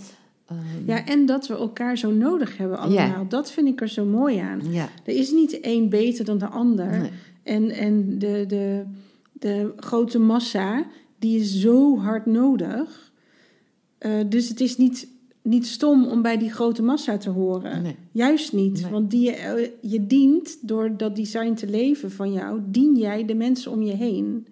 Ehm, 0.46 0.58
Ja, 0.86 1.06
en 1.06 1.26
dat 1.26 1.48
we 1.48 1.54
elkaar 1.54 1.98
zo 1.98 2.12
nodig 2.12 2.58
hebben 2.58 2.78
allemaal. 2.78 3.28
Dat 3.28 3.52
vind 3.52 3.68
ik 3.68 3.82
er 3.82 3.90
zo 3.90 4.06
mooi 4.06 4.38
aan. 4.38 4.62
ja. 4.70 4.90
Er 5.06 5.16
is 5.16 5.32
niet 5.32 5.50
de 5.50 5.60
een 5.62 5.90
beter 5.90 6.26
dan 6.26 6.38
de 6.38 6.48
ander. 6.48 6.90
Nee. 7.00 7.10
En, 7.44 7.70
en 7.70 8.20
de, 8.20 8.44
de, 8.48 8.84
de 9.34 9.74
grote 9.76 10.20
massa, 10.20 10.86
die 11.20 11.40
is 11.40 11.60
zo 11.60 11.98
hard 12.00 12.26
nodig. 12.26 13.12
Eh, 13.98 14.12
dus 14.30 14.50
het 14.50 14.60
is 14.60 14.78
niet, 14.78 15.08
niet 15.42 15.68
stom 15.68 16.06
om 16.06 16.22
bij 16.22 16.38
die 16.38 16.52
grote 16.52 16.84
massa 16.84 17.18
te 17.18 17.30
horen. 17.30 17.82
Nee. 17.82 17.96
Juist 18.12 18.54
niet. 18.54 18.82
Nee. 18.82 18.92
Want 18.92 19.12
die, 19.12 19.32
eh, 19.32 19.70
je 19.82 20.08
dient, 20.08 20.58
door 20.68 20.98
dat 20.98 21.16
design 21.16 21.54
te 21.54 21.68
leven 21.70 22.12
van 22.12 22.34
jou, 22.34 22.62
dien 22.66 22.96
jij 22.96 23.26
de 23.26 23.36
mensen 23.36 23.72
om 23.72 23.82
je 23.82 23.94
heen. 23.96 24.48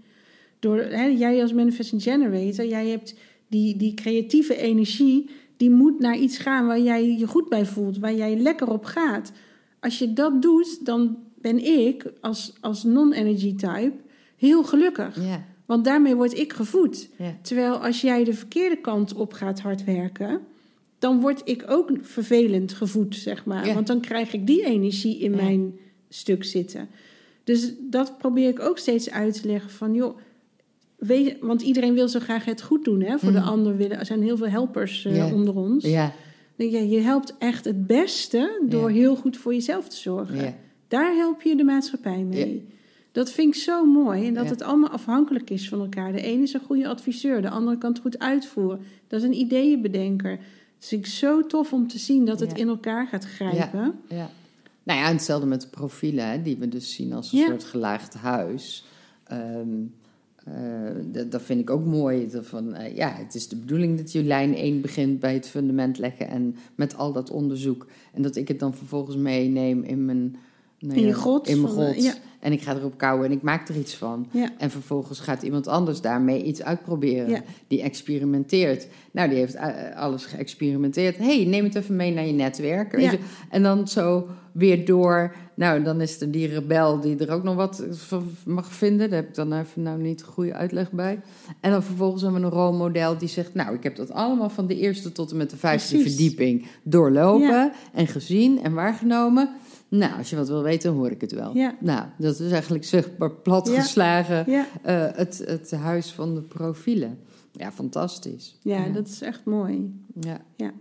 Door, 0.66 0.78
hè, 0.78 1.06
jij 1.06 1.42
als 1.42 1.54
manifesting 1.54 2.04
generator, 2.04 2.66
jij 2.66 2.88
hebt 2.88 3.16
die, 3.48 3.78
die 3.78 3.94
creatieve 3.94 4.58
energie, 4.58 5.30
die 5.58 5.70
moet 5.70 6.00
naar 6.00 6.18
iets 6.18 6.38
gaan 6.38 6.68
waar 6.68 6.80
jij 6.80 7.18
je 7.18 7.28
goed 7.28 7.50
bij 7.50 7.66
voelt, 7.66 7.98
waar 7.98 8.14
jij 8.14 8.38
lekker 8.38 8.72
op 8.72 8.86
gaat. 8.86 9.32
Als 9.80 10.00
je 10.00 10.14
dat 10.14 10.42
doet, 10.42 10.86
dan 10.86 11.18
ben 11.42 11.66
ik 11.66 12.12
als, 12.22 12.54
als 12.62 12.84
non-energy 12.84 13.56
type 13.56 13.94
heel 14.38 14.64
gelukkig. 14.64 15.18
Want 15.66 15.86
daarmee 15.86 16.16
word 16.16 16.38
ik 16.38 16.54
gevoed. 16.54 17.10
Terwijl 17.42 17.74
als 17.76 18.02
jij 18.02 18.24
de 18.24 18.34
verkeerde 18.34 18.78
kant 18.78 19.14
op 19.14 19.34
gaat 19.34 19.60
hard 19.60 19.84
werken, 19.84 20.42
dan 21.00 21.20
word 21.22 21.42
ik 21.44 21.64
ook 21.68 21.92
vervelend 22.02 22.74
gevoed, 22.74 23.16
zeg 23.16 23.46
maar. 23.46 23.74
Want 23.74 23.88
dan 23.88 24.02
krijg 24.02 24.34
ik 24.34 24.48
die 24.48 24.64
energie 24.64 25.18
in 25.18 25.32
mijn 25.32 25.80
stuk 26.10 26.44
zitten. 26.44 26.90
Dus 27.44 27.74
dat 27.80 28.18
probeer 28.18 28.50
ik 28.50 28.60
ook 28.60 28.78
steeds 28.78 29.12
uit 29.12 29.42
te 29.42 29.48
leggen 29.48 29.70
van, 29.72 29.94
joh, 29.94 30.18
weet, 30.98 31.38
want 31.42 31.62
iedereen 31.62 31.94
wil 31.94 32.08
zo 32.10 32.20
graag 32.20 32.46
het 32.46 32.62
goed 32.62 32.84
doen, 32.86 33.02
hè? 33.02 33.18
Voor 33.20 33.32
de 33.32 33.40
Mhm. 33.40 33.48
ander 33.48 33.78
willen, 33.78 34.00
er 34.00 34.06
zijn 34.06 34.22
heel 34.24 34.38
veel 34.38 34.48
helpers 34.50 35.06
eh, 35.06 35.16
Ja. 35.16 35.34
onder 35.34 35.56
ons. 35.56 35.86
Ja. 35.86 36.14
Dan 36.58 36.70
denk 36.70 36.90
je, 36.90 37.00
helpt 37.00 37.36
echt 37.38 37.66
het 37.66 37.88
beste 37.88 38.62
door 38.70 38.90
Ja. 38.90 38.96
heel 38.96 39.16
goed 39.16 39.38
voor 39.38 39.54
jezelf 39.54 39.88
te 39.90 39.96
zorgen. 39.96 40.36
Ja. 40.36 40.54
Daar 40.88 41.16
help 41.16 41.42
je 41.42 41.56
de 41.56 41.64
maatschappij 41.64 42.24
mee. 42.24 42.68
Dat 43.12 43.32
vind 43.32 43.56
ik 43.56 43.62
zo 43.62 43.86
mooi. 43.86 44.28
En 44.28 44.34
dat 44.34 44.44
Ja. 44.44 44.50
het 44.50 44.62
allemaal 44.62 44.90
afhankelijk 44.90 45.50
is 45.50 45.70
van 45.70 45.80
elkaar. 45.80 46.12
De 46.12 46.22
ene 46.22 46.44
is 46.44 46.54
een 46.54 46.60
goede 46.66 46.88
adviseur, 46.88 47.42
de 47.42 47.50
andere 47.50 47.78
kan 47.78 47.92
het 47.92 48.02
goed 48.02 48.20
uitvoeren. 48.20 48.80
Dat 49.08 49.20
is 49.22 49.26
een 49.26 49.34
ideeënbedenker. 49.40 50.40
Vind 50.80 51.06
ik 51.06 51.12
zo 51.12 51.46
tof 51.46 51.74
om 51.74 51.88
te 51.88 51.98
zien 52.00 52.26
dat 52.26 52.40
het 52.40 52.52
Ja. 52.52 52.58
in 52.58 52.68
elkaar 52.68 53.08
gaat 53.08 53.26
grijpen. 53.26 54.00
Ja. 54.10 54.30
Nou 54.84 55.00
ja, 55.00 55.12
hetzelfde 55.12 55.48
met 55.48 55.62
de 55.62 55.68
profielen, 55.68 56.30
hè, 56.30 56.42
die 56.42 56.58
we 56.58 56.68
dus 56.68 56.94
zien 56.96 57.14
als 57.14 57.32
een 57.32 57.40
Ja. 57.40 57.46
soort 57.46 57.64
gelaagd 57.64 58.14
huis. 58.14 58.86
Ehm, 59.24 59.42
eh, 59.42 59.66
dat, 61.12 61.32
dat 61.32 61.42
vind 61.42 61.60
ik 61.60 61.70
ook 61.70 61.86
mooi. 61.86 62.28
Dat 62.32 62.46
van, 62.46 62.74
eh, 62.74 62.96
ja, 62.96 63.14
het 63.16 63.36
is 63.36 63.48
de 63.48 63.56
bedoeling 63.56 63.98
dat 63.98 64.12
je 64.12 64.24
lijn 64.24 64.56
1 64.56 64.82
begint 64.82 65.20
bij 65.20 65.34
het 65.34 65.48
fundament 65.48 65.98
leggen 65.98 66.28
en 66.28 66.56
met 66.76 66.98
al 66.98 67.12
dat 67.14 67.32
onderzoek. 67.32 67.86
En 68.14 68.22
dat 68.22 68.36
ik 68.36 68.48
het 68.48 68.60
dan 68.60 68.74
vervolgens 68.74 69.16
meeneem 69.16 69.84
in 69.84 70.06
mijn, 70.06 70.36
nou 70.80 70.94
In 70.96 71.02
je 71.02 71.08
ja, 71.08 71.14
god 71.14 71.48
In 71.48 71.62
mijn 71.62 71.74
eh, 71.76 71.86
god. 71.86 72.04
ja. 72.04 72.14
En 72.40 72.52
ik 72.52 72.62
ga 72.62 72.76
erop 72.76 72.98
kouwen 72.98 73.26
en 73.26 73.32
ik 73.32 73.42
maak 73.42 73.68
er 73.70 73.78
iets 73.78 73.96
van. 73.96 74.28
Ja. 74.32 74.50
En 74.58 74.70
vervolgens 74.72 75.20
gaat 75.20 75.44
iemand 75.44 75.68
anders 75.68 76.02
daarmee 76.02 76.44
iets 76.44 76.62
uitproberen. 76.64 77.44
Die 77.68 77.82
experimenteert. 77.82 78.88
Nou, 79.12 79.30
die 79.30 79.38
heeft 79.38 79.56
eh, 79.56 79.96
alles 79.96 80.26
geëxperimenteerd. 80.26 81.18
hey, 81.18 81.46
neem 81.46 81.64
het 81.64 81.76
even 81.76 81.96
mee 81.96 82.14
naar 82.14 82.26
je 82.26 82.34
netwerk. 82.34 82.92
Weet 82.92 83.04
Ja. 83.04 83.12
je? 83.12 83.20
En 83.50 83.64
dan 83.64 83.88
zo 83.88 84.28
weer 84.56 84.86
door. 84.86 85.36
Nou, 85.56 85.84
dan 85.84 86.02
is 86.02 86.22
er 86.22 86.32
die 86.32 86.48
rebel 86.48 87.00
die 87.00 87.18
er 87.18 87.32
ook 87.32 87.44
nog 87.44 87.56
wat 87.56 87.84
van 87.92 88.30
mag 88.46 88.74
vinden. 88.74 89.10
Daar 89.10 89.20
heb 89.20 89.28
ik 89.28 89.36
dan 89.36 89.54
even 89.54 89.82
nou 89.82 90.02
niet 90.02 90.22
een 90.22 90.28
goede 90.28 90.54
uitleg 90.54 90.92
bij. 90.92 91.20
En 91.60 91.72
dan 91.72 91.84
vervolgens 91.84 92.22
hebben 92.22 92.42
we 92.42 92.48
een 92.48 92.54
rolmodel 92.54 93.18
die 93.18 93.28
zegt... 93.28 93.54
nou, 93.54 93.76
ik 93.76 93.84
heb 93.84 93.96
dat 93.96 94.12
allemaal 94.12 94.50
van 94.50 94.68
de 94.68 94.76
eerste 94.78 95.12
tot 95.12 95.32
en 95.32 95.38
met 95.38 95.50
de 95.50 95.58
vijfde 95.58 95.96
Precies. 95.96 96.16
verdieping 96.16 96.66
doorlopen... 96.84 97.48
Ja. 97.48 97.74
en 97.94 98.08
gezien 98.08 98.64
en 98.64 98.74
waargenomen. 98.74 99.50
Nou, 99.88 100.18
als 100.18 100.30
je 100.30 100.36
wat 100.36 100.48
wil 100.48 100.64
weten, 100.64 100.92
hoor 100.92 101.12
ik 101.12 101.22
het 101.22 101.32
wel. 101.32 101.56
Ja. 101.56 101.76
Nou, 101.80 102.06
dat 102.18 102.40
is 102.40 102.52
eigenlijk 102.52 102.84
zichtbaar 102.84 103.32
platgeslagen 103.32 104.52
Ja, 104.52 104.66
eh, 104.82 105.18
het, 105.18 105.44
het 105.46 105.72
huis 105.72 106.12
van 106.12 106.36
de 106.36 106.42
profielen. 106.42 107.20
Ja, 107.52 107.72
fantastisch. 107.72 108.58
ja, 108.62 108.90
dat 108.90 109.08
is 109.08 109.22
echt 109.22 109.46
mooi. 109.46 110.02
Ja. 110.20 110.42
Ja. 110.56 110.72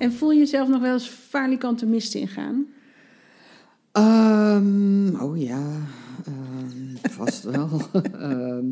En 0.00 0.12
voel 0.12 0.30
je 0.30 0.38
jezelf 0.38 0.68
nog 0.68 0.80
wel 0.80 0.92
eens 0.92 1.08
falikant 1.08 1.78
de 1.78 1.86
mist 1.86 2.14
ingaan? 2.14 2.66
Ehm, 3.92 5.14
oh 5.22 5.38
ja, 5.38 5.76
ehm, 6.26 7.10
vast 7.10 7.42
wel. 7.42 7.68
Ehm, 8.12 8.64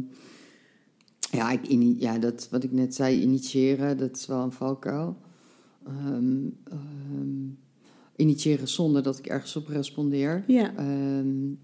ja, 1.31 1.51
ik, 1.51 1.67
ini- 1.69 1.97
ja, 1.99 2.19
dat 2.19 2.49
wat 2.51 2.64
ik 2.64 2.73
net 2.73 2.95
zei, 2.95 3.21
initiëren, 3.21 3.97
dat 3.99 4.17
is 4.17 4.27
wel 4.27 4.43
een 4.43 4.53
valkuil. 4.53 5.17
Initiëren 8.17 8.69
zonder 8.69 9.03
dat 9.03 9.19
ik 9.19 9.27
ergens 9.27 9.57
op 9.57 9.67
respondeer. 9.69 10.45
Ja, 10.47 10.73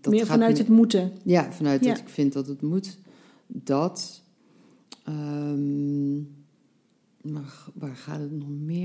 dat 0.01 0.13
meer 0.13 0.27
vanuit 0.27 0.53
me- 0.53 0.59
het 0.59 0.69
moeten. 0.69 1.13
Ja, 1.25 1.53
vanuit 1.53 1.85
Ja. 1.85 1.91
dat 1.91 1.99
ik 1.99 2.09
vind 2.09 2.33
dat 2.33 2.47
het 2.47 2.63
moet. 2.63 2.99
Dat. 3.47 4.23
Maar 7.23 7.55
waar 7.75 7.97
gaat 7.97 8.21
het 8.21 8.33
nog 8.33 8.49
meer? 8.49 8.84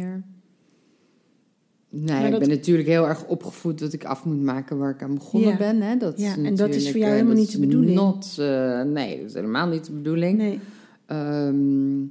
Nee, 1.91 2.31
ik 2.33 2.39
ben 2.39 2.49
natuurlijk 2.49 2.87
heel 2.87 3.07
erg 3.07 3.25
opgevoed 3.25 3.79
dat 3.79 3.93
ik 3.93 4.05
af 4.05 4.23
moet 4.25 4.41
maken 4.41 4.77
waar 4.77 4.89
ik 4.89 5.03
aan 5.03 5.13
begonnen 5.13 5.49
Ja. 5.49 5.57
ben. 5.57 5.81
Hè? 5.81 5.97
Dat 5.97 6.19
Ja, 6.19 6.35
is 6.35 6.43
en 6.43 6.55
dat 6.55 6.69
is 6.75 6.89
voor 6.91 6.99
jou 6.99 7.11
eh, 7.11 7.17
helemaal 7.17 7.37
niet 7.37 7.51
de 7.51 7.59
bedoeling. 7.59 7.95
Not, 7.95 8.35
eh, 8.39 8.81
nee, 8.81 9.17
dat 9.17 9.25
is 9.27 9.33
helemaal 9.33 9.67
niet 9.67 9.85
de 9.85 9.91
bedoeling. 9.91 10.37
Nee. 10.37 10.59
Ehm, 11.05 12.05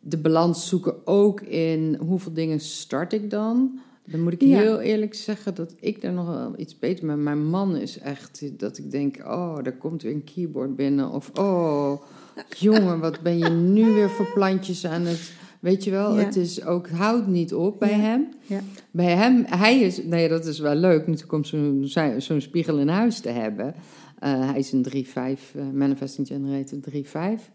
de 0.00 0.18
balans 0.18 0.68
zoeken 0.68 1.06
ook 1.06 1.40
in 1.40 1.96
hoeveel 2.00 2.32
dingen 2.32 2.60
start 2.60 3.12
ik 3.12 3.30
dan. 3.30 3.78
Dan 4.06 4.22
moet 4.22 4.32
ik 4.32 4.40
Ja. 4.42 4.60
heel 4.60 4.80
eerlijk 4.80 5.14
zeggen 5.14 5.54
dat 5.54 5.74
ik 5.80 6.00
daar 6.00 6.12
nog 6.12 6.26
wel 6.26 6.52
iets 6.56 6.78
beter 6.78 7.06
ben. 7.06 7.22
Mijn 7.22 7.44
man 7.46 7.76
is 7.76 7.98
echt 7.98 8.58
dat 8.58 8.78
ik 8.78 8.90
denk, 8.90 9.16
oh, 9.24 9.62
daar 9.62 9.76
komt 9.76 10.02
weer 10.02 10.12
een 10.12 10.24
keyboard 10.34 10.76
binnen. 10.76 11.10
Of, 11.10 11.30
oh, 11.38 12.02
jongen, 12.58 13.00
wat 13.00 13.20
ben 13.20 13.38
je 13.38 13.48
nu 13.48 13.84
weer 13.92 14.10
voor 14.10 14.30
plantjes 14.34 14.86
aan 14.86 15.02
het... 15.02 15.32
Weet 15.64 15.84
je 15.84 15.90
wel, 15.90 16.14
Ja. 16.18 16.24
het 16.24 16.36
is 16.36 16.64
ook, 16.64 16.88
houdt 16.88 17.26
niet 17.26 17.54
op 17.54 17.78
bij 17.78 17.90
Ja. 17.90 17.96
hem. 17.96 18.26
Ja. 18.46 18.60
Bij 18.90 19.14
hem, 19.16 19.44
hij 19.46 19.80
is, 19.80 20.02
nee, 20.04 20.28
dat 20.28 20.46
is 20.46 20.58
wel 20.58 20.74
leuk, 20.74 21.06
natuurlijk 21.06 21.32
om 21.32 21.44
zo'n 21.44 21.84
zo'n 22.18 22.40
spiegel 22.40 22.78
in 22.78 22.88
huis 22.88 23.20
te 23.20 23.28
hebben. 23.28 23.74
Eh, 24.18 24.50
hij 24.50 24.58
is 24.58 24.72
een 24.72 24.82
3-5, 24.82 25.54
eh, 25.54 25.70
Manifesting 25.72 26.26
Generator 26.26 26.78
3-5. 26.80 27.50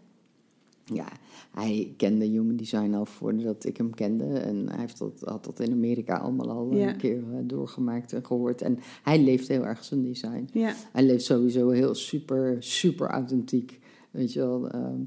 Ja, 0.94 1.06
hij 1.52 1.94
kende 1.98 2.26
Human 2.26 2.56
Design 2.56 2.94
al 2.94 3.06
voordat 3.06 3.66
ik 3.66 3.78
hem 3.78 3.94
kende. 3.94 4.26
En 4.26 4.70
hij 4.70 4.80
heeft 4.80 4.98
dat, 4.98 5.22
had 5.26 5.46
dat 5.46 5.60
in 5.60 5.72
Amerika 5.72 6.18
allemaal 6.18 6.50
al 6.50 6.76
Ja. 6.76 6.90
een 6.90 6.98
keer 6.98 7.18
eh, 7.18 7.38
doorgemaakt 7.44 8.14
en 8.14 8.26
gehoord. 8.26 8.62
En 8.62 8.80
hij 9.04 9.24
leeft 9.24 9.48
heel 9.48 9.66
erg 9.66 9.84
zijn 9.84 10.04
design. 10.04 10.48
Ja, 10.52 10.74
Hij 10.92 11.04
leeft 11.04 11.26
sowieso 11.26 11.70
heel 11.70 11.96
super, 11.96 12.56
super 12.60 13.08
authentiek. 13.08 13.80
Weet 14.12 14.34
je 14.34 14.40
wel. 14.40 14.70
ehm, 14.70 15.00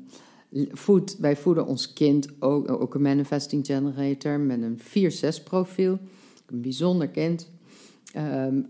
voed, 0.72 1.16
wij 1.18 1.36
voeden 1.36 1.66
ons 1.66 1.92
kind 1.92 2.28
ook, 2.38 2.70
ook 2.70 2.94
een 2.94 3.02
manifesting 3.02 3.66
generator 3.66 4.40
met 4.40 4.62
een 4.62 4.78
4-6 4.78 5.42
profiel. 5.44 5.98
Een 6.46 6.60
bijzonder 6.60 7.08
kind. 7.08 7.50
Ehm, 8.12 8.60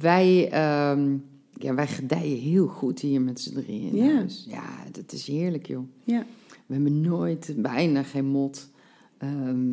wij, 0.00 0.50
ehm, 0.50 1.16
ja, 1.54 1.74
wij 1.74 1.86
gedijen 1.86 2.38
heel 2.38 2.66
goed 2.66 3.00
hier 3.00 3.20
met 3.20 3.40
z'n 3.40 3.54
drieën 3.54 3.90
in 3.92 3.96
Ja. 4.04 4.14
huis. 4.14 4.46
Ja, 4.48 4.84
dat 4.92 5.12
is 5.12 5.26
heerlijk 5.26 5.66
joh. 5.66 5.84
ja, 6.04 6.24
We 6.66 6.74
hebben 6.74 7.00
nooit, 7.00 7.52
bijna 7.56 8.02
geen 8.02 8.26
mot. 8.26 8.68
Ehm, 9.18 9.72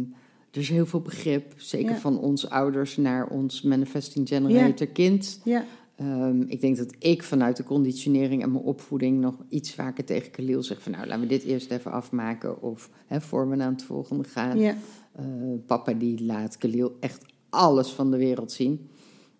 er 0.51 0.59
is 0.59 0.69
heel 0.69 0.85
veel 0.85 1.01
begrip, 1.01 1.53
zeker 1.57 1.91
Ja. 1.91 1.97
van 1.99 2.19
ons 2.19 2.49
ouders 2.49 2.97
naar 2.97 3.27
ons 3.27 3.61
manifesting 3.61 4.27
generator 4.27 4.87
kind. 4.87 5.41
ja, 5.43 5.65
Ehm, 5.97 6.41
ik 6.41 6.61
denk 6.61 6.77
dat 6.77 6.93
ik 6.99 7.23
vanuit 7.23 7.57
de 7.57 7.63
conditionering 7.63 8.43
en 8.43 8.51
mijn 8.51 8.63
opvoeding 8.63 9.19
nog 9.19 9.35
iets 9.49 9.73
vaker 9.73 10.03
tegen 10.05 10.31
Khalil 10.31 10.63
zeg 10.63 10.81
van 10.81 10.91
nou, 10.91 11.05
laten 11.07 11.21
we 11.21 11.27
dit 11.27 11.43
eerst 11.43 11.71
even 11.71 11.91
afmaken 11.91 12.61
of 12.61 12.89
hè, 13.05 13.21
voor 13.21 13.49
we 13.49 13.55
naar 13.55 13.71
het 13.71 13.83
volgende 13.83 14.23
gaan. 14.23 14.59
ja, 14.59 14.75
Eh, 15.11 15.23
papa 15.65 15.93
die 15.93 16.23
laat 16.25 16.57
Khalil 16.57 16.97
echt 16.99 17.25
alles 17.49 17.89
van 17.89 18.11
de 18.11 18.17
wereld 18.17 18.51
zien. 18.51 18.89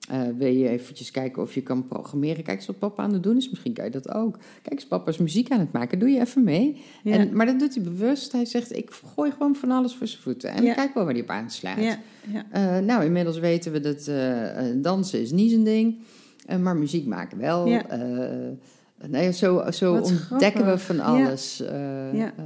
Eh, 0.10 0.22
wil 0.38 0.48
je 0.54 0.70
eventjes 0.70 1.12
kijken 1.12 1.42
of 1.42 1.54
je 1.54 1.62
kan 1.62 1.88
programmeren? 1.88 2.44
Kijk 2.44 2.58
eens 2.58 2.68
wat 2.68 2.80
papa 2.80 3.04
aan 3.04 3.14
het 3.14 3.24
doen 3.24 3.38
is. 3.38 3.50
Misschien 3.50 3.74
kan 3.74 3.86
je 3.86 3.92
dat 3.92 4.14
ook. 4.14 4.38
Kijk 4.62 4.74
eens, 4.80 4.88
papa 4.88 5.10
is 5.10 5.18
muziek 5.18 5.50
aan 5.52 5.60
het 5.60 5.72
maken. 5.72 6.00
Doe 6.00 6.10
je 6.10 6.20
even 6.20 6.44
mee. 6.44 6.82
Ja. 7.04 7.12
En, 7.14 7.36
maar 7.36 7.46
dat 7.46 7.60
doet 7.60 7.76
hij 7.76 7.84
bewust. 7.84 8.32
Hij 8.32 8.46
zegt, 8.46 8.76
ik 8.76 8.92
gooi 9.16 9.32
gewoon 9.32 9.56
van 9.56 9.72
alles 9.72 9.96
voor 9.96 10.08
zijn 10.08 10.22
voeten. 10.22 10.50
En 10.50 10.64
Ja. 10.64 10.74
kijk 10.74 10.94
wel 10.94 11.04
waar 11.04 11.14
hij 11.14 11.22
op 11.22 11.30
aanslaat. 11.30 11.78
ja, 11.84 12.00
ja. 12.32 12.46
Eh, 12.52 12.86
nou, 12.86 13.06
inmiddels 13.06 13.40
weten 13.40 13.72
we 13.72 13.80
dat 13.80 14.12
dansen 14.84 15.22
is 15.22 15.32
niet 15.32 15.52
zijn 15.52 15.64
ding. 15.64 15.98
Eh, 15.98 16.04
maar 16.56 16.78
muziek 16.78 17.06
maken 17.06 17.38
wel. 17.38 17.68
Ja. 17.68 17.86
Eh, 17.90 19.30
zo 19.32 19.72
zo 19.72 19.94
Wat 19.94 20.14
ontdekken 20.32 20.66
we 20.66 20.78
van 20.78 21.00
alles. 21.00 21.62
Eh, 21.62 22.14
Ja. 22.14 22.34
eh, 22.38 22.44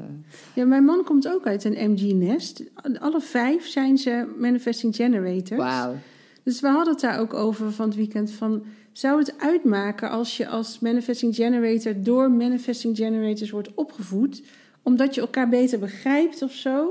Ja, 0.54 0.66
mijn 0.66 0.84
man 0.84 1.04
komt 1.04 1.28
ook 1.28 1.46
uit 1.48 1.64
een 1.64 1.92
MG-nest. 1.92 2.64
Alle 3.00 3.22
vijf 3.22 3.68
zijn 3.68 3.98
ze 3.98 4.34
manifesting 4.38 4.96
generator. 4.96 5.58
Wauw. 5.58 5.96
Dus 6.44 6.60
we 6.60 6.68
hadden 6.68 6.94
het 6.94 7.02
daar 7.02 7.20
ook 7.20 7.34
over 7.34 7.72
van 7.72 7.86
het 7.88 7.96
weekend. 7.96 8.32
Van, 8.32 8.64
zou 8.92 9.20
het 9.20 9.34
uitmaken 9.38 10.10
als 10.10 10.38
je 10.38 10.48
als 10.48 10.80
manifesting 10.80 11.36
generator 11.36 11.94
door 12.04 12.32
manifesting 12.32 12.98
generators 12.98 13.50
wordt 13.50 13.74
opgevoed, 13.74 14.42
omdat 14.84 15.16
je 15.16 15.22
elkaar 15.22 15.50
beter 15.50 15.80
begrijpt 15.80 16.42
of 16.42 16.52
zo? 16.52 16.90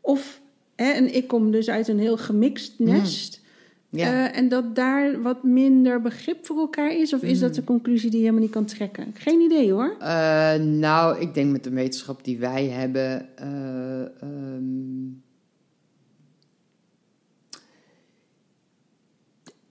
Of, 0.00 0.40
hè, 0.76 0.90
en 0.90 1.14
ik 1.14 1.28
kom 1.28 1.50
dus 1.50 1.68
uit 1.68 1.88
een 1.88 1.98
heel 1.98 2.16
gemixt 2.16 2.74
nest. 2.78 3.40
Ja. 3.90 4.30
eh, 4.30 4.38
en 4.38 4.48
dat 4.48 4.74
daar 4.74 5.22
wat 5.22 5.42
minder 5.42 6.00
begrip 6.00 6.46
voor 6.46 6.58
elkaar 6.58 6.96
is? 6.96 7.12
Of 7.12 7.22
is 7.22 7.38
dat 7.38 7.54
de 7.54 7.64
conclusie 7.64 8.10
die 8.10 8.18
je 8.18 8.24
helemaal 8.24 8.44
niet 8.44 8.54
kan 8.54 8.64
trekken? 8.64 9.10
Geen 9.14 9.40
idee 9.40 9.72
hoor. 9.72 9.96
Eh, 9.98 10.54
nou, 10.54 11.18
ik 11.20 11.34
denk 11.34 11.50
met 11.52 11.64
de 11.64 11.70
wetenschap 11.70 12.24
die 12.24 12.38
wij 12.38 12.66
hebben. 12.66 13.36
eh, 13.36 14.22
ehm, 14.22 15.06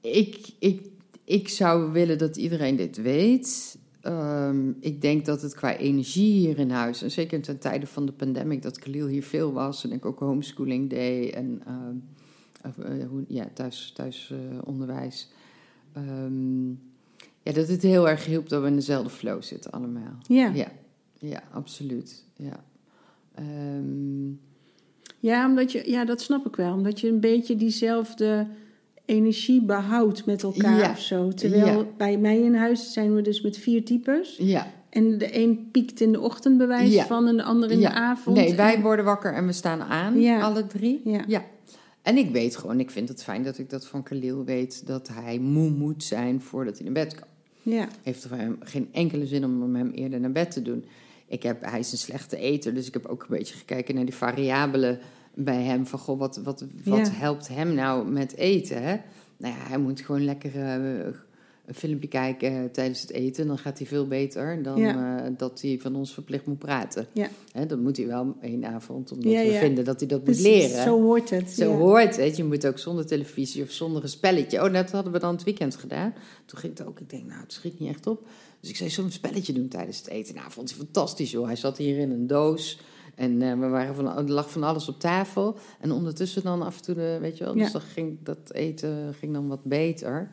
ik, 0.02 0.50
ik, 0.60 0.82
ik 1.24 1.50
zou 1.50 1.92
willen 1.92 2.18
dat 2.18 2.38
iedereen 2.38 2.76
dit 2.76 3.02
weet. 3.02 3.78
Ehm, 4.02 4.70
ik 4.80 5.02
denk 5.02 5.26
dat 5.26 5.42
het 5.42 5.56
qua 5.56 5.78
energie 5.78 6.32
hier 6.48 6.60
in 6.60 6.70
huis, 6.70 7.02
en 7.02 7.12
zeker 7.12 7.42
ten 7.42 7.60
tijde 7.60 7.88
van 7.88 8.06
de 8.06 8.12
pandemic, 8.12 8.62
dat 8.62 8.80
Khalil 8.80 9.08
hier 9.08 9.24
veel 9.24 9.54
was 9.54 9.84
en 9.84 9.92
ik 9.92 10.06
ook 10.06 10.20
homeschooling 10.20 10.90
deed 10.90 11.34
en 11.34 11.62
ehm, 11.66 11.76
eh, 11.78 11.84
hoe, 13.10 13.24
ja, 13.28 13.48
thuis, 13.54 13.92
thuisonderwijs. 13.96 15.30
Ehm, 15.94 16.68
ja, 17.42 17.52
dat 17.54 17.68
het 17.68 17.82
heel 17.82 18.10
erg 18.10 18.26
hielp 18.26 18.50
dat 18.50 18.62
we 18.62 18.68
in 18.68 18.76
dezelfde 18.76 19.10
flow 19.10 19.42
zitten 19.42 19.72
allemaal. 19.72 20.18
Ja. 20.28 20.52
Ja, 20.54 20.68
ja 21.20 21.44
absoluut. 21.52 22.24
Ja. 22.36 22.64
Ehm, 23.36 24.30
Ja, 25.20 25.46
omdat 25.50 25.72
je, 25.72 25.90
ja, 25.90 26.06
dat 26.06 26.22
snap 26.22 26.46
ik 26.48 26.56
wel. 26.56 26.74
Omdat 26.74 27.00
je 27.00 27.08
een 27.10 27.20
beetje 27.20 27.56
diezelfde 27.56 28.48
energie 29.06 29.62
behoudt 29.62 30.26
met 30.26 30.44
elkaar 30.44 30.78
Ja. 30.80 30.90
of 30.92 31.00
zo. 31.00 31.30
Terwijl 31.32 31.66
Ja. 31.80 31.86
bij 31.98 32.18
mij 32.18 32.42
in 32.42 32.56
huis 32.56 32.94
zijn 32.94 33.16
we 33.16 33.22
dus 33.22 33.42
met 33.42 33.58
vier 33.58 33.86
types. 33.86 34.38
ja. 34.38 34.68
En 34.90 35.18
de 35.18 35.38
een 35.44 35.70
piekt 35.72 36.02
in 36.02 36.12
de 36.12 36.20
ochtend 36.20 36.58
bij 36.58 36.68
wijze 36.68 36.94
Ja. 36.94 37.06
van 37.06 37.28
en 37.28 37.38
de 37.38 37.44
ander 37.44 37.72
in 37.72 37.80
de 37.80 37.92
avond. 37.92 38.36
Nee, 38.38 38.56
wij 38.56 38.76
En- 38.76 38.82
worden 38.82 39.06
wakker 39.06 39.34
en 39.34 39.46
we 39.46 39.52
staan 39.52 39.82
aan, 39.82 40.26
alle 40.42 40.68
drie. 40.68 41.02
Ja. 41.04 41.44
En 42.08 42.18
ik 42.18 42.30
weet 42.32 42.56
gewoon, 42.58 42.80
ik 42.80 42.90
vind 42.92 43.10
het 43.10 43.24
fijn 43.24 43.44
dat 43.44 43.58
ik 43.58 43.70
dat 43.70 43.88
van 43.88 44.04
Khalil 44.04 44.44
weet, 44.44 44.86
dat 44.88 45.08
hij 45.12 45.40
moe 45.40 45.70
moet 45.70 46.04
zijn 46.04 46.42
voordat 46.42 46.76
hij 46.78 46.84
naar 46.84 46.94
bed 47.06 47.16
kan. 47.16 47.28
Ja, 47.74 47.88
Heeft 48.04 48.28
voor 48.28 48.38
hem 48.38 48.58
geen 48.60 48.90
enkele 48.92 49.26
zin 49.26 49.46
om 49.46 49.76
hem 49.76 49.90
eerder 49.92 50.20
naar 50.20 50.32
bed 50.32 50.52
te 50.52 50.62
doen. 50.62 50.86
Ik 51.28 51.44
heb, 51.44 51.62
hij 51.66 51.80
is 51.80 51.92
een 51.92 51.98
slechte 51.98 52.38
eter, 52.38 52.74
dus 52.74 52.88
ik 52.88 52.94
heb 52.94 53.06
ook 53.06 53.22
een 53.22 53.38
beetje 53.38 53.56
gekeken 53.56 53.96
naar 53.96 54.06
die 54.06 54.14
variabelen 54.14 55.00
bij 55.34 55.62
hem. 55.64 55.86
Van, 55.88 56.00
goh, 56.00 56.20
wat, 56.20 56.38
wat, 56.38 56.66
wat 56.84 57.08
Ja. 57.08 57.12
helpt 57.14 57.48
hem 57.48 57.74
nou 57.74 58.12
met 58.12 58.36
eten? 58.36 58.84
Hè? 58.84 58.96
Nou 59.38 59.54
ja, 59.54 59.68
hij 59.68 59.78
moet 59.78 60.02
gewoon 60.02 60.24
lekker 60.26 60.56
eh, 60.56 61.08
een 61.68 61.76
filmpje 61.76 62.08
kijken 62.08 62.72
tijdens 62.72 63.02
het 63.02 63.12
eten. 63.12 63.48
Dan 63.48 63.58
gaat 63.58 63.78
hij 63.78 63.88
veel 63.88 64.08
beter 64.08 64.64
dan 64.64 64.78
Ja. 64.80 65.24
eh, 65.26 65.32
dat 65.38 65.62
hij 65.62 65.80
van 65.82 65.96
ons 65.96 66.14
verplicht 66.14 66.46
moet 66.46 66.60
praten. 66.60 67.08
Ja. 67.14 67.28
Hè, 67.52 67.66
dat 67.66 67.80
moet 67.80 67.98
hij 67.98 68.08
wel 68.08 68.36
één 68.42 68.66
avond, 68.66 69.12
omdat 69.12 69.32
Ja, 69.32 69.42
we 69.42 69.52
ja. 69.52 69.60
vinden 69.60 69.86
dat 69.86 70.00
hij 70.00 70.08
dat 70.10 70.26
moet 70.26 70.40
leren. 70.40 70.84
Zo 70.84 71.02
hoort 71.02 71.30
het. 71.30 71.50
Zo 71.50 71.72
hoort 71.78 72.18
het. 72.18 72.38
Je 72.38 72.44
moet 72.44 72.68
ook 72.68 72.78
zonder 72.80 73.06
televisie 73.06 73.64
of 73.64 73.72
zonder 73.72 74.04
een 74.04 74.10
spelletje. 74.10 74.64
Oh, 74.64 74.74
dat 74.74 74.92
hadden 74.92 75.14
we 75.14 75.20
dan 75.20 75.34
het 75.36 75.44
weekend 75.44 75.76
gedaan. 75.76 76.14
Toen 76.46 76.60
ging 76.60 76.78
het 76.78 76.88
ook. 76.88 77.00
Ik 77.00 77.10
denk, 77.10 77.26
nou, 77.26 77.42
het 77.42 77.54
schiet 77.54 77.80
niet 77.80 77.90
echt 77.90 78.08
op. 78.08 78.28
Dus 78.60 78.70
ik 78.70 78.76
zei, 78.76 78.90
zo'n 78.90 79.12
spelletje 79.12 79.54
doen 79.54 79.68
tijdens 79.68 79.98
het 79.98 80.08
eten. 80.08 80.36
Nou, 80.36 80.52
vond 80.52 80.70
hij 80.70 80.78
fantastisch, 80.78 81.32
joh. 81.32 81.46
Hij 81.46 81.56
zat 81.56 81.78
hier 81.78 81.98
in 81.98 82.12
een 82.12 82.28
doos. 82.28 82.80
En 83.16 83.42
eh, 83.42 83.60
we 83.60 83.68
waren 83.68 83.96
van, 83.96 84.18
er 84.18 84.30
lag 84.32 84.52
van 84.52 84.64
alles 84.64 84.90
op 84.90 85.00
tafel. 85.00 85.58
En 85.80 85.92
ondertussen 85.92 86.44
dan 86.44 86.62
af 86.62 86.78
en 86.78 86.84
toe, 86.84 86.96
de, 86.96 87.18
weet 87.22 87.38
je 87.38 87.44
wel. 87.44 87.54
Dus 87.54 87.72
dan 87.72 87.82
ging 87.82 88.18
dat 88.24 88.52
eten 88.54 89.14
ging 89.14 89.34
dan 89.34 89.48
wat 89.48 89.64
beter. 89.64 90.32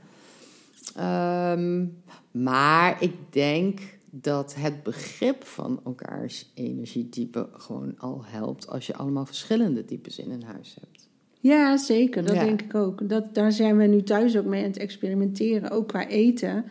Ehm, 0.96 1.84
maar 2.30 3.02
ik 3.02 3.12
denk 3.30 3.80
dat 4.10 4.54
het 4.58 4.82
begrip 4.82 5.44
van 5.44 5.80
elkaars 5.84 6.50
energietype 6.54 7.48
gewoon 7.52 7.94
al 7.98 8.22
helpt 8.24 8.68
als 8.68 8.86
je 8.86 8.94
allemaal 8.96 9.26
verschillende 9.26 9.84
types 9.84 10.18
in 10.18 10.30
een 10.30 10.42
huis 10.42 10.76
hebt. 10.80 11.08
Ja, 11.40 11.76
zeker. 11.76 12.24
Dat 12.24 12.34
Ja. 12.34 12.44
denk 12.44 12.62
ik 12.62 12.74
ook. 12.74 13.08
Dat, 13.08 13.34
daar 13.34 13.52
zijn 13.52 13.76
we 13.76 13.84
nu 13.86 14.02
thuis 14.02 14.36
ook 14.36 14.44
mee 14.44 14.60
aan 14.62 14.68
het 14.68 14.78
experimenteren. 14.78 15.70
Ook 15.70 15.88
qua 15.88 16.08
eten. 16.08 16.64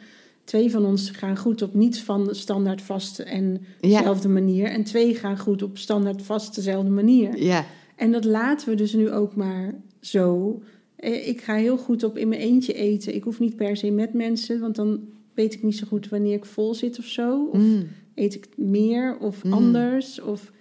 Twee 0.44 0.72
van 0.72 0.86
ons 0.86 1.10
gaan 1.10 1.38
goed 1.38 1.62
op 1.62 1.74
niet 1.74 2.02
van 2.02 2.24
de 2.26 2.34
standaard 2.34 2.82
vast 2.82 3.20
en 3.20 3.52
Ja. 3.80 3.98
dezelfde 3.98 4.30
manier. 4.30 4.66
En 4.68 4.84
twee 4.84 5.16
gaan 5.16 5.38
goed 5.40 5.64
op 5.64 5.78
standaard 5.78 6.22
vast 6.22 6.56
dezelfde 6.56 6.90
manier. 6.90 7.38
Ja, 7.38 7.66
En 7.96 8.12
dat 8.12 8.26
laten 8.26 8.70
we 8.70 8.76
dus 8.76 8.94
nu 8.94 9.12
ook 9.12 9.36
maar 9.36 9.74
zo. 10.00 10.62
Eh, 11.04 11.28
Ik 11.28 11.42
ga 11.42 11.56
heel 11.56 11.78
goed 11.78 12.04
op 12.04 12.18
in 12.18 12.28
mijn 12.28 12.42
eentje 12.42 12.74
eten. 12.74 13.16
Ik 13.16 13.24
hoef 13.24 13.40
niet 13.40 13.56
per 13.56 13.78
se 13.78 13.92
met 13.92 14.14
mensen, 14.14 14.60
want 14.60 14.76
dan 14.76 15.00
weet 15.34 15.54
ik 15.54 15.64
niet 15.64 15.78
zo 15.78 15.88
goed 15.88 16.10
wanneer 16.10 16.34
ik 16.34 16.46
vol 16.46 16.74
zit 16.74 17.00
of 17.00 17.06
zo. 17.06 17.46
Of 17.52 17.58
Mm. 17.58 17.88
eet 18.16 18.34
ik 18.36 18.48
meer 18.58 19.18
of 19.18 19.44
Mm. 19.44 19.54
anders. 19.54 20.22
Of 20.22 20.52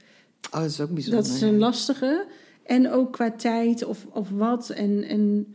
Oh, 0.55 0.61
dat 0.61 0.71
is 0.71 0.81
ook 0.81 0.91
bijzonder. 0.91 1.23
dat 1.23 1.33
is 1.35 1.41
een 1.41 1.59
lastige. 1.59 2.27
En 2.65 2.91
ook 2.91 3.13
qua 3.13 3.31
tijd 3.31 3.85
of, 3.85 4.07
of 4.13 4.31
wat. 4.31 4.71
En, 4.71 5.03
en 5.03 5.55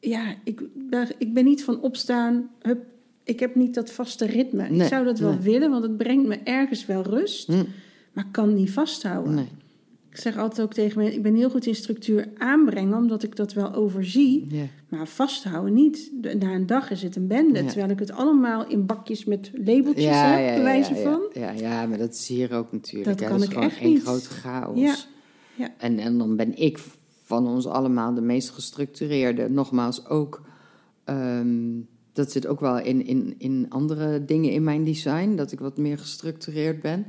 ja, 0.00 0.34
ik, 0.44 0.62
daar- 0.74 1.12
ik 1.18 1.34
ben 1.34 1.44
niet 1.44 1.64
van 1.64 1.80
opstaan. 1.80 2.50
Hup, 2.62 2.84
ik 3.24 3.40
heb 3.40 3.54
niet 3.54 3.74
dat 3.74 3.90
vaste 3.90 4.26
ritme. 4.26 4.68
Nee, 4.68 4.80
ik 4.80 4.86
zou 4.88 5.04
dat 5.04 5.18
wel 5.18 5.38
willen, 5.38 5.70
want 5.70 5.82
het 5.82 5.96
brengt 5.96 6.26
me 6.26 6.36
ergens 6.44 6.86
wel 6.86 7.02
rust. 7.02 7.48
Mm. 7.48 7.66
Maar 8.12 8.28
kan 8.30 8.54
niet 8.54 8.70
vasthouden. 8.70 9.34
Nee. 9.34 9.48
Ik 10.16 10.22
zeg 10.22 10.36
altijd 10.36 10.66
ook 10.66 10.72
tegen 10.72 10.98
mensen, 10.98 11.16
ik 11.16 11.22
ben 11.22 11.34
heel 11.34 11.50
goed 11.50 11.66
in 11.66 11.74
structuur 11.74 12.28
aanbrengen, 12.38 12.96
omdat 12.96 13.22
ik 13.22 13.36
dat 13.36 13.52
wel 13.52 13.74
overzie. 13.74 14.48
Maar 14.88 15.06
vasthouden 15.06 15.74
niet. 15.74 16.10
Na 16.38 16.52
een 16.52 16.66
dag 16.66 16.90
is 16.90 17.02
het 17.02 17.16
een 17.16 17.26
bende. 17.26 17.62
Ja. 17.62 17.68
Terwijl 17.68 17.90
ik 17.90 17.98
het 17.98 18.12
allemaal 18.12 18.66
in 18.66 18.86
bakjes 18.86 19.24
met 19.24 19.50
labeltjes 19.54 20.04
Ja, 20.04 20.30
heb, 20.30 20.38
ja, 20.38 20.44
bij 20.44 20.56
ja, 20.56 20.62
wijze 20.62 20.94
ja, 20.94 21.02
van. 21.02 21.20
Ja, 21.32 21.50
ja, 21.50 21.86
maar 21.86 21.98
dat 21.98 22.12
is 22.12 22.28
hier 22.28 22.54
ook 22.54 22.72
natuurlijk. 22.72 23.18
Dat 23.18 23.28
kan 23.28 23.38
is 23.38 23.44
ik 23.44 23.52
gewoon 23.52 23.68
echt 23.68 23.80
één 23.80 24.00
grote 24.00 24.28
chaos. 24.28 24.80
Ja, 24.80 24.96
ja. 25.54 25.74
En, 25.78 25.98
en 25.98 26.18
dan 26.18 26.36
ben 26.36 26.58
ik 26.58 26.78
van 27.22 27.46
ons 27.46 27.66
allemaal 27.66 28.14
de 28.14 28.20
meest 28.20 28.50
gestructureerde. 28.50 29.50
Nogmaals, 29.50 30.06
ook... 30.06 30.42
ehm, 31.04 31.80
dat 32.12 32.32
zit 32.32 32.46
ook 32.46 32.60
wel 32.60 32.78
in, 32.78 33.06
in, 33.06 33.34
in 33.38 33.66
andere 33.68 34.24
dingen 34.24 34.50
in 34.50 34.64
mijn 34.64 34.84
design. 34.84 35.34
Dat 35.34 35.52
ik 35.52 35.58
wat 35.58 35.76
meer 35.76 35.98
gestructureerd 35.98 36.80
ben. 36.80 37.06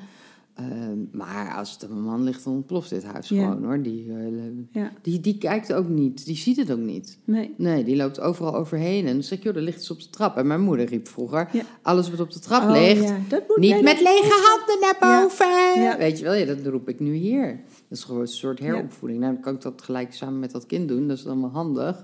Ehm, 0.58 0.98
maar 1.12 1.56
als 1.56 1.72
het 1.72 1.84
aan 1.84 1.90
mijn 1.90 2.04
man 2.04 2.24
ligt, 2.24 2.44
dan 2.44 2.54
ontploft 2.54 2.90
dit 2.90 3.04
huis 3.04 3.30
Ja. 3.30 3.44
gewoon 3.50 3.64
hoor. 3.66 3.82
Die, 3.82 4.12
eh, 4.12 4.26
Ja, 4.72 4.92
die, 5.02 5.20
die 5.20 5.38
kijkt 5.38 5.74
ook 5.74 5.88
niet. 5.88 6.26
Die 6.26 6.36
ziet 6.36 6.58
het 6.58 6.72
ook 6.72 6.80
niet. 6.80 7.20
nee. 7.24 7.54
Nee, 7.58 7.84
die 7.84 7.96
loopt 7.96 8.20
overal 8.20 8.56
overheen. 8.56 9.06
En 9.08 9.14
dan 9.14 9.24
zeg 9.24 9.38
ik, 9.38 9.44
joh, 9.44 9.56
er 9.56 9.62
ligt 9.62 9.78
iets 9.80 9.92
op 9.92 10.00
de 10.02 10.10
trap. 10.10 10.38
En 10.38 10.48
mijn 10.48 10.62
moeder 10.62 10.86
riep 10.86 11.08
vroeger, 11.08 11.50
Ja. 11.52 11.62
alles 11.82 12.10
wat 12.10 12.20
op 12.20 12.32
de 12.32 12.40
trap 12.40 12.64
Oh, 12.64 12.72
ligt, 12.72 13.04
ja, 13.04 13.18
dat 13.30 13.44
moet 13.48 13.58
niet 13.58 13.82
met 13.82 14.02
lege 14.02 14.56
handen 14.56 14.80
naar 14.82 15.22
boven. 15.22 15.82
Ja. 15.82 15.98
Weet 15.98 16.18
je 16.18 16.24
wel, 16.24 16.34
ja, 16.34 16.46
dat 16.46 16.66
roep 16.66 16.90
ik 16.90 17.00
nu 17.00 17.14
hier. 17.14 17.60
Dat 17.88 17.98
is 17.98 18.04
gewoon 18.04 18.22
een 18.22 18.28
soort 18.28 18.60
heropvoeding. 18.60 19.20
Nou, 19.22 19.34
dan 19.34 19.42
kan 19.42 19.56
ik 19.56 19.62
dat 19.62 19.82
gelijk 19.82 20.14
samen 20.14 20.40
met 20.40 20.52
dat 20.52 20.66
kind 20.66 20.88
doen. 20.88 21.08
Dat 21.08 21.18
is 21.18 21.24
dan 21.24 21.42
wel 21.42 21.50
handig. 21.52 22.04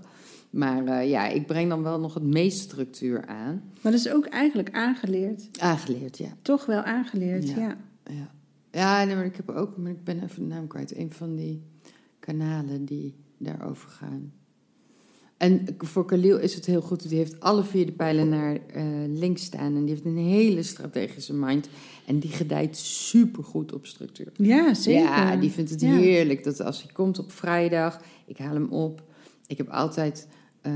Maar 0.50 0.86
eh, 0.86 1.10
ja, 1.10 1.28
ik 1.28 1.46
breng 1.48 1.70
dan 1.70 1.84
wel 1.84 2.00
nog 2.00 2.13
het 2.13 2.24
meest 2.24 2.60
structuur 2.60 3.26
aan. 3.26 3.62
Maar 3.82 3.92
dat 3.92 4.02
is 4.06 4.12
ook 4.13 4.26
eigenlijk 4.26 4.70
aangeleerd. 4.72 5.50
Aangeleerd, 5.60 6.18
ja. 6.18 6.28
Toch 6.42 6.66
wel 6.66 6.82
aangeleerd, 6.82 7.50
Ja. 7.50 7.78
ja. 8.06 8.32
Ja, 8.74 9.04
nee, 9.04 9.16
maar 9.16 9.26
ik 9.26 9.36
heb 9.36 9.50
ook, 9.50 9.78
maar 9.78 9.92
ik 9.92 10.04
ben 10.04 10.24
even 10.24 10.42
de 10.50 10.56
naam 10.56 10.68
kwijt. 10.68 10.98
Een 10.98 11.14
van 11.14 11.36
die 11.36 11.64
kanalen 12.20 12.86
die 12.86 13.16
daarover 13.38 13.90
gaan. 13.90 14.34
En 15.38 15.66
voor 15.78 16.06
Khalil 16.06 16.40
is 16.40 16.56
het 16.56 16.66
heel 16.66 16.82
goed. 16.82 17.10
Die 17.10 17.18
heeft 17.18 17.40
alle 17.40 17.64
vier 17.64 17.86
de 17.86 17.92
pijlen 17.92 18.30
naar 18.30 18.56
eh, 18.68 18.84
links 19.08 19.44
staan. 19.44 19.76
En 19.76 19.80
die 19.86 19.90
heeft 19.90 20.06
een 20.06 20.18
hele 20.18 20.64
strategische 20.64 21.34
mind. 21.34 21.70
En 22.06 22.20
die 22.20 22.30
gedijt 22.32 22.78
supergoed 22.78 23.74
op 23.74 23.86
structuur. 23.86 24.32
Ja, 24.38 24.74
zeker. 24.74 25.02
Ja, 25.04 25.36
die 25.36 25.52
vindt 25.52 25.70
het 25.70 25.82
Ja. 25.82 25.96
heerlijk. 25.98 26.44
Dat 26.44 26.62
als 26.62 26.84
hij 26.84 26.92
komt 26.92 27.20
op 27.20 27.32
vrijdag, 27.32 28.02
ik 28.26 28.38
haal 28.38 28.54
hem 28.54 28.70
op. 28.70 29.04
Ik 29.48 29.58
heb 29.58 29.70
altijd 29.70 30.28
eh, 30.62 30.72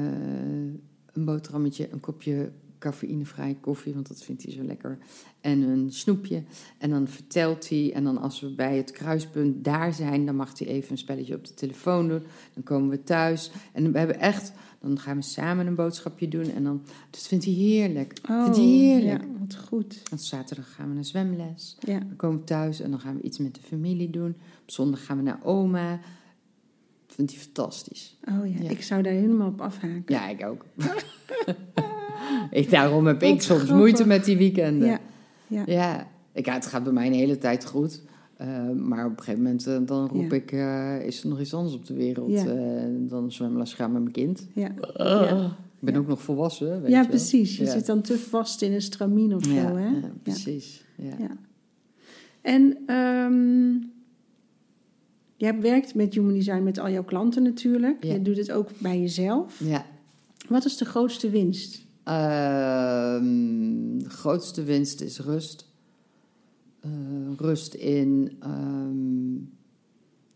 een 1.13 1.25
boterhammetje, 1.25 1.87
een 1.91 1.99
kopje 1.99 2.51
cafeïnevrije 2.79 3.55
koffie, 3.59 3.93
want 3.93 4.07
dat 4.07 4.23
vindt 4.23 4.43
hij 4.43 4.51
zo 4.51 4.63
lekker. 4.63 4.97
En 5.41 5.61
een 5.61 5.91
snoepje. 5.91 6.43
En 6.77 6.89
dan 6.89 7.07
vertelt 7.07 7.69
hij. 7.69 7.93
En 7.93 8.03
dan 8.03 8.17
als 8.17 8.39
we 8.39 8.55
bij 8.55 8.77
het 8.77 8.91
kruispunt 8.91 9.63
daar 9.63 9.93
zijn, 9.93 10.25
dan 10.25 10.35
mag 10.35 10.59
hij 10.59 10.67
even 10.67 10.91
een 10.91 10.97
spelletje 10.97 11.35
op 11.35 11.47
de 11.47 11.53
telefoon 11.53 12.07
doen. 12.07 12.23
Dan 12.53 12.63
komen 12.63 12.89
we 12.89 13.03
thuis. 13.03 13.51
En 13.73 13.91
we 13.91 13.97
hebben 13.97 14.19
echt, 14.19 14.51
dan 14.79 14.99
gaan 14.99 15.15
we 15.15 15.23
samen 15.23 15.67
een 15.67 15.75
boodschapje 15.75 16.27
doen. 16.27 16.51
En 16.51 16.63
dan, 16.63 16.81
dat 17.09 17.27
vindt 17.27 17.45
hij 17.45 17.53
heerlijk. 17.53 18.19
Oh, 18.29 18.43
vindt 18.43 18.57
hij 18.57 18.65
heerlijk. 18.65 19.21
Ja, 19.21 19.39
wat 19.39 19.55
goed. 19.55 20.01
En 20.11 20.19
zaterdag 20.19 20.73
gaan 20.73 20.87
we 20.89 20.93
naar 20.93 21.05
zwemles. 21.05 21.77
Ja. 21.79 21.99
Dan 21.99 22.15
komen 22.15 22.37
we 22.37 22.43
thuis 22.43 22.79
en 22.79 22.91
dan 22.91 22.99
gaan 22.99 23.15
we 23.15 23.21
iets 23.21 23.37
met 23.37 23.55
de 23.55 23.61
familie 23.61 24.09
doen. 24.09 24.35
Op 24.61 24.71
zondag 24.71 25.05
gaan 25.05 25.17
we 25.17 25.23
naar 25.23 25.39
oma. 25.43 25.99
Vindt 27.07 27.31
hij 27.31 27.41
fantastisch. 27.41 28.17
Oh 28.29 28.47
ja. 28.47 28.63
Ja. 28.63 28.69
ik 28.69 28.81
zou 28.81 29.01
daar 29.01 29.13
helemaal 29.13 29.47
op 29.47 29.61
afhaken. 29.61 30.03
Ja, 30.05 30.29
ik 30.29 30.45
ook. 30.45 30.65
ik, 32.51 32.69
daarom 32.69 33.07
heb 33.07 33.23
ik 33.23 33.41
soms 33.41 33.45
grappig. 33.45 33.75
moeite 33.75 34.07
met 34.07 34.25
die 34.25 34.37
weekenden. 34.37 34.87
Ja, 34.87 34.99
ja. 35.47 35.63
Ja, 35.65 36.07
ik, 36.31 36.45
ja, 36.45 36.53
het 36.53 36.65
gaat 36.65 36.83
bij 36.83 36.93
mij 36.93 37.07
een 37.07 37.13
hele 37.13 37.37
tijd 37.37 37.65
goed. 37.65 38.01
Eh, 38.37 38.69
maar 38.69 39.05
op 39.05 39.11
een 39.11 39.17
gegeven 39.23 39.41
moment 39.43 39.67
eh, 39.67 39.77
dan 39.85 40.07
roep 40.07 40.31
Ja. 40.31 40.35
ik, 40.35 40.51
eh, 40.51 41.05
is 41.05 41.23
er 41.23 41.29
nog 41.29 41.39
iets 41.39 41.53
anders 41.53 41.75
op 41.75 41.85
de 41.85 41.93
wereld? 41.93 42.31
Ja. 42.31 42.43
Dan 42.99 43.31
zwemles 43.31 43.73
gaan 43.73 43.91
met 43.91 44.01
mijn 44.01 44.13
kind. 44.13 44.47
Ja, 44.53 44.67
Ik 45.79 45.83
ben 45.93 45.95
ook 45.95 46.07
nog 46.07 46.21
volwassen, 46.21 46.81
weet 46.81 46.91
ja 46.91 47.01
je 47.01 47.07
precies. 47.07 47.57
Je 47.57 47.65
zit 47.67 47.85
dan 47.85 48.01
te 48.01 48.17
vast 48.17 48.61
in 48.61 48.73
een 48.73 48.81
stramien 48.81 49.35
of 49.35 49.43
zo, 49.43 49.51
hè? 49.51 49.87
ja, 49.87 50.11
precies. 50.23 50.83
Ja. 50.95 51.15
Ja. 51.19 51.37
En 52.41 52.77
ehm 52.85 53.85
jij 55.37 55.59
werkt 55.59 55.95
met 55.95 56.13
Human 56.13 56.33
Design 56.33 56.63
met 56.63 56.79
al 56.79 56.89
jouw 56.89 57.03
klanten 57.03 57.43
natuurlijk. 57.43 58.03
Je 58.03 58.21
doet 58.21 58.37
het 58.37 58.51
ook 58.51 58.69
bij 58.79 58.99
jezelf. 58.99 59.59
Ja. 59.63 59.85
Wat 60.49 60.65
is 60.65 60.77
de 60.77 60.85
grootste 60.85 61.29
winst? 61.29 61.85
Ehm, 62.07 63.97
de 63.97 64.09
grootste 64.09 64.63
winst 64.63 65.01
is 65.01 65.19
rust. 65.19 65.65
Eh, 66.79 66.91
rust 67.37 67.73
in, 67.73 68.37
ehm, 68.39 69.33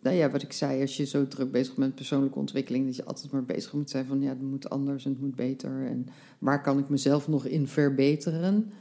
nou 0.01 0.15
ja, 0.15 0.29
wat 0.29 0.41
ik 0.41 0.53
zei, 0.53 0.81
als 0.81 0.97
je 0.97 1.05
zo 1.05 1.27
druk 1.27 1.51
bezig 1.51 1.75
bent 1.75 1.87
met 1.87 1.95
persoonlijke 1.95 2.39
ontwikkeling, 2.39 2.85
dat 2.85 2.95
je 2.95 3.05
altijd 3.05 3.31
maar 3.31 3.43
bezig 3.43 3.73
moet 3.73 3.89
zijn 3.89 4.05
van, 4.05 4.21
ja, 4.21 4.29
het 4.29 4.41
moet 4.41 4.69
anders 4.69 5.05
en 5.05 5.11
het 5.11 5.21
moet 5.21 5.35
beter. 5.35 5.85
En 5.85 6.07
waar 6.39 6.61
kan 6.61 6.79
ik 6.79 6.89
mezelf 6.89 7.27
nog 7.27 7.45
in 7.45 7.67
verbeteren? 7.67 8.71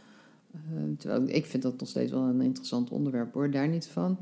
Eh, 0.52 0.60
terwijl 0.98 1.28
ik 1.28 1.46
vind 1.46 1.62
dat 1.62 1.80
nog 1.80 1.88
steeds 1.88 2.12
wel 2.12 2.22
een 2.22 2.40
interessant 2.40 2.90
onderwerp 2.90 3.32
hoor, 3.32 3.50
daar 3.50 3.68
niet 3.68 3.86
van. 3.86 4.18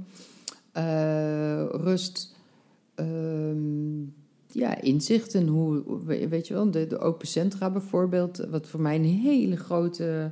Eh, 0.72 1.64
rust, 1.70 2.34
ehm, 2.94 4.02
ja, 4.58 4.80
inzicht 4.80 5.34
en 5.34 5.46
hoe, 5.46 5.82
weet 6.28 6.46
je 6.46 6.54
wel, 6.54 6.70
de, 6.70 6.86
de 6.86 6.98
open 6.98 7.26
centra 7.28 7.70
bijvoorbeeld, 7.70 8.36
wat 8.50 8.66
voor 8.68 8.80
mij 8.80 8.94
een 8.96 9.04
hele 9.04 9.56
grote 9.56 10.30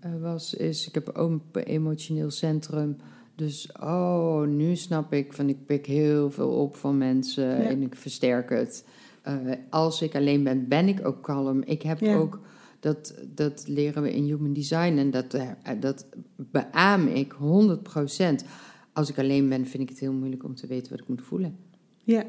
eh, 0.00 0.10
was, 0.20 0.54
is 0.54 0.86
ik 0.88 0.94
heb 0.94 1.08
een 1.08 1.14
open 1.14 1.66
emotioneel 1.66 2.30
centrum. 2.30 2.96
Dus, 3.34 3.70
oh, 3.80 4.42
nu 4.46 4.76
snap 4.76 5.12
ik 5.12 5.32
van 5.32 5.48
ik 5.48 5.66
pik 5.66 5.86
heel 5.86 6.30
veel 6.30 6.50
op 6.50 6.76
van 6.76 6.98
mensen 6.98 7.44
Ja. 7.44 7.68
en 7.68 7.82
ik 7.82 7.94
versterk 7.94 8.50
het. 8.50 8.84
Eh, 9.22 9.34
als 9.70 10.02
ik 10.02 10.14
alleen 10.14 10.42
ben, 10.42 10.68
ben 10.68 10.88
ik 10.88 11.06
ook 11.06 11.22
kalm. 11.22 11.62
Ik 11.62 11.82
heb 11.82 12.00
Ja. 12.00 12.16
ook, 12.16 12.40
dat, 12.80 13.14
dat 13.34 13.64
leren 13.68 14.02
we 14.02 14.14
in 14.14 14.24
Human 14.24 14.52
Design 14.52 14.96
en 14.98 15.10
dat, 15.10 15.34
eh, 15.34 15.50
dat 15.80 16.06
beaam 16.36 17.06
ik 17.06 17.32
100%. 17.32 18.44
Als 18.92 19.10
ik 19.10 19.18
alleen 19.18 19.48
ben, 19.48 19.66
vind 19.66 19.82
ik 19.82 19.88
het 19.88 19.98
heel 19.98 20.12
moeilijk 20.12 20.44
om 20.44 20.54
te 20.54 20.66
weten 20.66 20.90
wat 20.90 21.00
ik 21.00 21.08
moet 21.08 21.22
voelen. 21.22 21.56
Ja, 22.04 22.24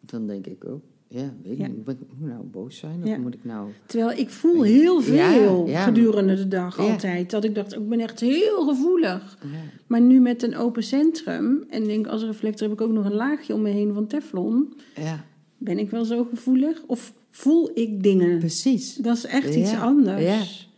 Dan 0.00 0.26
denk 0.26 0.46
ik 0.46 0.64
ook, 0.68 0.82
ja, 1.08 1.34
weet 1.42 1.58
Ja. 1.58 1.66
niet, 1.66 1.84
moet 1.84 1.94
ik 2.00 2.06
nou 2.18 2.42
boos 2.44 2.76
zijn 2.76 3.02
of 3.02 3.08
Ja. 3.08 3.18
moet 3.18 3.34
ik 3.34 3.44
nou... 3.44 3.70
terwijl 3.86 4.18
ik 4.18 4.30
voel 4.30 4.62
heel 4.62 5.00
veel 5.00 5.66
ja. 5.66 5.82
gedurende 5.84 6.34
de 6.34 6.48
dag 6.48 6.78
altijd. 6.78 7.30
Dat 7.30 7.44
ik 7.44 7.54
dacht, 7.54 7.74
ik 7.74 7.88
ben 7.88 8.00
echt 8.00 8.20
heel 8.20 8.66
gevoelig. 8.66 9.38
Maar 9.86 10.00
nu 10.00 10.20
met 10.20 10.42
een 10.42 10.56
open 10.56 10.82
centrum, 10.82 11.64
en 11.68 11.84
denk 11.84 12.06
als 12.06 12.22
reflector 12.22 12.68
heb 12.68 12.80
ik 12.80 12.84
ook 12.86 12.92
nog 12.92 13.04
een 13.04 13.14
laagje 13.14 13.54
om 13.54 13.62
me 13.62 13.70
heen 13.70 13.94
van 13.94 14.06
teflon. 14.06 14.72
ja 14.96 15.24
Ben 15.58 15.78
ik 15.78 15.90
wel 15.90 16.04
zo 16.04 16.24
gevoelig? 16.24 16.82
Of 16.86 17.12
voel 17.30 17.70
ik 17.74 18.02
dingen? 18.02 18.38
precies. 18.38 18.94
Dat 18.94 19.16
is 19.16 19.24
echt 19.26 19.54
iets 19.54 19.74
anders. 19.74 20.68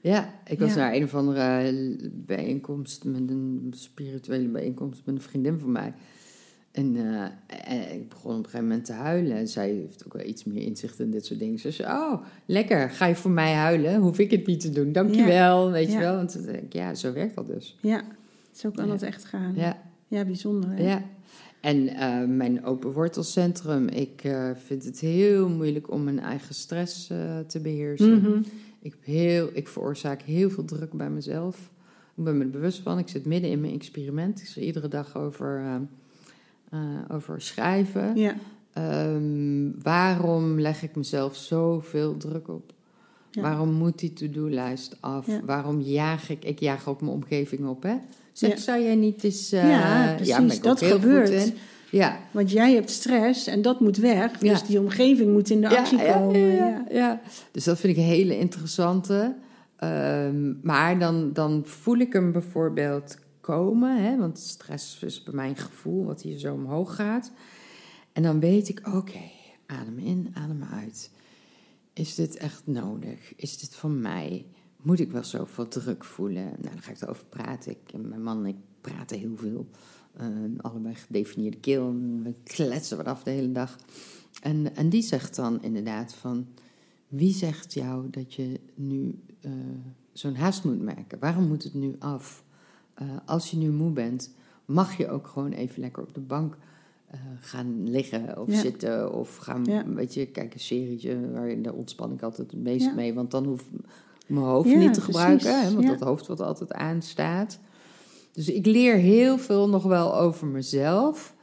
ja. 0.00 0.32
Ik 0.46 0.58
was 0.58 0.74
naar 0.74 0.94
een 0.94 1.04
of 1.04 1.14
andere 1.14 1.72
bijeenkomst, 2.12 3.04
met 3.04 3.30
een 3.30 3.72
spirituele 3.76 4.48
bijeenkomst 4.48 5.02
met 5.04 5.14
een 5.14 5.20
vriendin 5.20 5.58
van 5.58 5.72
mij. 5.72 5.94
En 6.74 6.96
eh, 6.96 7.24
eh, 7.90 7.94
ik 7.94 8.08
begon 8.08 8.30
op 8.30 8.38
een 8.38 8.44
gegeven 8.44 8.66
moment 8.66 8.84
te 8.84 8.92
huilen. 8.92 9.36
En 9.36 9.48
zij 9.48 9.70
heeft 9.70 10.06
ook 10.06 10.12
wel 10.12 10.26
iets 10.26 10.44
meer 10.44 10.62
inzicht 10.62 11.00
in 11.00 11.10
dit 11.10 11.26
soort 11.26 11.38
dingen. 11.38 11.58
Ze 11.58 11.70
zei, 11.70 11.88
oh, 11.92 12.22
lekker, 12.46 12.90
ga 12.90 13.06
je 13.06 13.14
voor 13.14 13.30
mij 13.30 13.52
huilen? 13.52 14.00
Hoef 14.00 14.18
ik 14.18 14.30
het 14.30 14.46
niet 14.46 14.60
te 14.60 14.70
doen, 14.70 14.92
dankjewel, 14.92 15.70
weet 15.70 15.92
je 15.92 15.98
wel. 15.98 16.16
Want 16.16 16.32
toen 16.32 16.42
denk 16.42 16.58
ik, 16.62 16.72
ja, 16.72 16.94
zo 16.94 17.12
werkt 17.12 17.34
dat 17.34 17.46
dus. 17.46 17.76
Ja, 17.80 18.02
zo 18.52 18.70
kan 18.70 18.84
Ja. 18.86 18.90
dat 18.90 19.02
echt 19.02 19.24
gaan. 19.24 19.52
Ja, 19.56 19.82
Ja, 20.08 20.24
bijzonder. 20.24 20.70
Hè? 20.70 20.82
ja. 20.82 21.02
En 21.60 21.88
eh, 21.88 22.24
mijn 22.24 22.64
open 22.64 22.92
wortelcentrum, 22.92 23.88
ik 23.88 24.22
vind 24.66 24.84
het 24.84 25.00
heel 25.00 25.48
moeilijk 25.48 25.90
om 25.90 26.04
mijn 26.04 26.20
eigen 26.20 26.54
stress 26.54 27.06
te 27.46 27.60
beheersen. 27.62 28.18
Mhm. 28.20 28.38
Ik, 28.80 28.90
heb 28.92 29.04
heel, 29.04 29.48
ik 29.52 29.68
veroorzaak 29.68 30.22
heel 30.22 30.50
veel 30.50 30.64
druk 30.64 30.92
bij 30.92 31.10
mezelf. 31.10 31.70
Ik 32.16 32.24
ben 32.24 32.38
me 32.38 32.44
er 32.44 32.50
bewust 32.50 32.78
van. 32.80 32.98
Ik 32.98 33.08
zit 33.08 33.24
midden 33.26 33.50
in 33.50 33.60
mijn 33.60 33.74
experiment. 33.74 34.40
Ik 34.40 34.46
schrijf 34.46 34.66
iedere 34.66 34.88
dag 34.88 35.16
over, 35.16 35.62
eh, 36.74 36.80
eh, 36.80 37.16
over 37.16 37.40
schrijven. 37.40 38.16
Ja, 38.16 38.34
Ehm, 38.72 39.70
waarom 39.82 40.60
leg 40.60 40.82
ik 40.82 40.96
mezelf 40.96 41.36
zoveel 41.36 42.16
druk 42.16 42.48
op? 42.48 42.72
Ja. 43.30 43.42
Waarom 43.42 43.72
moet 43.72 43.98
die 43.98 44.12
to-do-lijst 44.12 44.96
af? 45.00 45.26
Ja. 45.26 45.40
Waarom 45.44 45.80
jaag 45.80 46.30
ik? 46.30 46.44
Ik 46.44 46.60
jaag 46.60 46.88
ook 46.88 47.00
mijn 47.00 47.12
omgeving 47.12 47.66
op, 47.68 47.82
hè? 47.82 47.94
Zeg, 48.32 48.50
Ja. 48.50 48.56
zou 48.56 48.82
jij 48.82 48.94
niet 48.94 49.24
eens... 49.24 49.52
eh, 49.52 49.68
Ja, 49.68 50.12
precies, 50.16 50.34
ik 50.36 50.54
ook 50.56 50.62
dat 50.62 50.82
gebeurt. 50.82 51.52
Ja, 51.90 52.16
want 52.30 52.50
jij 52.50 52.74
hebt 52.74 52.90
stress 52.90 53.46
en 53.46 53.62
dat 53.62 53.80
moet 53.80 53.96
weg. 53.96 54.40
Ja. 54.40 54.50
Dus 54.52 54.62
die 54.62 54.80
omgeving 54.80 55.32
moet 55.32 55.50
in 55.50 55.60
de 55.60 55.78
actie 55.78 55.98
komen. 55.98 56.38
Ja, 56.40 56.54
Ja, 56.54 56.66
ja, 56.66 56.84
ja. 56.90 57.20
Dus 57.50 57.64
dat 57.64 57.78
vind 57.80 57.92
ik 57.92 57.98
een 57.98 58.08
hele 58.08 58.38
interessante. 58.38 59.34
Ehm, 59.76 60.52
maar 60.62 60.98
dan, 60.98 61.30
dan 61.32 61.62
voel 61.64 61.96
ik 61.98 62.12
hem 62.12 62.32
bijvoorbeeld 62.32 63.16
komen, 63.44 64.02
hè, 64.02 64.18
want 64.18 64.38
stress 64.38 65.02
is 65.02 65.22
bij 65.22 65.34
mij 65.34 65.48
een 65.48 65.56
gevoel 65.56 66.04
wat 66.04 66.22
hier 66.22 66.38
zo 66.38 66.54
omhoog 66.54 66.94
gaat. 66.94 67.32
En 68.12 68.22
dan 68.22 68.40
weet 68.40 68.68
ik, 68.68 68.88
oké, 68.94 69.30
adem 69.66 69.98
in, 69.98 70.30
adem 70.34 70.62
uit. 70.62 71.10
Is 71.92 72.14
dit 72.14 72.36
echt 72.36 72.66
nodig? 72.66 73.34
Is 73.36 73.58
dit 73.58 73.74
van 73.74 74.00
mij? 74.00 74.46
Moet 74.82 75.00
ik 75.00 75.10
wel 75.10 75.24
zoveel 75.24 75.68
druk 75.68 76.04
voelen? 76.04 76.44
Nou, 76.44 76.60
dan 76.60 76.82
ga 76.82 76.90
ik 76.90 77.00
erover 77.00 77.24
praten. 77.24 77.76
Mijn 78.02 78.22
man 78.22 78.38
en 78.38 78.46
ik 78.46 78.56
praten 78.80 79.18
heel 79.18 79.36
veel. 79.36 79.68
Eh, 80.16 80.26
allebei 80.56 80.94
gedefinieerde 80.94 81.58
keel. 81.58 81.94
We 82.22 82.34
kletsen 82.44 82.96
wat 82.96 83.06
af 83.06 83.22
de 83.22 83.30
hele 83.30 83.52
dag. 83.52 83.78
En, 84.42 84.76
en 84.76 84.88
die 84.88 85.02
zegt 85.02 85.36
dan 85.36 85.62
inderdaad 85.62 86.14
van... 86.14 86.46
Wie 87.08 87.34
zegt 87.34 87.74
jou 87.74 88.10
dat 88.10 88.34
je 88.34 88.60
nu 88.74 89.18
eh, 89.40 89.52
zo'n 90.12 90.34
haast 90.34 90.64
moet 90.64 90.82
maken? 90.82 91.18
Waarom 91.18 91.46
moet 91.46 91.62
het 91.62 91.74
nu 91.74 91.96
af? 91.98 92.43
Eh, 92.94 93.06
als 93.26 93.50
je 93.50 93.56
nu 93.56 93.70
moe 93.70 93.90
bent, 93.90 94.30
mag 94.64 94.96
je 94.96 95.08
ook 95.10 95.26
gewoon 95.26 95.52
even 95.52 95.80
lekker 95.80 96.02
op 96.02 96.14
de 96.14 96.20
bank 96.20 96.56
eh, 97.10 97.20
gaan 97.40 97.90
liggen 97.90 98.38
of 98.40 98.48
Ja. 98.52 98.60
zitten. 98.60 99.12
Of 99.12 99.36
gaan, 99.36 99.64
Ja. 99.64 99.84
weet 99.88 100.14
je, 100.14 100.26
kijken 100.26 100.54
een 100.54 100.60
serietje. 100.60 101.30
Waarin 101.32 101.62
daar 101.62 101.72
ontspan 101.72 102.12
ik 102.12 102.22
altijd 102.22 102.50
het 102.50 102.60
meest 102.62 102.84
Ja. 102.86 102.94
mee. 102.94 103.14
Want 103.14 103.30
dan 103.30 103.44
hoef 103.44 103.60
ik 103.60 103.80
mijn 104.26 104.44
hoofd 104.46 104.76
niet 104.76 104.94
te 104.94 105.00
gebruiken. 105.00 105.60
Hè, 105.62 105.72
want 105.74 105.86
dat 105.86 106.00
hoofd 106.00 106.26
wat 106.26 106.40
altijd 106.40 106.72
aanstaat. 106.72 107.58
Dus 108.32 108.48
ik 108.48 108.66
leer 108.66 108.96
heel 108.96 109.38
veel 109.38 109.68
nog 109.68 109.82
wel 109.82 110.16
over 110.18 110.46
mezelf. 110.46 111.34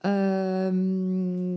Ehm, 0.00 1.56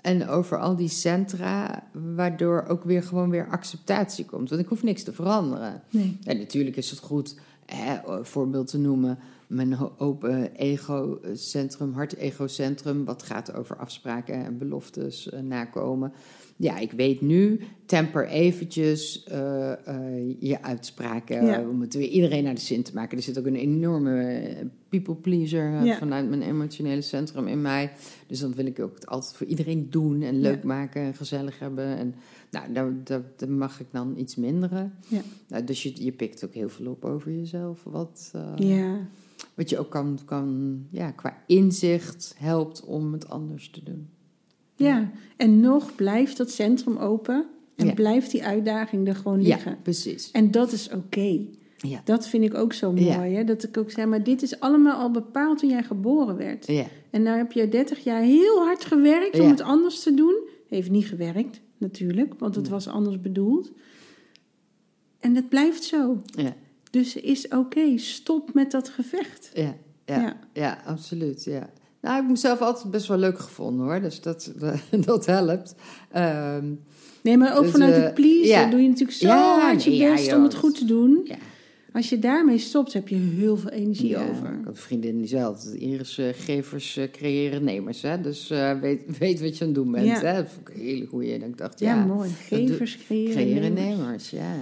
en 0.00 0.28
over 0.28 0.58
al 0.58 0.76
die 0.76 0.88
centra, 0.88 1.84
waardoor 2.14 2.64
ook 2.68 2.84
weer 2.84 3.02
gewoon 3.02 3.30
weer 3.30 3.48
acceptatie 3.50 4.24
komt. 4.24 4.48
Want 4.48 4.60
ik 4.62 4.68
hoef 4.68 4.82
niks 4.82 5.02
te 5.02 5.12
veranderen. 5.12 5.82
Nee. 5.90 6.18
En 6.24 6.38
natuurlijk 6.38 6.76
is 6.76 6.90
het 6.90 6.98
goed, 6.98 7.36
hè, 7.66 8.06
een 8.06 8.24
voorbeeld 8.24 8.66
te 8.66 8.78
noemen, 8.78 9.18
mijn 9.46 9.76
open 9.98 10.52
ego-centrum, 10.56 11.92
hart-ego-centrum, 11.92 13.04
wat 13.04 13.22
gaat 13.22 13.54
over 13.54 13.76
afspraken 13.76 14.34
en 14.44 14.58
beloftes 14.58 15.28
eh, 15.30 15.40
nakomen. 15.40 16.12
Ja, 16.56 16.78
ik 16.78 16.92
weet 16.92 17.20
nu, 17.20 17.60
temper 17.86 18.26
eventjes 18.28 19.24
eh, 19.24 19.72
eh, 19.72 20.34
je 20.38 20.62
uitspraken. 20.62 21.46
Ja. 21.46 21.64
We 21.66 21.72
moeten 21.72 21.98
weer 21.98 22.08
iedereen 22.08 22.44
naar 22.44 22.54
de 22.54 22.60
zin 22.60 22.82
te 22.82 22.94
maken. 22.94 23.16
Er 23.16 23.22
zit 23.22 23.38
ook 23.38 23.46
een 23.46 23.54
enorme 23.56 24.22
eh, 24.24 24.66
people 24.88 25.14
pleaser 25.14 25.74
eh, 25.74 25.84
Ja. 25.84 25.98
vanuit 25.98 26.28
mijn 26.28 26.42
emotionele 26.42 27.00
centrum 27.02 27.46
in 27.46 27.62
mij. 27.62 27.92
Dus 28.26 28.40
dan 28.40 28.54
wil 28.54 28.66
ik 28.66 28.80
ook 28.80 28.94
het 28.94 29.06
altijd 29.06 29.36
voor 29.36 29.46
iedereen 29.46 29.90
doen 29.90 30.22
en 30.22 30.40
leuk 30.40 30.60
Ja. 30.62 30.66
maken 30.66 31.02
en 31.02 31.14
gezellig 31.14 31.58
hebben. 31.58 31.96
En 31.96 32.14
nou, 32.54 32.72
daar, 32.72 32.92
daar, 33.04 33.22
daar 33.36 33.50
mag 33.50 33.80
ik 33.80 33.86
dan 33.90 34.14
iets 34.16 34.36
minderen. 34.36 34.94
Ja. 35.08 35.20
Nou, 35.48 35.64
dus 35.64 35.82
je, 35.82 36.04
je 36.04 36.12
pikt 36.12 36.44
ook 36.44 36.54
heel 36.54 36.68
veel 36.68 36.90
op 36.90 37.04
over 37.04 37.32
jezelf. 37.32 37.80
Wat, 37.84 38.30
eh, 38.32 38.52
Ja. 38.56 38.96
wat 39.54 39.70
je 39.70 39.78
ook 39.78 39.90
kan, 39.90 40.18
kan 40.24 40.78
ja, 40.90 41.10
qua 41.10 41.36
inzicht 41.46 42.34
helpt 42.38 42.84
om 42.84 43.12
het 43.12 43.28
anders 43.28 43.70
te 43.70 43.82
doen. 43.82 44.08
ja, 44.76 45.10
en 45.36 45.60
nog 45.60 45.94
blijft 45.94 46.36
dat 46.36 46.50
centrum 46.50 46.96
open 46.96 47.46
en 47.76 47.86
Ja. 47.86 47.92
blijft 47.94 48.30
die 48.30 48.44
uitdaging 48.44 49.08
er 49.08 49.14
gewoon 49.14 49.42
liggen. 49.42 49.70
Ja, 49.70 49.78
precies. 49.82 50.30
En 50.30 50.50
dat 50.50 50.72
is 50.72 50.90
oké. 50.90 51.40
Ja. 51.76 52.00
Dat 52.04 52.28
vind 52.28 52.44
ik 52.44 52.54
ook 52.54 52.72
zo 52.72 52.92
mooi. 52.92 53.04
Ja. 53.04 53.20
Hè? 53.22 53.44
Dat 53.44 53.62
ik 53.64 53.76
ook 53.76 53.90
zeg, 53.90 54.06
maar 54.06 54.22
dit 54.22 54.42
is 54.42 54.60
allemaal 54.60 54.96
al 55.00 55.10
bepaald 55.10 55.58
toen 55.58 55.68
jij 55.70 55.82
geboren 55.82 56.36
werd. 56.36 56.66
Ja, 56.66 56.84
En 57.10 57.22
nou 57.22 57.36
heb 57.36 57.52
je 57.52 57.68
30 57.68 58.04
jaar 58.04 58.20
heel 58.22 58.56
hard 58.64 58.84
gewerkt 58.84 59.40
om 59.40 59.48
het 59.50 59.60
anders 59.60 60.00
te 60.02 60.14
doen. 60.14 60.34
Heeft 60.68 60.90
niet 60.90 61.06
gewerkt, 61.06 61.60
natuurlijk, 61.84 62.34
want 62.38 62.54
het 62.54 62.68
was 62.68 62.88
anders 62.88 63.20
bedoeld. 63.20 63.72
En 65.20 65.34
het 65.34 65.48
blijft 65.48 65.84
zo. 65.84 66.22
ja, 66.24 66.54
Dus 66.90 67.16
is 67.16 67.48
oké, 67.48 67.98
stop 67.98 68.54
met 68.54 68.70
dat 68.70 68.88
gevecht. 68.88 69.50
ja, 69.54 69.74
ja, 70.04 70.20
Ja. 70.20 70.36
ja. 70.52 70.78
absoluut. 70.86 71.44
Ja. 71.44 71.70
Nou, 72.00 72.14
ik 72.16 72.20
heb 72.22 72.30
mezelf 72.30 72.60
altijd 72.60 72.90
best 72.90 73.06
wel 73.06 73.18
leuk 73.18 73.38
gevonden 73.38 73.86
hoor. 73.86 74.00
Dus 74.00 74.20
dat, 74.20 74.52
dat 75.06 75.26
helpt. 75.26 75.74
Ehm, 76.10 76.72
Nee, 77.22 77.36
maar 77.36 77.56
ook 77.56 77.62
Dus, 77.62 77.70
vanuit 77.72 77.94
eh, 77.94 78.02
het 78.02 78.14
pleasen 78.14 78.46
ja. 78.46 78.70
doe 78.70 78.80
je 78.82 78.88
natuurlijk 78.88 79.18
zo 79.18 79.28
hard 79.28 79.84
je 79.84 80.10
best 80.10 80.32
om 80.34 80.42
het 80.42 80.54
goed 80.54 80.78
te 80.78 80.84
doen. 80.84 81.20
ja. 81.24 81.36
Als 81.94 82.08
je 82.08 82.18
daarmee 82.18 82.58
stopt, 82.58 82.92
heb 82.92 83.08
je 83.08 83.16
heel 83.16 83.56
veel 83.56 83.70
energie 83.70 84.08
Ja, 84.08 84.28
over. 84.28 84.52
Ik 84.58 84.64
had 84.64 84.78
vriendin 84.78 85.18
die 85.18 85.26
zei 85.26 85.44
altijd, 85.44 85.74
Iris, 85.74 86.20
gevers 86.32 86.96
eh, 86.96 87.10
creëren 87.12 87.64
nemers. 87.64 88.02
Hè? 88.02 88.20
Dus 88.20 88.50
eh, 88.50 88.80
weet, 88.80 89.18
weet 89.18 89.40
wat 89.40 89.56
je 89.58 89.60
aan 89.64 89.66
het 89.70 89.74
doen 89.76 89.90
bent. 89.92 90.06
Ja. 90.06 90.20
Hè? 90.20 90.34
Dat 90.42 90.50
vond 90.52 90.68
ik 90.68 90.74
een 90.74 90.80
hele 90.80 91.06
goeie. 91.06 91.32
En 91.32 91.42
ik 91.42 91.58
dacht, 91.58 91.80
Ja, 91.80 91.94
ja, 91.94 92.04
mooi. 92.04 92.30
Gevers 92.30 92.98
creëren. 93.06 93.32
creëren 93.32 93.72
nemers. 93.72 93.96
nemers. 93.98 94.30
Ja. 94.30 94.56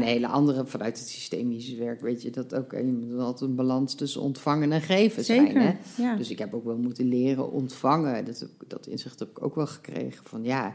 Een 0.00 0.06
hele 0.08 0.26
andere 0.26 0.66
vanuit 0.66 0.98
het 0.98 1.08
systemische 1.08 1.76
werk, 1.76 2.00
weet 2.00 2.22
je 2.22 2.30
dat 2.30 2.54
ook. 2.54 2.72
Je 2.72 2.82
moet 3.08 3.20
altijd 3.20 3.50
een 3.50 3.56
balans 3.56 3.94
tussen 3.94 4.20
ontvangen 4.20 4.72
en 4.72 4.80
geven 4.80 5.24
zijn. 5.24 5.56
Hè? 5.56 5.72
Ja. 5.96 6.16
Dus 6.16 6.30
ik 6.30 6.38
heb 6.38 6.54
ook 6.54 6.64
wel 6.64 6.76
moeten 6.76 7.08
leren 7.08 7.52
ontvangen. 7.52 8.24
Dat, 8.24 8.46
dat 8.66 8.86
inzicht 8.86 9.18
heb 9.18 9.28
ik 9.30 9.42
ook 9.42 9.54
wel 9.54 9.66
gekregen. 9.66 10.24
Van 10.24 10.44
ja, 10.44 10.74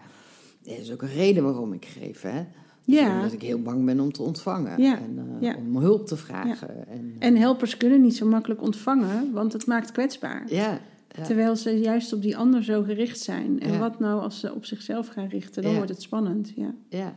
er 0.65 0.80
is 0.80 0.91
ook 0.91 1.01
een 1.01 1.07
reden 1.13 1.43
waarom 1.43 1.74
ik 1.74 1.86
geef. 1.86 2.21
Hè? 2.21 2.43
Dus 2.86 2.99
Ja. 2.99 3.15
Omdat 3.15 3.34
ik 3.34 3.41
heel 3.41 3.61
bang 3.61 3.86
ben 3.86 3.99
om 3.99 4.11
te 4.11 4.21
ontvangen. 4.21 4.82
Ja. 4.82 4.97
En 4.97 5.17
eh, 5.17 5.41
Ja. 5.41 5.55
om 5.55 5.78
hulp 5.78 6.07
te 6.07 6.17
vragen. 6.17 6.88
En, 6.88 7.15
En 7.19 7.36
helpers 7.38 7.78
kunnen 7.78 8.01
niet 8.01 8.15
zo 8.15 8.26
makkelijk 8.26 8.61
ontvangen, 8.61 9.32
want 9.32 9.53
het 9.53 9.65
maakt 9.65 9.91
kwetsbaar. 9.91 10.43
ja, 10.49 10.80
ja. 11.15 11.24
Terwijl 11.24 11.55
ze 11.55 11.80
juist 11.80 12.13
op 12.13 12.21
die 12.21 12.38
ander 12.38 12.63
zo 12.63 12.84
gericht 12.84 13.19
zijn. 13.19 13.59
En 13.59 13.71
Ja. 13.71 13.80
wat 13.80 13.99
nou 13.99 14.21
als 14.21 14.39
ze 14.39 14.53
op 14.53 14.65
zichzelf 14.65 15.07
gaan 15.07 15.28
richten? 15.28 15.61
Dan 15.61 15.71
Ja. 15.71 15.78
wordt 15.78 15.91
het 15.91 16.01
spannend. 16.01 16.53
Ja. 16.89 17.15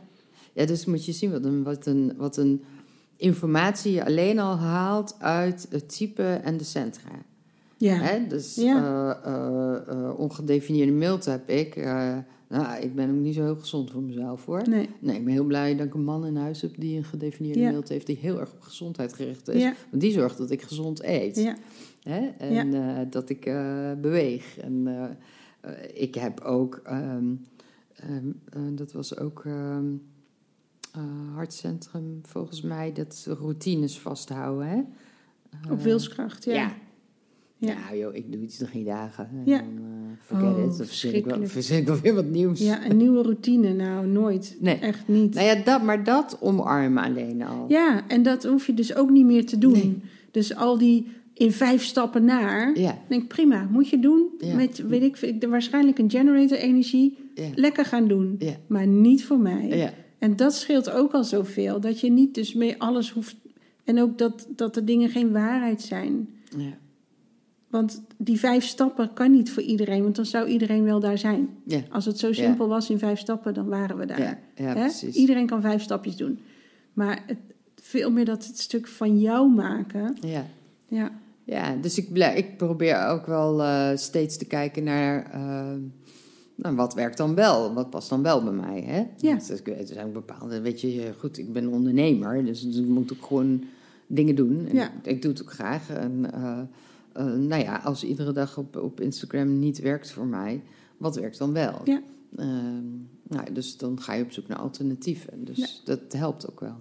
Ja. 0.57 0.65
dus 0.65 0.85
moet 0.85 1.05
je 1.05 1.11
zien 1.11 1.31
wat 1.31 1.45
een, 1.45 1.63
wat, 1.63 1.85
een, 1.85 2.13
wat 2.17 2.37
een 2.37 2.63
informatie 3.17 3.91
je 3.93 4.05
alleen 4.05 4.39
al 4.39 4.55
haalt 4.55 5.15
uit 5.19 5.67
het 5.69 5.95
type 5.97 6.23
en 6.23 6.57
de 6.57 6.63
centra. 6.63 7.11
Ja. 7.77 7.95
Hè? 7.95 8.27
Dus 8.27 8.55
Ja. 8.55 9.19
eh, 9.23 9.33
eh, 9.33 9.87
eh, 9.87 10.19
ongedefinieerde 10.19 10.91
milte 10.91 11.29
heb 11.29 11.49
ik. 11.49 11.75
nou, 12.49 12.81
ik 12.81 12.95
ben 12.95 13.09
ook 13.09 13.15
niet 13.15 13.35
zo 13.35 13.43
heel 13.43 13.55
gezond 13.55 13.91
voor 13.91 14.01
mezelf 14.03 14.45
hoor. 14.45 14.69
Nee. 14.69 14.89
Nee, 14.99 15.17
ik 15.17 15.23
ben 15.23 15.33
heel 15.33 15.43
blij 15.43 15.75
dat 15.75 15.85
ik 15.85 15.93
een 15.93 16.03
man 16.03 16.25
in 16.25 16.35
huis 16.35 16.61
heb 16.61 16.71
die 16.77 16.97
een 16.97 17.03
gedefinieerde 17.03 17.59
Ja. 17.59 17.71
milte 17.71 17.93
heeft, 17.93 18.05
die 18.05 18.17
heel 18.21 18.39
erg 18.39 18.51
op 18.53 18.61
gezondheid 18.61 19.13
gericht 19.13 19.47
is. 19.47 19.61
Ja. 19.61 19.73
Want 19.89 20.01
die 20.01 20.11
zorgt 20.11 20.37
dat 20.37 20.51
ik 20.51 20.61
gezond 20.61 21.03
eet. 21.03 21.35
Ja. 21.35 21.55
Hè? 22.03 22.27
En 22.37 23.09
dat 23.09 23.29
ik 23.29 23.43
beweeg. 24.01 24.57
En 24.57 24.87
ik 25.93 26.15
heb 26.15 26.39
ook, 26.39 26.79
ehm, 26.83 27.25
ehm, 27.95 28.27
eh, 28.49 28.61
dat 28.71 28.91
was 28.91 29.17
ook 29.17 29.45
ehm, 29.45 29.85
eh, 30.97 31.35
hartcentrum 31.35 32.19
volgens 32.23 32.61
mij, 32.61 32.93
dat 32.93 33.27
routines 33.39 33.99
vasthouden. 33.99 34.67
Hè? 34.67 34.77
Op 35.71 35.77
Eh, 35.77 35.83
wilskracht. 35.83 36.43
Ja. 36.45 36.53
ja. 36.53 36.71
Ja. 37.59 37.73
Nou 37.85 37.97
joh, 37.97 38.15
ik 38.15 38.31
doe 38.31 38.41
iets 38.41 38.57
drie 38.57 38.83
dagen. 38.83 39.29
En 39.31 39.41
Ja. 39.45 39.57
dan 39.57 39.67
uh, 39.77 40.11
forget 40.21 40.55
Oh, 40.55 40.63
it. 40.71 40.77
Dan 40.77 40.85
verzin 40.85 41.13
ik, 41.13 41.25
wel, 41.25 41.33
verschrikkelijk. 41.33 41.51
verzin 41.51 41.77
ik 41.77 41.87
wel 41.87 41.99
weer 41.99 42.13
wat 42.13 42.25
nieuws. 42.25 42.59
Ja, 42.59 42.89
een 42.89 42.97
nieuwe 42.97 43.21
routine. 43.21 43.73
Nou, 43.73 44.07
nooit. 44.07 44.57
Nee. 44.59 44.75
Echt 44.75 45.07
niet. 45.07 45.33
Nou 45.33 45.45
ja, 45.45 45.55
dat, 45.63 45.83
maar 45.83 46.03
dat 46.03 46.37
omarmen 46.41 47.03
alleen 47.03 47.41
al. 47.43 47.65
Ja, 47.67 48.07
en 48.07 48.23
dat 48.23 48.43
hoef 48.43 48.65
je 48.67 48.73
dus 48.73 48.95
ook 48.95 49.09
niet 49.09 49.25
meer 49.25 49.45
te 49.45 49.57
doen. 49.57 49.71
Nee. 49.71 50.01
Dus 50.31 50.55
al 50.55 50.77
die 50.77 51.07
in 51.33 51.51
vijf 51.51 51.83
stappen 51.83 52.25
naar. 52.25 52.79
Ja, 52.79 52.97
Denk 53.07 53.27
prima, 53.27 53.67
moet 53.71 53.89
je 53.89 53.99
doen. 53.99 54.27
Ja. 54.37 54.55
Met, 54.55 54.87
weet 54.87 55.01
ik, 55.31 55.45
waarschijnlijk 55.49 55.97
een 55.99 56.11
generator 56.11 56.57
energie. 56.57 57.17
ja, 57.35 57.43
Lekker 57.55 57.85
gaan 57.85 58.07
doen. 58.07 58.35
ja, 58.39 58.53
Maar 58.67 58.87
niet 58.87 59.25
voor 59.25 59.39
mij. 59.39 59.93
En 60.17 60.35
dat 60.35 60.53
scheelt 60.53 60.89
ook 60.89 61.13
al 61.13 61.23
zoveel. 61.23 61.79
Dat 61.79 61.99
je 61.99 62.11
niet 62.11 62.35
dus 62.35 62.53
mee 62.53 62.81
alles 62.81 63.11
hoeft. 63.11 63.35
En 63.83 64.01
ook 64.01 64.17
dat, 64.17 64.47
dat 64.55 64.73
de 64.73 64.83
dingen 64.83 65.09
geen 65.09 65.31
waarheid 65.31 65.81
zijn. 65.81 66.29
ja. 66.57 66.77
Want 67.67 68.01
die 68.17 68.39
vijf 68.39 68.65
stappen 68.65 69.13
kan 69.13 69.31
niet 69.31 69.51
voor 69.51 69.63
iedereen. 69.63 70.03
Want 70.03 70.15
dan 70.15 70.25
zou 70.25 70.47
iedereen 70.47 70.83
wel 70.83 70.99
daar 70.99 71.17
zijn. 71.17 71.49
ja. 71.63 71.81
Als 71.89 72.05
het 72.05 72.19
zo 72.19 72.33
simpel 72.33 72.67
was 72.67 72.89
in 72.89 72.99
vijf 72.99 73.19
stappen, 73.19 73.53
dan 73.53 73.67
waren 73.67 73.97
we 73.97 74.05
daar. 74.05 74.39
ja. 74.55 74.89
Iedereen 75.13 75.45
kan 75.45 75.61
vijf 75.61 75.81
stapjes 75.81 76.15
doen. 76.15 76.39
Maar 76.93 77.23
het, 77.25 77.37
veel 77.75 78.11
meer 78.11 78.25
dat 78.25 78.45
het 78.45 78.59
stuk 78.59 78.87
van 78.87 79.19
jou 79.19 79.49
maken. 79.49 80.17
Ja. 80.21 80.45
Ja, 80.87 81.11
Ja, 81.43 81.75
dus 81.75 81.97
ik, 81.97 82.17
ik 82.35 82.57
probeer 82.57 83.05
ook 83.07 83.25
wel 83.25 83.61
eh, 83.61 83.89
steeds 83.95 84.37
te 84.37 84.45
kijken 84.45 84.83
naar 84.83 85.31
eh, 85.31 85.73
nou, 86.57 86.75
wat 86.75 86.93
werkt 86.93 87.17
dan 87.17 87.35
wel, 87.35 87.73
wat 87.73 87.89
past 87.89 88.09
dan 88.09 88.21
wel 88.23 88.43
bij 88.43 88.53
mij. 88.53 88.81
Hè? 88.81 88.97
Ja. 89.27 89.35
Want 89.37 89.49
er 89.67 89.77
er 89.79 89.87
zijn 89.87 90.11
bepaalde, 90.11 90.61
weet 90.61 90.81
je, 90.81 91.13
goed, 91.19 91.37
ik 91.37 91.53
ben 91.53 91.67
ondernemer, 91.67 92.45
dus 92.45 92.63
ik 92.65 92.87
moet 92.87 93.13
ook 93.13 93.25
gewoon 93.25 93.63
dingen 94.07 94.35
doen. 94.35 94.65
En 94.67 94.75
Ja. 94.75 94.91
ik, 95.03 95.05
ik 95.05 95.21
doe 95.21 95.31
het 95.31 95.41
ook 95.41 95.51
graag. 95.51 95.89
En 95.89 96.33
eh, 96.33 96.59
eh, 97.13 97.25
nou 97.25 97.61
ja, 97.63 97.77
als 97.83 98.03
iedere 98.03 98.31
dag 98.31 98.57
op, 98.57 98.75
op 98.75 99.01
Instagram 99.01 99.59
niet 99.59 99.79
werkt 99.79 100.11
voor 100.11 100.25
mij, 100.25 100.61
wat 100.97 101.15
werkt 101.15 101.37
dan 101.37 101.53
wel? 101.53 101.81
Ja. 101.83 102.01
Ehm, 102.35 102.85
nou, 103.23 103.53
dus 103.53 103.77
dan 103.77 104.01
ga 104.01 104.13
je 104.13 104.23
op 104.23 104.31
zoek 104.31 104.47
naar 104.47 104.57
alternatieven. 104.57 105.45
Dus 105.45 105.57
Ja. 105.57 105.67
dat 105.85 105.99
helpt 106.13 106.49
ook 106.49 106.59
wel. 106.59 106.75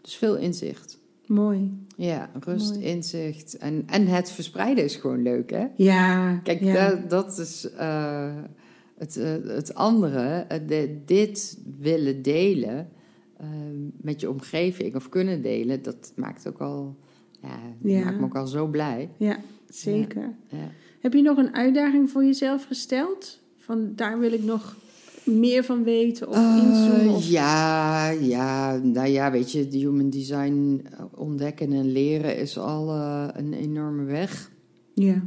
Dus 0.00 0.14
veel 0.16 0.36
inzicht. 0.36 0.98
mooi. 1.26 1.70
Ja, 1.96 2.30
rust, 2.40 2.74
Mooi. 2.74 2.84
inzicht. 2.86 3.56
En, 3.56 3.82
en 3.86 4.06
het 4.06 4.30
verspreiden 4.30 4.84
is 4.84 4.96
gewoon 4.96 5.22
leuk, 5.22 5.50
hè? 5.50 5.66
Ja, 5.76 6.36
Kijk, 6.36 6.60
ja. 6.60 6.88
dat, 6.88 7.10
dat 7.10 7.38
is 7.38 7.70
eh, 7.70 8.32
het, 9.02 9.16
eh, 9.16 9.54
het 9.54 9.74
andere. 9.74 10.44
eh, 10.48 10.88
dit 11.06 11.58
willen 11.80 12.22
delen 12.22 12.88
eh, 13.36 13.46
met 14.00 14.20
je 14.20 14.30
omgeving 14.30 14.94
of 14.96 15.08
kunnen 15.08 15.42
delen, 15.42 15.82
dat 15.82 16.12
maakt 16.16 16.48
ook 16.48 16.58
al, 16.60 16.96
ja, 17.40 17.58
Ja. 17.82 18.04
maakt 18.04 18.18
me 18.18 18.24
ook 18.24 18.36
al 18.36 18.46
zo 18.46 18.66
blij. 18.66 19.10
ja, 19.16 19.36
zeker. 19.68 20.34
Ja. 20.48 20.70
Heb 21.00 21.12
je 21.12 21.22
nog 21.22 21.36
een 21.38 21.54
uitdaging 21.54 22.10
voor 22.10 22.24
jezelf 22.24 22.64
gesteld? 22.64 23.40
Van 23.56 23.92
daar 23.96 24.18
wil 24.18 24.32
ik 24.32 24.42
nog 24.42 24.76
meer 25.24 25.64
van 25.64 25.82
weten 25.84 26.28
of 26.28 26.34
Eh, 26.36 26.60
inzoomen? 26.64 27.14
Of... 27.14 27.28
ja, 27.28 28.08
ja, 28.10 28.76
nou 28.76 29.08
ja, 29.08 29.30
weet 29.30 29.52
je, 29.52 29.68
de 29.68 29.78
human 29.78 30.10
design 30.10 30.86
ontdekken 31.16 31.72
en 31.72 31.92
leren 31.92 32.36
is 32.38 32.58
al 32.58 32.90
een 33.36 33.52
enorme 33.52 34.04
weg. 34.04 34.50
Ja. 34.94 35.22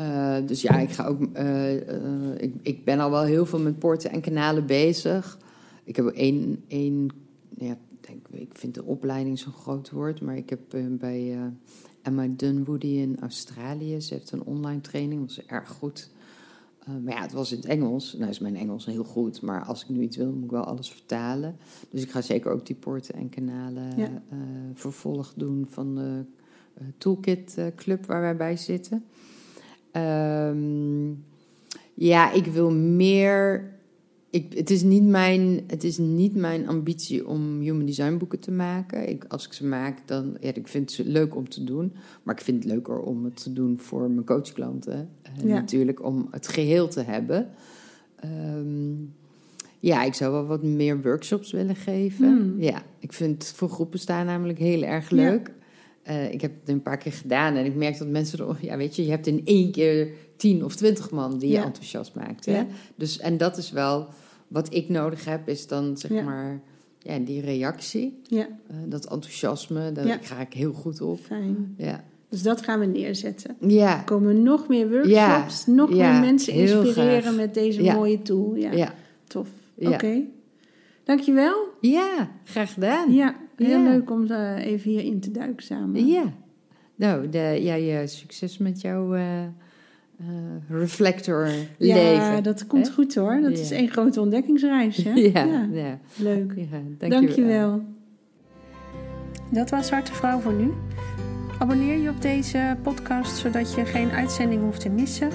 Eh, 0.00 0.36
dus 0.46 0.62
ja, 0.62 0.78
ik 0.78 0.90
ga 0.90 1.06
ook. 1.06 1.22
eh, 1.32 1.88
eh, 1.88 2.34
ik, 2.36 2.54
ik 2.62 2.84
ben 2.84 3.00
al 3.00 3.10
wel 3.10 3.22
heel 3.22 3.46
veel 3.46 3.58
met 3.58 3.78
poorten 3.78 4.10
en 4.10 4.20
kanalen 4.20 4.66
bezig. 4.66 5.38
Ik 5.84 5.96
heb 5.96 6.06
één. 6.06 6.64
één 6.66 7.08
ja, 7.48 7.76
denk, 8.00 8.28
ik 8.30 8.50
vind 8.52 8.74
de 8.74 8.84
opleiding 8.84 9.38
zo'n 9.38 9.52
groot 9.52 9.90
woord. 9.90 10.20
Maar 10.20 10.36
ik 10.36 10.50
heb 10.50 10.60
bij 10.90 11.38
Emma 12.02 12.26
Dunwoody 12.36 12.86
in 12.86 13.16
Australië. 13.20 14.00
Ze 14.00 14.14
heeft 14.14 14.32
een 14.32 14.42
online 14.44 14.80
training. 14.80 15.26
Dat 15.26 15.36
was 15.36 15.46
erg 15.46 15.68
goed. 15.68 16.10
Maar 17.02 17.14
ja, 17.14 17.20
het 17.22 17.32
was 17.32 17.50
in 17.52 17.56
het 17.56 17.66
Engels. 17.66 18.14
Nou 18.18 18.30
is 18.30 18.38
mijn 18.38 18.56
Engels 18.56 18.86
heel 18.86 19.04
goed. 19.04 19.42
Maar 19.42 19.64
als 19.64 19.82
ik 19.82 19.88
nu 19.88 20.00
iets 20.00 20.16
wil, 20.16 20.32
moet 20.32 20.44
ik 20.44 20.50
wel 20.50 20.64
alles 20.64 20.90
vertalen. 20.90 21.56
Dus 21.90 22.02
ik 22.02 22.10
ga 22.10 22.20
zeker 22.20 22.52
ook 22.52 22.66
die 22.66 22.76
poorten 22.76 23.14
en 23.14 23.28
kanalen 23.28 23.96
Ja. 23.96 24.22
vervolg 24.74 25.32
doen 25.36 25.66
van 25.68 25.94
de 25.94 26.24
Toolkit 26.98 27.58
Club 27.76 28.06
waar 28.06 28.20
wij 28.20 28.36
bij 28.36 28.56
zitten. 28.56 29.04
Ehm, 29.92 31.08
ja, 31.94 32.32
ik 32.32 32.46
wil 32.46 32.70
meer. 32.72 33.68
Ik, 34.30 34.52
het, 34.54 34.70
is 34.70 34.82
niet 34.82 35.04
mijn, 35.04 35.60
het 35.66 35.84
is 35.84 35.98
niet 35.98 36.34
mijn 36.36 36.68
ambitie 36.68 37.26
om 37.28 37.60
human 37.60 37.86
design 37.86 38.16
boeken 38.16 38.40
te 38.40 38.50
maken. 38.50 39.08
Ik, 39.08 39.24
als 39.28 39.46
ik 39.46 39.52
ze 39.52 39.66
maak, 39.66 39.98
dan. 40.06 40.36
Ja, 40.40 40.54
ik 40.54 40.68
vind 40.68 40.92
ze 40.92 41.04
leuk 41.04 41.36
om 41.36 41.48
te 41.48 41.64
doen. 41.64 41.92
Maar 42.22 42.34
ik 42.34 42.40
vind 42.40 42.62
het 42.64 42.72
leuker 42.72 42.98
om 43.00 43.24
het 43.24 43.42
te 43.42 43.52
doen 43.52 43.78
voor 43.78 44.10
mijn 44.10 44.26
coachklanten. 44.26 45.08
En 45.22 45.48
Ja. 45.48 45.54
natuurlijk 45.54 46.04
om 46.04 46.28
het 46.30 46.48
geheel 46.48 46.88
te 46.88 47.02
hebben. 47.02 47.48
Ehm, 48.16 48.92
ja, 49.78 50.04
ik 50.04 50.14
zou 50.14 50.32
wel 50.32 50.46
wat 50.46 50.62
meer 50.62 51.02
workshops 51.02 51.52
willen 51.52 51.76
geven. 51.76 52.26
Hmm. 52.36 52.60
Ja, 52.62 52.82
ik 52.98 53.12
vind 53.12 53.52
voor 53.56 53.68
groepen 53.68 53.98
staan 53.98 54.26
namelijk 54.26 54.58
heel 54.58 54.82
erg 54.82 55.10
Ja. 55.10 55.16
leuk. 55.16 55.52
Eh, 56.02 56.32
ik 56.32 56.40
heb 56.40 56.52
het 56.60 56.68
een 56.68 56.82
paar 56.82 56.96
keer 56.98 57.12
gedaan 57.12 57.54
en 57.54 57.64
ik 57.64 57.74
merk 57.74 57.98
dat 57.98 58.08
mensen 58.08 58.38
er, 58.38 58.56
ja, 58.60 58.76
weet 58.76 58.96
je, 58.96 59.04
je 59.04 59.10
hebt 59.10 59.26
in 59.26 59.40
één 59.44 59.70
keer 59.72 60.08
tien 60.36 60.64
of 60.64 60.74
twintig 60.76 61.10
man 61.10 61.38
die 61.38 61.48
je 61.48 61.54
Ja. 61.54 61.64
enthousiast 61.64 62.14
maakt. 62.14 62.46
Hè? 62.46 62.56
Ja. 62.56 62.66
Dus, 62.94 63.18
en 63.18 63.36
dat 63.36 63.56
is 63.56 63.70
wel 63.70 64.08
wat 64.48 64.74
ik 64.74 64.88
nodig 64.88 65.24
heb, 65.24 65.48
is 65.48 65.66
dan 65.66 65.96
zeg 65.96 66.10
Ja. 66.10 66.22
maar 66.22 66.60
ja, 66.98 67.18
die 67.18 67.40
reactie, 67.40 68.20
Ja, 68.26 68.48
eh, 68.68 68.76
dat 68.86 69.04
enthousiasme, 69.10 69.92
daar 69.92 70.18
ga 70.22 70.40
ik 70.40 70.52
heel 70.52 70.72
goed 70.72 71.00
op. 71.00 71.20
fijn. 71.20 71.74
Ja, 71.76 72.04
Dus 72.28 72.42
dat 72.42 72.62
gaan 72.62 72.80
we 72.80 72.86
neerzetten. 72.86 73.56
ja, 73.60 73.98
Er 73.98 74.04
komen 74.04 74.42
nog 74.42 74.68
meer 74.68 74.90
workshops, 74.90 75.66
nog 75.66 75.90
meer 75.90 75.98
mensen 76.20 76.52
inspireren 76.52 77.22
graag. 77.22 77.36
met 77.36 77.54
deze 77.54 77.82
mooie 77.82 78.22
tool. 78.22 78.54
Ja, 78.54 78.94
tof. 79.26 79.48
Oké. 79.78 80.22
Dankjewel. 81.04 81.68
ja 81.80 82.30
graag 82.44 82.72
gedaan. 82.72 83.12
Ja, 83.12 83.36
heel 83.66 83.78
Ja. 83.78 83.90
leuk 83.90 84.10
om 84.10 84.26
eh, 84.30 84.66
even 84.66 84.90
hierin 84.90 85.20
te 85.20 85.30
duiken 85.30 85.64
samen. 85.64 86.06
Ja. 86.06 86.22
Nou, 86.94 87.28
de, 87.28 87.58
ja, 87.60 87.74
je 87.74 88.06
succes 88.06 88.58
met 88.58 88.80
jouw 88.80 89.14
eh, 89.14 89.42
eh, 89.42 89.48
reflector 90.68 91.48
Ja, 91.78 91.94
leven. 91.94 92.42
dat 92.42 92.66
komt 92.66 92.86
Hè? 92.88 92.92
goed 92.94 93.14
hoor. 93.14 93.40
Dat 93.40 93.56
Ja. 93.56 93.62
is 93.62 93.70
één 93.70 93.88
grote 93.88 94.20
ontdekkingsreis. 94.20 94.96
Hè? 94.96 95.12
Ja, 95.32 95.68
ja. 95.72 95.98
Leuk. 96.16 96.52
ja, 96.56 96.64
Dankjewel. 96.98 97.20
dankjewel. 97.20 97.82
Dat 99.52 99.70
was 99.70 99.90
Harte 99.90 100.12
Vrouw 100.12 100.38
voor 100.38 100.52
nu. 100.52 100.70
Abonneer 101.58 101.98
je 101.98 102.08
op 102.08 102.22
deze 102.22 102.76
podcast 102.82 103.36
zodat 103.36 103.74
je 103.74 103.84
geen 103.84 104.10
uitzending 104.10 104.62
hoeft 104.62 104.80
te 104.80 104.88
missen. 104.88 105.28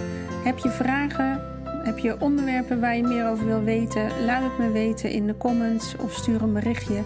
Heb 0.43 0.57
je 0.57 0.69
vragen? 0.69 1.41
Heb 1.83 1.97
je 1.97 2.21
onderwerpen 2.21 2.79
waar 2.79 2.95
je 2.97 3.03
meer 3.03 3.29
over 3.29 3.45
wil 3.45 3.63
weten? 3.63 4.07
Laat 4.25 4.43
het 4.43 4.57
me 4.59 4.71
weten 4.71 5.09
in 5.11 5.27
de 5.27 5.37
comments 5.37 5.95
of 5.97 6.13
stuur 6.13 6.41
een 6.41 6.53
berichtje 6.53 7.01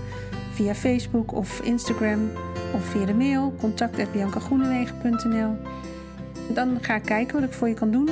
via 0.60 0.76
Facebook 0.76 1.34
of 1.34 1.62
Instagram 1.62 2.32
of 2.74 2.86
via 2.86 3.06
de 3.06 3.14
mail 3.14 3.54
contact@biancagroenewegen.nl. 3.60 5.56
Dan 6.54 6.78
ga 6.82 6.96
ik 6.96 7.04
kijken 7.04 7.40
wat 7.40 7.50
ik 7.50 7.54
voor 7.54 7.68
je 7.68 7.74
kan 7.74 7.92
doen. 7.92 8.10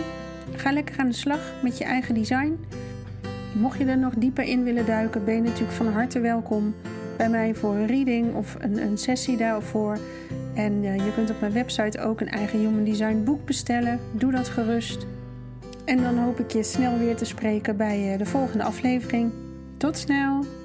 Ga 0.55 0.71
lekker 0.71 0.97
aan 0.97 1.07
de 1.07 1.13
slag 1.13 1.53
met 1.63 1.77
je 1.77 1.83
eigen 1.83 2.13
design. 2.13 2.65
Mocht 3.53 3.77
je 3.77 3.85
er 3.85 3.97
nog 3.97 4.13
dieper 4.17 4.43
in 4.43 4.63
willen 4.63 4.85
duiken, 4.85 5.25
ben 5.25 5.35
je 5.35 5.41
natuurlijk 5.41 5.71
van 5.71 5.87
harte 5.87 6.19
welkom 6.19 6.75
bij 7.17 7.29
mij 7.29 7.55
voor 7.55 7.75
een 7.75 7.87
reading 7.87 8.35
of 8.35 8.55
een, 8.59 8.81
een 8.81 8.97
sessie 8.97 9.37
daarvoor. 9.37 9.97
En 10.53 10.83
uh, 10.83 10.95
je 10.95 11.13
kunt 11.13 11.29
op 11.29 11.39
mijn 11.39 11.53
website 11.53 12.01
ook 12.01 12.21
een 12.21 12.29
eigen 12.29 12.59
Human 12.59 12.83
Design 12.83 13.23
boek 13.23 13.45
bestellen. 13.45 13.99
Doe 14.11 14.31
dat 14.31 14.49
gerust. 14.49 15.05
En 15.85 15.97
dan 16.01 16.17
hoop 16.17 16.39
ik 16.39 16.51
je 16.51 16.63
snel 16.63 16.97
weer 16.97 17.15
te 17.15 17.25
spreken 17.25 17.77
bij 17.77 18.11
uh, 18.11 18.17
de 18.17 18.25
volgende 18.25 18.63
aflevering. 18.63 19.31
Tot 19.77 19.97
snel! 19.97 20.56